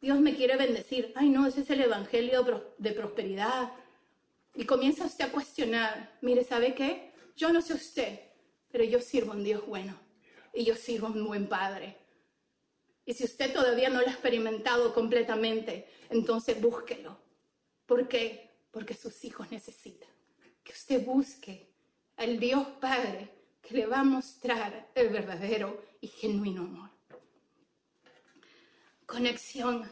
Dios 0.00 0.20
me 0.20 0.34
quiere 0.34 0.56
bendecir. 0.56 1.12
Ay, 1.14 1.28
no, 1.28 1.46
ese 1.46 1.60
es 1.60 1.70
el 1.70 1.80
evangelio 1.80 2.74
de 2.78 2.92
prosperidad. 2.92 3.72
Y 4.60 4.66
comienza 4.66 5.06
usted 5.06 5.24
a 5.24 5.32
cuestionar, 5.32 6.18
mire, 6.20 6.44
¿sabe 6.44 6.74
qué? 6.74 7.14
Yo 7.34 7.50
no 7.50 7.62
sé 7.62 7.72
usted, 7.72 8.20
pero 8.70 8.84
yo 8.84 9.00
sirvo 9.00 9.32
a 9.32 9.36
un 9.36 9.42
Dios 9.42 9.66
bueno 9.66 9.98
y 10.52 10.66
yo 10.66 10.76
sirvo 10.76 11.06
a 11.06 11.10
un 11.12 11.26
buen 11.26 11.48
Padre. 11.48 11.96
Y 13.06 13.14
si 13.14 13.24
usted 13.24 13.54
todavía 13.54 13.88
no 13.88 14.02
lo 14.02 14.06
ha 14.06 14.10
experimentado 14.10 14.92
completamente, 14.92 15.88
entonces 16.10 16.60
búsquelo. 16.60 17.18
¿Por 17.86 18.06
qué? 18.06 18.50
Porque 18.70 18.92
sus 18.92 19.24
hijos 19.24 19.50
necesitan 19.50 20.10
que 20.62 20.72
usted 20.72 21.06
busque 21.06 21.72
al 22.18 22.38
Dios 22.38 22.66
Padre 22.82 23.30
que 23.62 23.72
le 23.72 23.86
va 23.86 24.00
a 24.00 24.04
mostrar 24.04 24.90
el 24.94 25.08
verdadero 25.08 25.82
y 26.02 26.08
genuino 26.08 26.64
amor. 26.64 26.90
Conexión. 29.06 29.90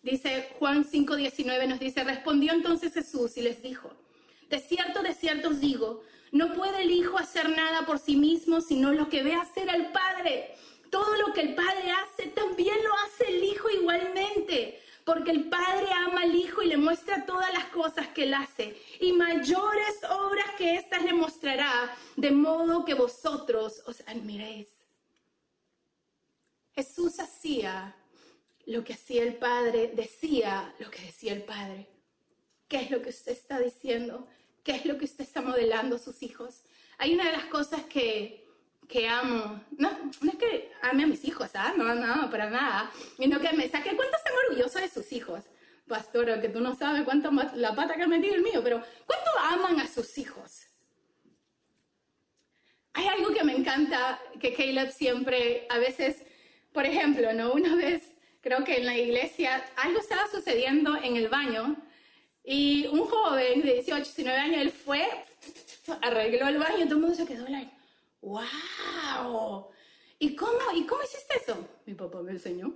Dice 0.00 0.54
Juan 0.58 0.86
5:19 0.86 1.68
nos 1.68 1.80
dice, 1.80 2.02
respondió 2.02 2.54
entonces 2.54 2.94
Jesús 2.94 3.36
y 3.36 3.42
les 3.42 3.60
dijo, 3.60 4.05
de 4.48 4.58
cierto, 4.60 5.02
de 5.02 5.14
cierto 5.14 5.48
os 5.48 5.60
digo, 5.60 6.02
no 6.32 6.52
puede 6.52 6.82
el 6.82 6.90
Hijo 6.90 7.18
hacer 7.18 7.48
nada 7.50 7.86
por 7.86 7.98
sí 7.98 8.16
mismo, 8.16 8.60
sino 8.60 8.92
lo 8.92 9.08
que 9.08 9.22
ve 9.22 9.34
hacer 9.34 9.70
al 9.70 9.92
Padre. 9.92 10.54
Todo 10.90 11.16
lo 11.16 11.32
que 11.32 11.40
el 11.40 11.54
Padre 11.54 11.90
hace, 11.92 12.28
también 12.28 12.76
lo 12.84 12.92
hace 13.04 13.28
el 13.28 13.44
Hijo 13.44 13.70
igualmente, 13.70 14.80
porque 15.04 15.30
el 15.30 15.48
Padre 15.48 15.88
ama 16.06 16.22
al 16.22 16.34
Hijo 16.34 16.62
y 16.62 16.66
le 16.66 16.76
muestra 16.76 17.26
todas 17.26 17.52
las 17.52 17.66
cosas 17.66 18.08
que 18.08 18.24
él 18.24 18.34
hace. 18.34 18.76
Y 19.00 19.12
mayores 19.12 20.00
obras 20.10 20.50
que 20.58 20.74
éstas 20.74 21.02
le 21.02 21.12
mostrará, 21.12 21.94
de 22.16 22.30
modo 22.30 22.84
que 22.84 22.94
vosotros 22.94 23.82
os 23.86 24.00
admiréis. 24.06 24.68
Jesús 26.74 27.18
hacía 27.20 27.96
lo 28.66 28.84
que 28.84 28.92
hacía 28.92 29.22
el 29.22 29.36
Padre, 29.36 29.92
decía 29.94 30.74
lo 30.78 30.90
que 30.90 31.00
decía 31.00 31.32
el 31.32 31.42
Padre. 31.42 31.95
¿Qué 32.68 32.78
es 32.78 32.90
lo 32.90 33.00
que 33.02 33.10
usted 33.10 33.32
está 33.32 33.60
diciendo? 33.60 34.26
¿Qué 34.64 34.72
es 34.72 34.86
lo 34.86 34.98
que 34.98 35.04
usted 35.04 35.24
está 35.24 35.40
modelando 35.40 35.96
a 35.96 35.98
sus 35.98 36.22
hijos? 36.22 36.62
Hay 36.98 37.14
una 37.14 37.26
de 37.26 37.32
las 37.32 37.44
cosas 37.44 37.82
que, 37.84 38.44
que 38.88 39.08
amo, 39.08 39.62
no, 39.78 39.90
no 40.20 40.32
es 40.32 40.36
que 40.36 40.72
ame 40.82 41.04
a 41.04 41.06
mis 41.06 41.24
hijos, 41.24 41.50
¿ah? 41.54 41.74
no, 41.76 41.94
no, 41.94 42.30
para 42.30 42.50
nada, 42.50 42.90
sino 43.16 43.38
que 43.38 43.52
me 43.52 43.68
saque 43.68 43.94
cuánto 43.94 44.16
están 44.16 44.32
orgullosos 44.48 44.82
de 44.82 44.88
sus 44.88 45.12
hijos. 45.12 45.44
Pastora, 45.86 46.40
que 46.40 46.48
tú 46.48 46.60
no 46.60 46.74
sabes 46.74 47.04
cuánto 47.04 47.30
la 47.54 47.76
pata 47.76 47.94
que 47.94 48.02
ha 48.02 48.08
metido 48.08 48.34
el 48.34 48.42
mío, 48.42 48.60
pero 48.64 48.82
¿cuánto 49.06 49.30
aman 49.38 49.78
a 49.78 49.86
sus 49.86 50.18
hijos? 50.18 50.66
Hay 52.92 53.06
algo 53.06 53.32
que 53.32 53.44
me 53.44 53.54
encanta, 53.54 54.20
que 54.40 54.52
Caleb 54.52 54.90
siempre, 54.90 55.66
a 55.70 55.78
veces, 55.78 56.22
por 56.72 56.86
ejemplo, 56.86 57.32
¿no? 57.34 57.52
Una 57.52 57.76
vez, 57.76 58.02
creo 58.40 58.64
que 58.64 58.78
en 58.78 58.86
la 58.86 58.96
iglesia, 58.96 59.64
algo 59.76 60.00
estaba 60.00 60.26
sucediendo 60.28 60.96
en 60.96 61.16
el 61.16 61.28
baño 61.28 61.76
y 62.48 62.86
un 62.86 63.04
joven 63.06 63.60
de 63.60 63.74
18, 63.74 64.04
19 64.04 64.38
años, 64.38 64.60
él 64.60 64.70
fue, 64.70 65.04
arregló 66.00 66.46
el 66.46 66.58
baño 66.58 66.84
todo 66.84 66.94
el 66.94 67.00
mundo 67.00 67.16
se 67.16 67.26
quedó 67.26 67.44
like, 67.48 67.72
wow. 68.22 69.66
¿Y 70.20 70.36
cómo, 70.36 70.52
¿Y 70.72 70.86
cómo 70.86 71.02
hiciste 71.02 71.38
eso? 71.42 71.68
Mi 71.86 71.94
papá 71.94 72.22
me 72.22 72.30
enseñó. 72.30 72.72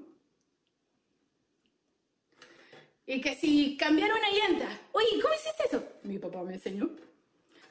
Y 3.06 3.20
que 3.20 3.36
si 3.36 3.76
cambiaron 3.76 4.18
una 4.18 4.30
llanta, 4.30 4.80
oye, 4.90 5.20
¿cómo 5.22 5.34
hiciste 5.34 5.62
eso? 5.68 5.84
Mi 6.02 6.18
papá 6.18 6.42
me 6.42 6.54
enseñó. 6.54 6.90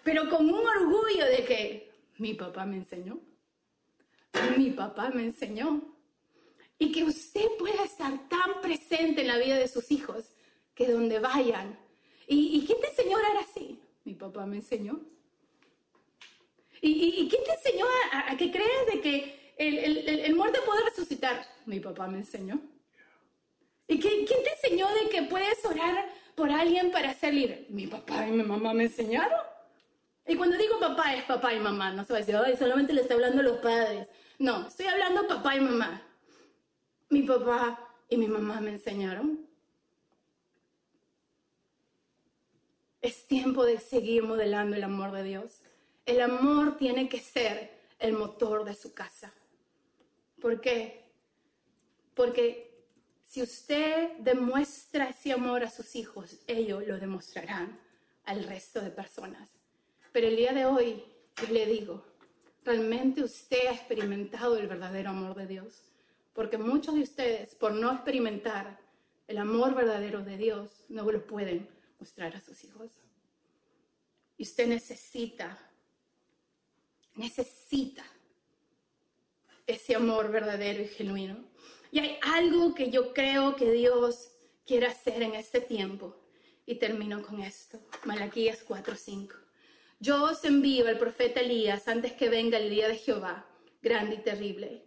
Pero 0.02 0.30
con 0.30 0.50
un 0.50 0.66
orgullo 0.66 1.26
de 1.26 1.44
que 1.44 1.92
mi 2.18 2.34
papá 2.34 2.66
me 2.66 2.78
enseñó. 2.78 3.20
Mi 4.58 4.72
papá 4.72 5.10
me 5.10 5.24
enseñó. 5.24 5.82
Y 6.78 6.94
que 6.94 7.04
usted 7.04 7.46
pueda 7.58 7.84
estar 7.84 8.30
tan 8.30 8.62
presente 8.62 9.22
en 9.22 9.28
la 9.28 9.38
vida 9.38 9.58
de 9.58 9.68
sus 9.68 9.92
hijos 9.92 10.32
que 10.74 10.88
donde 10.88 11.20
vayan 11.20 11.89
¿Y, 12.32 12.64
quién 12.68 12.80
te 12.80 12.88
enseñó 12.88 13.18
a 13.18 13.20
orar 13.22 13.38
así? 13.38 13.80
Mi 14.06 14.14
papá 14.14 14.46
me 14.46 14.58
enseñó. 14.58 15.00
¿Y, 16.80 17.28
quién 17.28 17.44
te 17.44 17.54
enseñó 17.54 17.86
a, 18.12 18.38
que 18.38 18.52
crees 18.52 18.86
de 18.94 19.02
que 19.02 19.54
el, 19.58 20.36
muerto 20.36 20.60
puede 20.64 20.86
resucitar? 20.86 21.44
Mi 21.66 21.80
papá 21.80 22.08
me 22.08 22.20
enseñó. 22.20 22.62
¿Y 23.88 24.00
quién, 24.00 24.28
quién 24.28 24.44
te 24.44 24.52
enseñó 24.52 24.88
de 24.94 25.10
que 25.10 25.24
puedes 25.24 25.66
orar 25.66 26.08
por 26.36 26.52
alguien 26.52 26.92
para 26.92 27.16
salir? 27.16 27.66
Mi 27.70 27.88
papá 27.88 28.28
y 28.28 28.32
mi 28.32 28.44
mamá 28.44 28.74
me 28.74 28.84
enseñaron. 28.84 29.40
Y 30.28 30.36
cuando 30.36 30.56
digo 30.56 30.80
papá 30.80 31.16
es 31.16 31.24
papá 31.24 31.56
y 31.56 31.60
mamá, 31.60 31.92
no 31.92 32.04
se 32.06 32.14
va 32.14 32.18
a 32.18 32.22
decir, 32.22 32.36
ay, 32.36 32.56
solamente 32.56 32.94
le 32.94 33.02
está 33.02 33.16
hablando 33.16 33.40
a 33.40 33.44
los 33.44 33.58
padres. 33.58 34.08
No, 34.38 34.68
estoy 34.68 34.86
hablando 34.86 35.28
papá 35.28 35.56
y 35.56 35.62
mamá. 35.62 36.04
Mi 37.10 37.24
papá 37.24 37.90
y 38.08 38.18
mi 38.18 38.28
mamá 38.28 38.62
me 38.62 38.70
enseñaron. 38.70 39.49
Es 43.02 43.28
tiempo 43.28 43.64
de 43.66 43.80
seguir 43.80 44.24
modelando 44.24 44.76
el 44.76 44.84
amor 44.84 45.12
de 45.12 45.24
Dios. 45.24 45.62
El 46.06 46.22
amor 46.22 46.78
tiene 46.78 47.08
que 47.08 47.20
ser 47.20 47.72
el 48.00 48.14
motor 48.14 48.66
de 48.66 48.74
su 48.74 48.94
casa. 48.94 49.34
¿Por 50.42 50.60
qué? 50.60 51.06
Porque 52.14 52.86
si 53.24 53.42
usted 53.42 54.18
demuestra 54.18 55.10
ese 55.10 55.32
amor 55.32 55.64
a 55.64 55.70
sus 55.70 55.96
hijos, 55.96 56.40
ellos 56.48 56.86
lo 56.88 56.98
demostrarán 56.98 57.80
al 58.26 58.44
resto 58.44 58.82
de 58.82 58.90
personas. 58.90 59.50
Pero 60.12 60.28
el 60.28 60.36
día 60.36 60.54
de 60.54 60.66
hoy, 60.66 61.04
le 61.52 61.66
digo, 61.68 62.04
realmente 62.66 63.24
usted 63.24 63.68
ha 63.68 63.74
experimentado 63.74 64.58
el 64.58 64.68
verdadero 64.68 65.12
amor 65.12 65.36
de 65.36 65.48
Dios. 65.48 65.84
Porque 66.34 66.58
muchos 66.58 66.96
de 66.96 67.02
ustedes, 67.02 67.56
por 67.56 67.72
no 67.72 67.92
experimentar 67.94 68.80
el 69.28 69.38
amor 69.38 69.76
verdadero 69.76 70.22
de 70.22 70.38
Dios, 70.38 70.84
no 70.90 71.10
lo 71.10 71.26
pueden 71.26 71.68
mostrar 72.00 72.36
a 72.36 72.42
sus 72.42 72.64
hijos. 72.64 72.92
Y 74.38 74.44
usted 74.44 74.68
necesita, 74.68 75.60
necesita 77.16 78.06
ese 79.68 79.96
amor 79.96 80.32
verdadero 80.32 80.82
y 80.82 80.88
genuino. 80.88 81.38
Y 81.92 82.00
hay 82.00 82.18
algo 82.22 82.74
que 82.74 82.90
yo 82.90 83.14
creo 83.14 83.56
que 83.56 83.72
Dios 83.72 84.32
quiere 84.66 84.88
hacer 84.88 85.22
en 85.24 85.36
este 85.36 85.62
tiempo. 85.62 86.16
Y 86.66 86.76
termino 86.76 87.22
con 87.22 87.42
esto. 87.42 87.80
Malaquías 88.06 88.64
4:5. 88.64 89.36
Yo 90.00 90.24
os 90.24 90.46
envío 90.46 90.88
al 90.88 90.98
profeta 90.98 91.42
Elías 91.42 91.88
antes 91.88 92.14
que 92.14 92.30
venga 92.30 92.58
el 92.58 92.70
día 92.70 92.88
de 92.88 92.96
Jehová, 92.96 93.46
grande 93.82 94.16
y 94.16 94.20
terrible. 94.20 94.86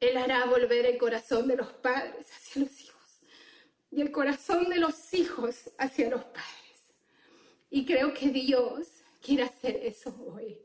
Él 0.00 0.16
hará 0.16 0.46
volver 0.46 0.86
el 0.86 0.98
corazón 0.98 1.48
de 1.48 1.56
los 1.56 1.72
padres 1.72 2.26
hacia 2.32 2.62
los 2.62 2.80
hijos 2.80 2.95
y 3.96 4.02
el 4.02 4.12
corazón 4.12 4.68
de 4.68 4.76
los 4.76 5.14
hijos 5.14 5.70
hacia 5.78 6.10
los 6.10 6.22
padres. 6.22 6.92
Y 7.70 7.86
creo 7.86 8.12
que 8.12 8.28
Dios 8.28 8.88
quiere 9.22 9.44
hacer 9.44 9.80
eso 9.82 10.14
hoy. 10.34 10.58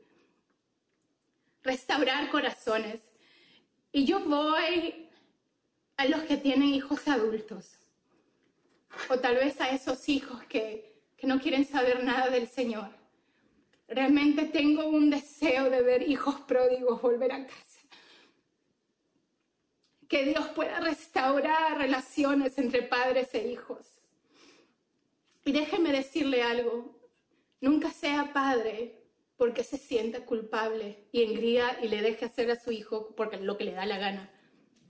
Restaurar 1.62 2.30
corazones. 2.30 3.00
Y 3.90 4.04
yo 4.04 4.20
voy 4.20 5.08
a 5.96 6.04
los 6.08 6.20
que 6.24 6.36
tienen 6.36 6.74
hijos 6.74 7.08
adultos. 7.08 7.78
O 9.08 9.18
tal 9.18 9.36
vez 9.36 9.58
a 9.62 9.70
esos 9.70 10.10
hijos 10.10 10.44
que, 10.44 11.00
que 11.16 11.26
no 11.26 11.40
quieren 11.40 11.64
saber 11.64 12.04
nada 12.04 12.28
del 12.28 12.48
Señor. 12.48 12.90
Realmente 13.88 14.44
tengo 14.44 14.88
un 14.88 15.08
deseo 15.08 15.70
de 15.70 15.80
ver 15.80 16.06
hijos 16.06 16.38
pródigos 16.42 17.00
volver 17.00 17.32
a 17.32 17.46
casa. 17.46 17.71
Que 20.12 20.26
Dios 20.26 20.46
pueda 20.48 20.78
restaurar 20.78 21.78
relaciones 21.78 22.58
entre 22.58 22.82
padres 22.82 23.32
e 23.32 23.48
hijos. 23.48 23.86
Y 25.42 25.52
déjeme 25.52 25.90
decirle 25.90 26.42
algo, 26.42 27.00
nunca 27.62 27.90
sea 27.90 28.30
padre 28.34 29.06
porque 29.38 29.64
se 29.64 29.78
sienta 29.78 30.26
culpable 30.26 31.08
y 31.12 31.22
engría 31.22 31.78
y 31.82 31.88
le 31.88 32.02
deje 32.02 32.26
hacer 32.26 32.50
a 32.50 32.60
su 32.60 32.72
hijo 32.72 33.14
porque 33.16 33.38
lo 33.38 33.56
que 33.56 33.64
le 33.64 33.72
da 33.72 33.86
la 33.86 33.96
gana. 33.96 34.28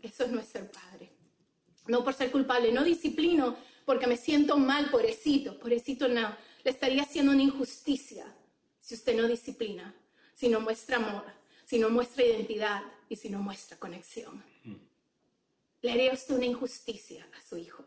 Eso 0.03 0.27
no 0.27 0.41
es 0.41 0.49
ser 0.49 0.69
padre. 0.69 1.13
No 1.87 2.03
por 2.03 2.15
ser 2.15 2.33
culpable, 2.33 2.73
no 2.73 2.83
disciplino 2.83 3.57
porque 3.85 4.09
me 4.09 4.17
siento 4.17 4.59
mal, 4.59 4.91
pobrecito, 4.91 5.57
pobrecito 5.57 6.09
no. 6.09 6.37
Le 6.65 6.71
estaría 6.73 7.05
haciendo 7.05 7.31
una 7.31 7.43
injusticia 7.43 8.27
si 8.81 8.95
usted 8.97 9.17
no 9.17 9.29
disciplina, 9.29 9.95
si 10.35 10.49
no 10.49 10.61
muestra 10.61 10.97
amor, 10.97 11.27
si 11.65 11.79
no 11.79 11.91
muestra 11.91 12.25
identidad 12.25 12.83
y 13.09 13.15
si 13.15 13.31
no 13.31 13.39
muestra 13.39 13.77
conexión. 13.77 14.51
Le 15.83 15.93
haría 15.93 16.13
usted 16.13 16.37
una 16.37 16.47
injusticia 16.47 17.29
a 17.37 17.41
su 17.41 17.57
hijo. 17.57 17.85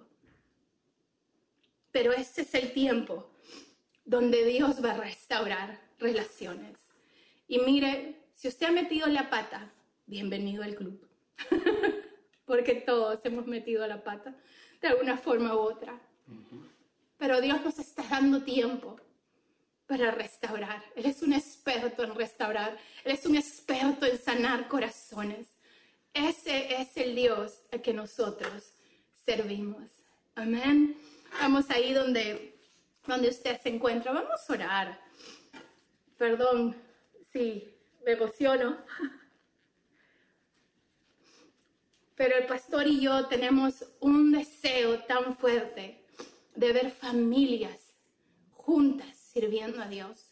Pero 1.92 2.12
este 2.12 2.42
es 2.42 2.54
el 2.54 2.74
tiempo 2.74 3.32
donde 4.04 4.44
Dios 4.44 4.84
va 4.84 4.92
a 4.92 4.98
restaurar 4.98 5.80
relaciones. 5.98 6.78
Y 7.48 7.60
mire, 7.60 8.28
si 8.34 8.50
usted 8.50 8.68
ha 8.68 8.72
metido 8.72 9.08
la 9.08 9.30
pata, 9.30 9.72
bienvenido 10.06 10.62
al 10.64 10.76
club. 10.76 11.08
Porque 12.46 12.76
todos 12.76 13.24
hemos 13.24 13.48
metido 13.48 13.88
la 13.88 14.04
pata 14.04 14.36
de 14.82 14.88
alguna 14.90 15.18
forma 15.18 15.56
u 15.56 15.60
otra. 15.60 15.98
Pero 17.18 17.40
Dios 17.40 17.64
nos 17.64 17.80
está 17.80 18.04
dando 18.04 18.44
tiempo 18.44 19.00
para 19.88 20.12
restaurar. 20.12 20.84
Él 20.96 21.06
es 21.06 21.22
un 21.22 21.32
experto 21.32 22.04
en 22.04 22.14
restaurar. 22.14 22.78
Él 23.06 23.14
es 23.14 23.26
un 23.26 23.38
experto 23.38 24.06
en 24.06 24.18
sanar 24.18 24.68
corazones. 24.68 25.55
Ese 26.16 26.82
es 26.82 26.96
el 26.96 27.14
Dios 27.14 27.66
al 27.74 27.82
que 27.82 27.94
nosotros 27.94 28.72
servimos. 29.26 29.92
Amén. 30.34 30.98
Vamos 31.42 31.70
ahí 31.70 31.92
donde, 31.92 32.58
donde 33.06 33.28
usted 33.28 33.60
se 33.62 33.68
encuentra. 33.68 34.14
Vamos 34.14 34.50
a 34.50 34.54
orar. 34.54 35.02
Perdón 36.18 36.74
si 37.34 37.70
me 38.06 38.14
emociono. 38.14 38.78
Pero 42.16 42.38
el 42.38 42.46
pastor 42.46 42.88
y 42.88 43.02
yo 43.02 43.28
tenemos 43.28 43.84
un 44.00 44.32
deseo 44.32 45.04
tan 45.04 45.36
fuerte 45.36 46.02
de 46.56 46.72
ver 46.72 46.92
familias 46.92 47.94
juntas 48.54 49.18
sirviendo 49.18 49.82
a 49.82 49.90
Dios, 49.90 50.32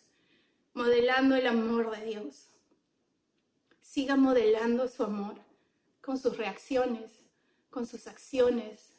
modelando 0.74 1.36
el 1.36 1.46
amor 1.46 1.92
de 1.92 2.06
Dios. 2.06 2.48
Siga 3.82 4.16
modelando 4.16 4.88
su 4.88 5.04
amor 5.04 5.43
con 6.04 6.20
sus 6.20 6.38
reacciones, 6.38 7.12
con 7.72 7.88
sus 7.88 8.06
acciones, 8.08 8.92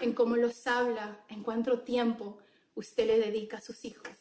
en 0.00 0.12
cómo 0.12 0.36
los 0.36 0.66
habla, 0.66 1.24
en 1.28 1.42
cuánto 1.42 1.80
tiempo 1.80 2.38
usted 2.74 3.06
le 3.06 3.18
dedica 3.18 3.56
a 3.56 3.60
sus 3.60 3.84
hijos, 3.84 4.12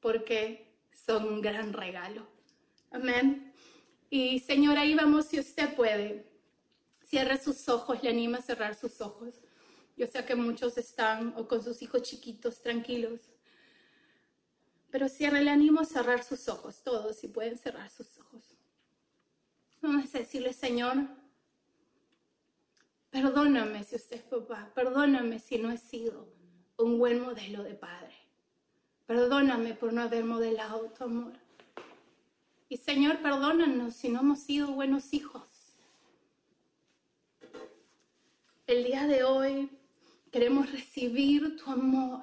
porque 0.00 0.74
son 0.90 1.28
un 1.28 1.40
gran 1.40 1.72
regalo. 1.72 2.26
Amén. 2.90 3.52
Y 4.08 4.40
Señor, 4.40 4.78
ahí 4.78 4.94
vamos 4.94 5.26
si 5.26 5.38
usted 5.38 5.74
puede. 5.76 6.26
Cierre 7.04 7.38
sus 7.38 7.68
ojos, 7.68 8.02
le 8.02 8.10
anima 8.10 8.38
a 8.38 8.42
cerrar 8.42 8.74
sus 8.74 9.00
ojos. 9.00 9.34
Yo 9.96 10.06
sé 10.06 10.24
que 10.24 10.34
muchos 10.34 10.78
están 10.78 11.34
o 11.36 11.46
con 11.46 11.62
sus 11.62 11.82
hijos 11.82 12.02
chiquitos 12.02 12.62
tranquilos 12.62 13.30
pero 14.90 15.08
cierre, 15.08 15.42
le 15.42 15.50
animo 15.50 15.80
a 15.80 15.84
cerrar 15.84 16.24
sus 16.24 16.48
ojos, 16.48 16.82
todos, 16.82 17.16
si 17.16 17.28
pueden 17.28 17.56
cerrar 17.56 17.88
sus 17.90 18.18
ojos. 18.18 18.42
Vamos 19.80 20.14
a 20.14 20.18
decirle, 20.18 20.52
Señor, 20.52 21.08
perdóname 23.10 23.84
si 23.84 23.96
usted 23.96 24.16
es 24.16 24.22
papá, 24.22 24.70
perdóname 24.74 25.38
si 25.38 25.58
no 25.58 25.70
he 25.70 25.78
sido 25.78 26.28
un 26.76 26.98
buen 26.98 27.20
modelo 27.20 27.62
de 27.62 27.74
padre. 27.74 28.14
Perdóname 29.06 29.74
por 29.74 29.92
no 29.92 30.02
haber 30.02 30.24
modelado 30.24 30.90
tu 30.90 31.04
amor. 31.04 31.32
Y 32.68 32.76
Señor, 32.76 33.20
perdónanos 33.20 33.94
si 33.94 34.08
no 34.08 34.20
hemos 34.20 34.40
sido 34.40 34.68
buenos 34.72 35.12
hijos. 35.12 35.42
El 38.66 38.84
día 38.84 39.06
de 39.06 39.24
hoy 39.24 39.68
queremos 40.30 40.70
recibir 40.70 41.56
tu 41.56 41.70
amor 41.70 42.22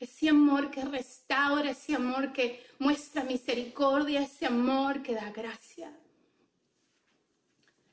ese 0.00 0.28
amor 0.28 0.70
que 0.70 0.84
restaura, 0.84 1.70
ese 1.70 1.94
amor 1.94 2.32
que 2.32 2.64
muestra 2.78 3.24
misericordia, 3.24 4.22
ese 4.22 4.46
amor 4.46 5.02
que 5.02 5.14
da 5.14 5.30
gracia. 5.30 5.92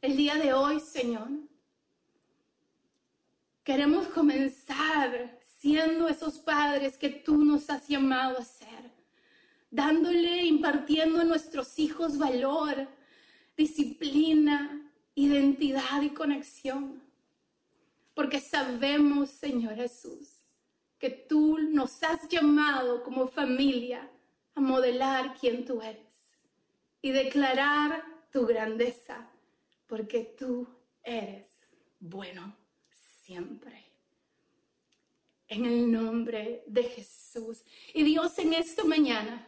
El 0.01 0.15
día 0.15 0.35
de 0.35 0.53
hoy, 0.53 0.79
Señor, 0.79 1.29
queremos 3.65 4.07
comenzar 4.09 5.39
siendo 5.57 6.07
esos 6.07 6.37
padres 6.37 6.97
que 6.97 7.09
tú 7.09 7.43
nos 7.43 7.67
has 7.71 7.87
llamado 7.87 8.37
a 8.37 8.45
ser, 8.45 8.91
dándole, 9.71 10.45
impartiendo 10.45 11.19
a 11.19 11.23
nuestros 11.23 11.79
hijos 11.79 12.19
valor, 12.19 12.87
disciplina, 13.57 14.93
identidad 15.15 16.03
y 16.03 16.11
conexión. 16.11 17.01
Porque 18.13 18.39
sabemos, 18.39 19.31
Señor 19.31 19.75
Jesús, 19.75 20.45
que 20.99 21.09
tú 21.09 21.57
nos 21.57 22.03
has 22.03 22.29
llamado 22.29 23.01
como 23.01 23.27
familia 23.27 24.07
a 24.53 24.61
modelar 24.61 25.35
quién 25.39 25.65
tú 25.65 25.81
eres 25.81 26.37
y 27.01 27.09
declarar 27.09 28.05
tu 28.31 28.45
grandeza, 28.45 29.27
porque 29.87 30.35
tú 30.37 30.67
eres 31.03 31.47
bueno 31.99 32.64
siempre. 33.25 33.85
En 35.47 35.65
el 35.65 35.91
nombre 35.91 36.63
de 36.67 36.83
Jesús. 36.83 37.63
Y 37.93 38.03
Dios 38.03 38.37
en 38.39 38.53
esta 38.53 38.83
mañana, 38.83 39.47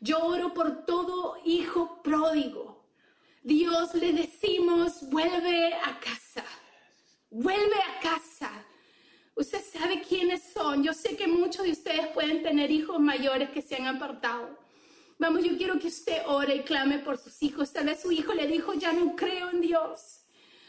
yo 0.00 0.24
oro 0.24 0.52
por 0.54 0.84
todo 0.84 1.36
hijo 1.44 2.02
pródigo. 2.02 2.84
Dios 3.42 3.94
le 3.94 4.12
decimos, 4.12 5.08
vuelve 5.08 5.74
a 5.74 6.00
casa, 6.00 6.44
vuelve 7.30 7.76
a 7.76 8.00
casa 8.00 8.66
Usted 9.36 9.62
sabe 9.62 10.00
quiénes 10.00 10.42
son. 10.54 10.82
Yo 10.82 10.94
sé 10.94 11.14
que 11.14 11.26
muchos 11.26 11.62
de 11.64 11.72
ustedes 11.72 12.06
pueden 12.08 12.42
tener 12.42 12.70
hijos 12.70 12.98
mayores 12.98 13.50
que 13.50 13.60
se 13.60 13.76
han 13.76 13.86
apartado. 13.86 14.58
Vamos, 15.18 15.44
yo 15.44 15.58
quiero 15.58 15.78
que 15.78 15.88
usted 15.88 16.22
ore 16.26 16.56
y 16.56 16.62
clame 16.62 17.00
por 17.00 17.18
sus 17.18 17.42
hijos. 17.42 17.70
Tal 17.70 17.84
vez 17.84 18.00
su 18.00 18.10
hijo 18.10 18.32
le 18.32 18.46
dijo, 18.46 18.72
ya 18.72 18.94
no 18.94 19.14
creo 19.14 19.50
en 19.50 19.60
Dios. 19.60 20.22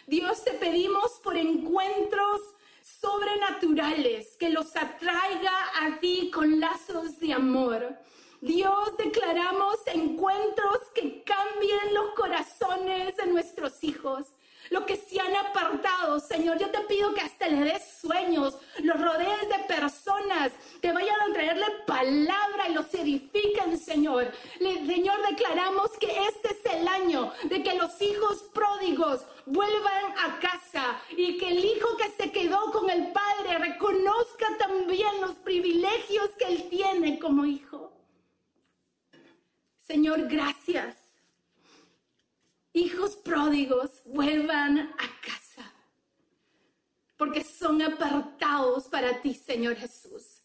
Dios 0.08 0.42
te 0.42 0.52
pedimos 0.52 1.20
por 1.22 1.36
encuentros 1.36 2.40
sobrenaturales, 2.82 4.38
que 4.38 4.50
los 4.50 4.74
atraiga 4.78 5.52
a 5.82 6.00
ti 6.00 6.32
con 6.34 6.62
lazos 6.62 7.20
de 7.20 7.34
amor. 7.34 7.94
Dios, 8.40 8.96
declaramos 8.98 9.76
encuentros 9.88 10.78
que 10.96 11.26
cambien 11.26 11.94
los 11.94 12.14
corazones 12.14 13.18
de 13.18 13.26
nuestros 13.26 13.84
hijos 13.84 14.28
lo 14.70 14.86
que 14.86 14.96
se 14.96 15.20
han 15.20 15.36
apartado, 15.36 16.20
Señor, 16.20 16.58
yo 16.58 16.70
te 16.70 16.80
pido 16.82 17.14
que 17.14 17.22
hasta 17.22 17.48
les 17.48 17.64
des 17.64 17.84
sueños, 18.02 18.58
los 18.80 19.00
rodees 19.00 19.50
de 19.50 19.64
personas 19.68 20.52
que 20.82 20.92
vayan 20.92 21.20
a 21.22 21.34
traerle 21.34 21.66
palabra 21.86 22.70
y 22.70 22.74
los 22.74 22.94
edifiquen, 22.94 23.78
Señor. 23.78 24.32
Señor, 24.60 25.18
declaramos 25.30 25.92
que 26.00 26.08
este 26.08 26.50
es 26.52 26.74
el 26.74 26.88
año 26.88 27.32
de 27.50 27.64
que 27.64 27.76
los 27.76 28.02
hijos 28.02 28.44
pródigos 28.54 29.26
vuelvan 29.46 30.14
a 30.18 30.40
casa 30.40 31.00
y 31.16 31.38
que 31.38 31.50
el 31.50 31.64
hijo 31.64 31.96
que 31.98 32.10
se 32.24 32.32
quedó 32.32 32.72
con 32.72 32.90
el 32.90 33.12
padre 33.12 33.58
reconozca 33.58 34.58
también 34.58 35.22
los 35.22 35.36
privilegios 35.36 36.30
que 36.38 36.46
él 36.46 36.70
tiene 36.70 37.20
como 37.20 37.46
hijo. 37.46 37.92
Señor, 39.80 40.28
gracias 40.28 41.07
hijos 42.78 43.16
pródigos 43.16 44.02
vuelvan 44.06 44.78
a 44.80 45.22
casa, 45.22 45.74
porque 47.18 47.44
son 47.44 47.82
apartados 47.82 48.86
para 48.86 49.22
ti, 49.22 49.34
Señor 49.34 49.76
Jesús. 49.76 50.42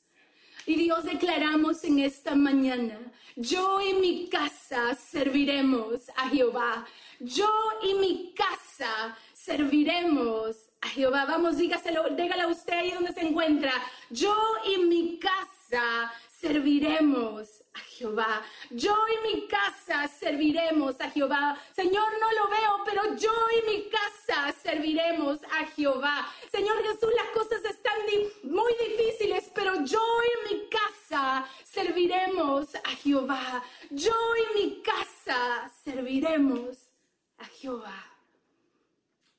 Y 0.64 0.76
Dios 0.76 1.04
declaramos 1.04 1.82
en 1.82 1.98
esta 1.98 2.34
mañana, 2.36 2.98
yo 3.34 3.80
y 3.80 3.94
mi 3.94 4.28
casa 4.28 4.94
serviremos 4.94 6.08
a 6.16 6.28
Jehová. 6.28 6.86
Yo 7.18 7.50
y 7.82 7.94
mi 7.94 8.34
casa 8.34 9.16
serviremos 9.32 10.56
a 10.80 10.88
Jehová. 10.88 11.24
Vamos, 11.24 11.56
dígaselo, 11.56 12.10
dígale 12.10 12.42
a 12.42 12.48
usted 12.48 12.74
ahí 12.74 12.90
donde 12.92 13.12
se 13.12 13.22
encuentra. 13.22 13.72
Yo 14.10 14.36
y 14.66 14.84
mi 14.84 15.18
casa 15.18 16.12
serviremos 16.42 17.62
a 17.72 17.78
Jehová. 17.78 18.42
Yo 18.70 18.96
y 19.14 19.34
mi 19.34 19.46
casa 19.46 20.08
serviremos 20.08 21.00
a 21.00 21.08
Jehová. 21.08 21.56
Señor, 21.72 22.08
no 22.20 22.32
lo 22.32 22.48
veo, 22.50 22.72
pero 22.84 23.16
yo 23.16 23.32
y 23.56 23.70
mi 23.70 23.88
casa 23.88 24.52
serviremos 24.60 25.38
a 25.44 25.64
Jehová. 25.66 26.28
Señor 26.50 26.82
Jesús, 26.82 27.10
las 27.14 27.28
cosas 27.28 27.64
están 27.64 27.96
muy 28.42 28.72
difíciles, 28.88 29.50
pero 29.54 29.84
yo 29.84 30.04
y 30.30 30.52
mi 30.52 30.68
casa 30.68 31.46
serviremos 31.62 32.74
a 32.74 32.90
Jehová. 32.90 33.62
Yo 33.90 34.18
y 34.42 34.58
mi 34.58 34.82
casa 34.82 35.70
serviremos 35.84 36.76
a 37.38 37.44
Jehová. 37.44 38.04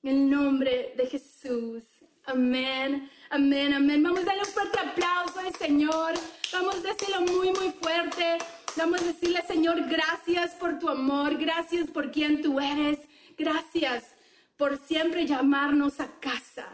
En 0.03 0.09
el 0.09 0.29
nombre 0.29 0.93
de 0.95 1.05
Jesús. 1.07 1.83
Amén, 2.26 3.09
amén, 3.30 3.74
amén. 3.74 4.01
Vamos 4.01 4.21
a 4.21 4.26
darle 4.26 4.43
un 4.43 4.47
fuerte 4.47 4.80
aplauso 4.80 5.39
al 5.39 5.53
Señor. 5.55 6.13
Vamos 6.53 6.76
a 6.76 6.93
decirlo 6.93 7.21
muy, 7.21 7.51
muy 7.51 7.69
fuerte. 7.71 8.38
Vamos 8.78 9.01
a 9.01 9.05
decirle, 9.05 9.41
Señor, 9.45 9.84
gracias 9.89 10.55
por 10.55 10.80
tu 10.80 10.88
amor, 10.88 11.38
gracias 11.38 11.91
por 11.91 12.11
quien 12.11 12.41
tú 12.41 12.61
eres, 12.61 12.97
gracias 13.38 14.15
por 14.55 14.78
siempre 14.78 15.28
llamarnos 15.28 15.99
a 15.99 16.07
casa. 16.21 16.65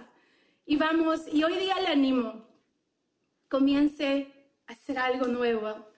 Y 0.68 0.76
vamos, 0.76 1.22
y 1.32 1.44
hoy 1.44 1.58
día 1.58 1.82
le 1.82 1.88
animo, 1.88 2.48
comience 3.50 4.32
a 4.68 4.74
hacer 4.74 5.00
algo 5.00 5.26
nuevo. 5.26 5.90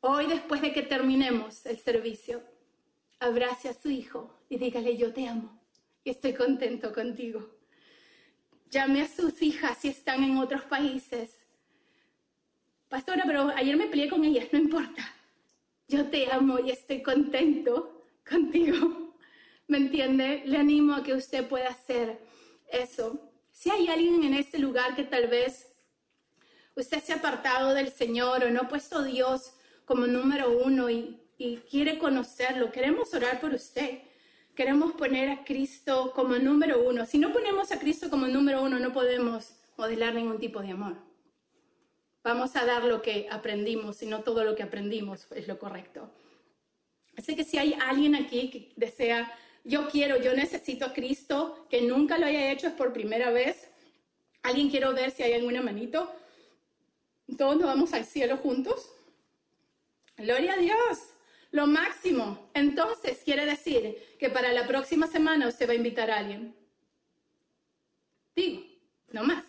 Hoy, 0.00 0.26
después 0.26 0.62
de 0.62 0.72
que 0.72 0.82
terminemos 0.82 1.66
el 1.66 1.78
servicio, 1.78 2.40
abrace 3.18 3.68
a 3.68 3.74
su 3.74 3.90
hijo 3.90 4.44
y 4.48 4.58
dígale, 4.58 4.96
yo 4.96 5.12
te 5.12 5.26
amo 5.26 5.60
y 6.04 6.10
estoy 6.10 6.34
contento 6.34 6.92
contigo. 6.92 7.61
Llame 8.72 9.02
a 9.02 9.06
sus 9.06 9.42
hijas 9.42 9.76
si 9.82 9.88
están 9.88 10.24
en 10.24 10.38
otros 10.38 10.62
países. 10.62 11.46
Pastora, 12.88 13.22
pero 13.26 13.50
ayer 13.54 13.76
me 13.76 13.86
peleé 13.86 14.08
con 14.08 14.24
ellas, 14.24 14.48
no 14.50 14.58
importa. 14.58 15.14
Yo 15.86 16.06
te 16.08 16.32
amo 16.32 16.58
y 16.58 16.70
estoy 16.70 17.02
contento 17.02 18.02
contigo. 18.26 19.14
¿Me 19.66 19.76
entiende? 19.76 20.42
Le 20.46 20.56
animo 20.56 20.94
a 20.94 21.02
que 21.02 21.12
usted 21.12 21.46
pueda 21.46 21.68
hacer 21.68 22.18
eso. 22.66 23.30
Si 23.50 23.68
hay 23.70 23.88
alguien 23.88 24.24
en 24.24 24.32
este 24.32 24.58
lugar 24.58 24.96
que 24.96 25.04
tal 25.04 25.26
vez 25.26 25.70
usted 26.74 27.02
se 27.02 27.12
ha 27.12 27.16
apartado 27.16 27.74
del 27.74 27.92
Señor 27.92 28.42
o 28.42 28.50
no 28.50 28.62
ha 28.62 28.68
puesto 28.68 29.00
a 29.00 29.04
Dios 29.04 29.52
como 29.84 30.06
número 30.06 30.50
uno 30.50 30.88
y, 30.88 31.20
y 31.36 31.58
quiere 31.58 31.98
conocerlo, 31.98 32.72
queremos 32.72 33.12
orar 33.12 33.38
por 33.38 33.52
usted 33.52 33.98
queremos 34.54 34.92
poner 34.92 35.30
a 35.30 35.44
Cristo 35.44 36.12
como 36.14 36.36
número 36.36 36.82
uno. 36.82 37.06
Si 37.06 37.18
no 37.18 37.32
ponemos 37.32 37.72
a 37.72 37.78
Cristo 37.78 38.10
como 38.10 38.26
número 38.28 38.62
uno, 38.62 38.78
no 38.78 38.92
podemos 38.92 39.54
modelar 39.76 40.14
ningún 40.14 40.38
tipo 40.38 40.60
de 40.60 40.72
amor. 40.72 40.96
Vamos 42.22 42.54
a 42.56 42.64
dar 42.64 42.84
lo 42.84 43.02
que 43.02 43.26
aprendimos 43.30 44.02
y 44.02 44.06
no 44.06 44.22
todo 44.22 44.44
lo 44.44 44.54
que 44.54 44.62
aprendimos 44.62 45.26
es 45.32 45.48
lo 45.48 45.58
correcto. 45.58 46.10
Así 47.16 47.34
que 47.34 47.44
si 47.44 47.58
hay 47.58 47.74
alguien 47.74 48.14
aquí 48.14 48.50
que 48.50 48.72
desea, 48.76 49.32
yo 49.64 49.88
quiero, 49.88 50.18
yo 50.18 50.34
necesito 50.34 50.86
a 50.86 50.92
Cristo, 50.92 51.66
que 51.68 51.82
nunca 51.82 52.18
lo 52.18 52.26
haya 52.26 52.50
hecho, 52.52 52.68
es 52.68 52.74
por 52.74 52.92
primera 52.92 53.30
vez. 53.30 53.68
¿Alguien 54.42 54.70
quiero 54.70 54.92
ver 54.92 55.10
si 55.10 55.22
hay 55.22 55.34
alguna 55.34 55.62
manito? 55.62 56.12
Todos 57.36 57.56
nos 57.56 57.66
vamos 57.66 57.92
al 57.92 58.04
cielo 58.04 58.36
juntos. 58.36 58.90
Gloria 60.16 60.54
a 60.54 60.56
Dios 60.56 61.11
lo 61.52 61.66
máximo. 61.66 62.50
Entonces, 62.54 63.20
quiere 63.24 63.46
decir 63.46 64.16
que 64.18 64.28
para 64.30 64.52
la 64.52 64.66
próxima 64.66 65.06
semana 65.06 65.46
usted 65.46 65.68
va 65.68 65.72
a 65.72 65.76
invitar 65.76 66.10
a 66.10 66.18
alguien. 66.18 66.56
Digo, 68.34 68.64
no 69.12 69.22
más. 69.22 69.44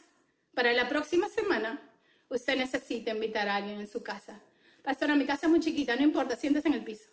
Para 0.53 0.71
la 0.73 0.87
próxima 0.87 1.27
semana, 1.29 1.81
usted 2.29 2.57
necesita 2.57 3.11
invitar 3.11 3.47
a 3.47 3.55
alguien 3.55 3.79
en 3.79 3.87
su 3.87 4.03
casa. 4.03 4.39
Pastora, 4.83 5.15
mi 5.15 5.25
casa 5.25 5.47
es 5.47 5.49
muy 5.49 5.61
chiquita, 5.61 5.95
no 5.95 6.03
importa, 6.03 6.35
siéntese 6.35 6.67
en 6.67 6.75
el 6.75 6.83
piso. 6.83 7.09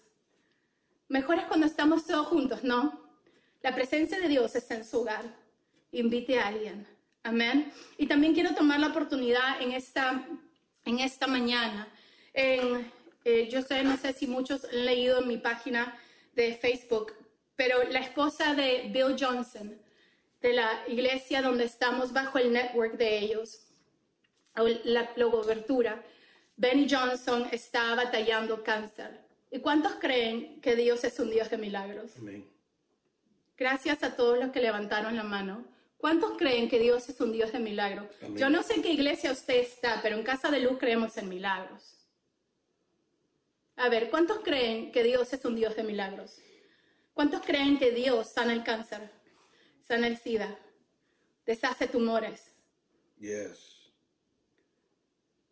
Mejor 1.08 1.38
es 1.38 1.44
cuando 1.46 1.66
estamos 1.66 2.06
todos 2.06 2.26
juntos, 2.26 2.62
¿no? 2.64 3.08
La 3.62 3.74
presencia 3.74 4.18
de 4.20 4.28
Dios 4.28 4.54
está 4.54 4.74
en 4.74 4.84
su 4.84 5.00
hogar. 5.00 5.24
Invite 5.92 6.38
a 6.38 6.48
alguien. 6.48 6.86
Amén. 7.22 7.72
Y 7.96 8.06
también 8.06 8.34
quiero 8.34 8.54
tomar 8.54 8.80
la 8.80 8.88
oportunidad 8.88 9.60
en 9.62 9.72
esta, 9.72 10.26
en 10.84 10.98
esta 10.98 11.26
mañana 11.26 11.88
en 12.32 12.90
eh, 13.24 13.48
yo 13.50 13.62
sé, 13.62 13.82
no 13.82 13.96
sé 13.96 14.12
si 14.12 14.26
muchos 14.26 14.64
han 14.64 14.84
leído 14.84 15.20
en 15.20 15.28
mi 15.28 15.36
página 15.36 15.98
de 16.34 16.54
Facebook, 16.54 17.12
pero 17.56 17.82
la 17.84 18.00
esposa 18.00 18.54
de 18.54 18.88
Bill 18.92 19.16
Johnson, 19.18 19.78
de 20.40 20.52
la 20.54 20.84
iglesia 20.88 21.42
donde 21.42 21.64
estamos 21.64 22.12
bajo 22.12 22.38
el 22.38 22.52
network 22.52 22.94
de 22.96 23.18
ellos, 23.18 23.66
la, 24.56 25.10
la 25.14 25.30
cobertura, 25.30 26.02
Benny 26.56 26.86
Johnson 26.88 27.48
está 27.52 27.94
batallando 27.94 28.62
cáncer. 28.62 29.20
¿Y 29.50 29.60
cuántos 29.60 29.94
creen 29.94 30.60
que 30.60 30.76
Dios 30.76 31.02
es 31.04 31.18
un 31.18 31.30
Dios 31.30 31.50
de 31.50 31.58
milagros? 31.58 32.12
Gracias 33.56 34.02
a 34.02 34.14
todos 34.16 34.38
los 34.38 34.50
que 34.50 34.60
levantaron 34.60 35.16
la 35.16 35.22
mano. 35.22 35.64
¿Cuántos 35.98 36.38
creen 36.38 36.68
que 36.68 36.78
Dios 36.78 37.08
es 37.08 37.20
un 37.20 37.32
Dios 37.32 37.52
de 37.52 37.58
milagros? 37.58 38.06
Yo 38.36 38.48
no 38.48 38.62
sé 38.62 38.74
en 38.74 38.82
qué 38.82 38.92
iglesia 38.92 39.32
usted 39.32 39.56
está, 39.56 40.00
pero 40.02 40.16
en 40.16 40.22
Casa 40.22 40.50
de 40.50 40.60
Luz 40.60 40.78
creemos 40.78 41.16
en 41.18 41.28
milagros. 41.28 41.99
A 43.80 43.88
ver, 43.88 44.10
¿cuántos 44.10 44.40
creen 44.40 44.92
que 44.92 45.02
Dios 45.02 45.32
es 45.32 45.42
un 45.46 45.56
Dios 45.56 45.74
de 45.74 45.82
milagros? 45.82 46.36
¿Cuántos 47.14 47.40
creen 47.40 47.78
que 47.78 47.92
Dios 47.92 48.28
sana 48.28 48.52
el 48.52 48.62
cáncer, 48.62 49.10
sana 49.80 50.06
el 50.06 50.18
SIDA, 50.18 50.54
deshace 51.46 51.88
tumores? 51.88 52.52
Yes. 53.18 53.90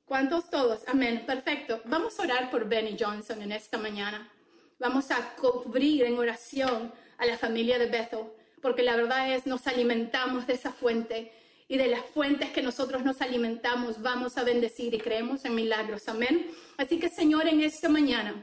¿Cuántos 0.05 0.51
todos? 0.51 0.87
Amén. 0.87 1.24
Perfecto. 1.26 1.81
Vamos 1.87 2.20
a 2.20 2.24
orar 2.24 2.51
por 2.51 2.68
Benny 2.68 2.99
Johnson 3.01 3.41
en 3.41 3.53
esta 3.53 3.79
mañana. 3.79 4.31
Vamos 4.79 5.11
a 5.11 5.35
cubrir 5.37 6.05
en 6.05 6.18
oración 6.18 6.93
a 7.16 7.24
la 7.24 7.39
familia 7.39 7.79
de 7.79 7.87
Bethel, 7.87 8.26
porque 8.61 8.83
la 8.83 8.95
verdad 8.97 9.33
es 9.33 9.47
nos 9.47 9.66
alimentamos 9.66 10.47
de 10.47 10.53
esa 10.53 10.70
fuente 10.70 11.33
y 11.68 11.76
de 11.76 11.88
las 11.88 12.04
fuentes 12.06 12.50
que 12.50 12.62
nosotros 12.62 13.04
nos 13.04 13.20
alimentamos 13.20 14.00
vamos 14.00 14.38
a 14.38 14.44
bendecir 14.44 14.94
y 14.94 14.98
creemos 14.98 15.44
en 15.44 15.54
milagros. 15.54 16.08
Amén. 16.08 16.50
Así 16.78 16.98
que 16.98 17.10
Señor, 17.10 17.46
en 17.46 17.60
esta 17.60 17.88
mañana 17.88 18.42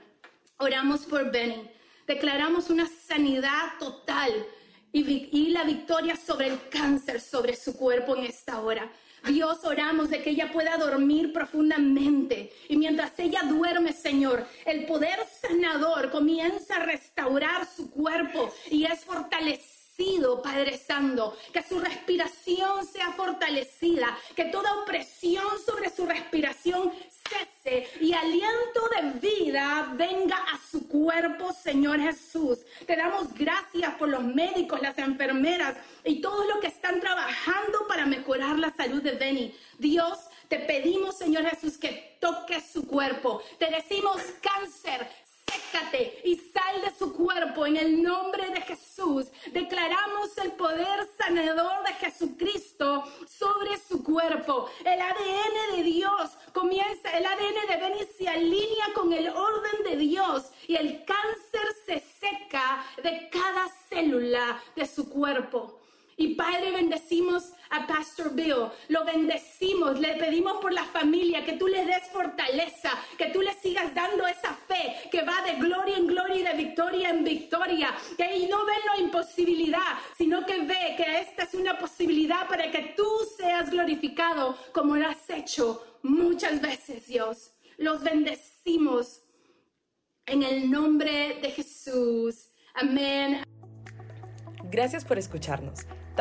oramos 0.57 1.01
por 1.01 1.31
Benny. 1.31 1.69
Declaramos 2.07 2.69
una 2.69 2.87
sanidad 2.87 3.73
total 3.79 4.31
y, 4.91 5.49
la 5.49 5.63
victoria 5.63 6.15
sobre 6.15 6.47
el 6.47 6.69
cáncer, 6.69 7.19
sobre 7.19 7.55
su 7.55 7.75
cuerpo 7.75 8.15
en 8.15 8.25
esta 8.25 8.61
hora. 8.61 8.89
Dios, 9.27 9.65
oramos 9.65 10.09
de 10.09 10.21
que 10.21 10.29
ella 10.29 10.51
pueda 10.53 10.77
dormir 10.77 11.33
profundamente. 11.33 12.53
Y 12.69 12.77
mientras 12.77 13.17
ella 13.17 13.41
duerme, 13.43 13.91
Señor, 13.91 14.45
el 14.65 14.85
poder 14.85 15.17
sanador 15.41 16.11
comienza 16.11 16.77
a 16.77 16.85
restaurar 16.85 17.67
su 17.67 17.89
cuerpo 17.89 18.53
y 18.69 18.85
es 18.85 19.03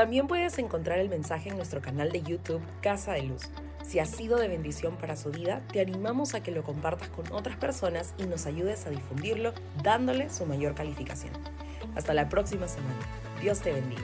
También 0.05 0.27
puedes 0.27 0.59
encontrar 0.59 0.99
el 0.99 1.09
mensaje 1.09 1.49
en 1.49 1.57
nuestro 1.57 1.81
canal 1.81 2.13
de 2.13 2.21
YouTube 2.21 2.61
Casa 2.83 3.15
de 3.15 3.23
Luz. 3.23 3.45
Si 3.83 4.01
ha 4.01 4.05
sido 4.05 4.37
de 4.37 4.49
bendición 4.49 4.97
para 4.99 5.17
su 5.17 5.31
vida, 5.31 5.63
te 5.73 5.81
animamos 5.81 6.35
a 6.35 6.43
que 6.43 6.51
lo 6.51 6.63
compartas 6.63 7.09
con 7.09 7.33
otras 7.33 7.57
personas 7.57 8.13
y 8.19 8.25
nos 8.25 8.45
ayudes 8.45 8.85
a 8.85 8.91
difundirlo 8.91 9.55
dándole 9.83 10.29
su 10.29 10.45
mayor 10.45 10.75
calificación. 10.75 11.33
Hasta 11.97 12.13
la 12.13 12.29
próxima 12.29 12.69
semana. 12.69 13.01
Dios 13.41 13.61
te 13.61 13.73
bendiga. 13.73 14.03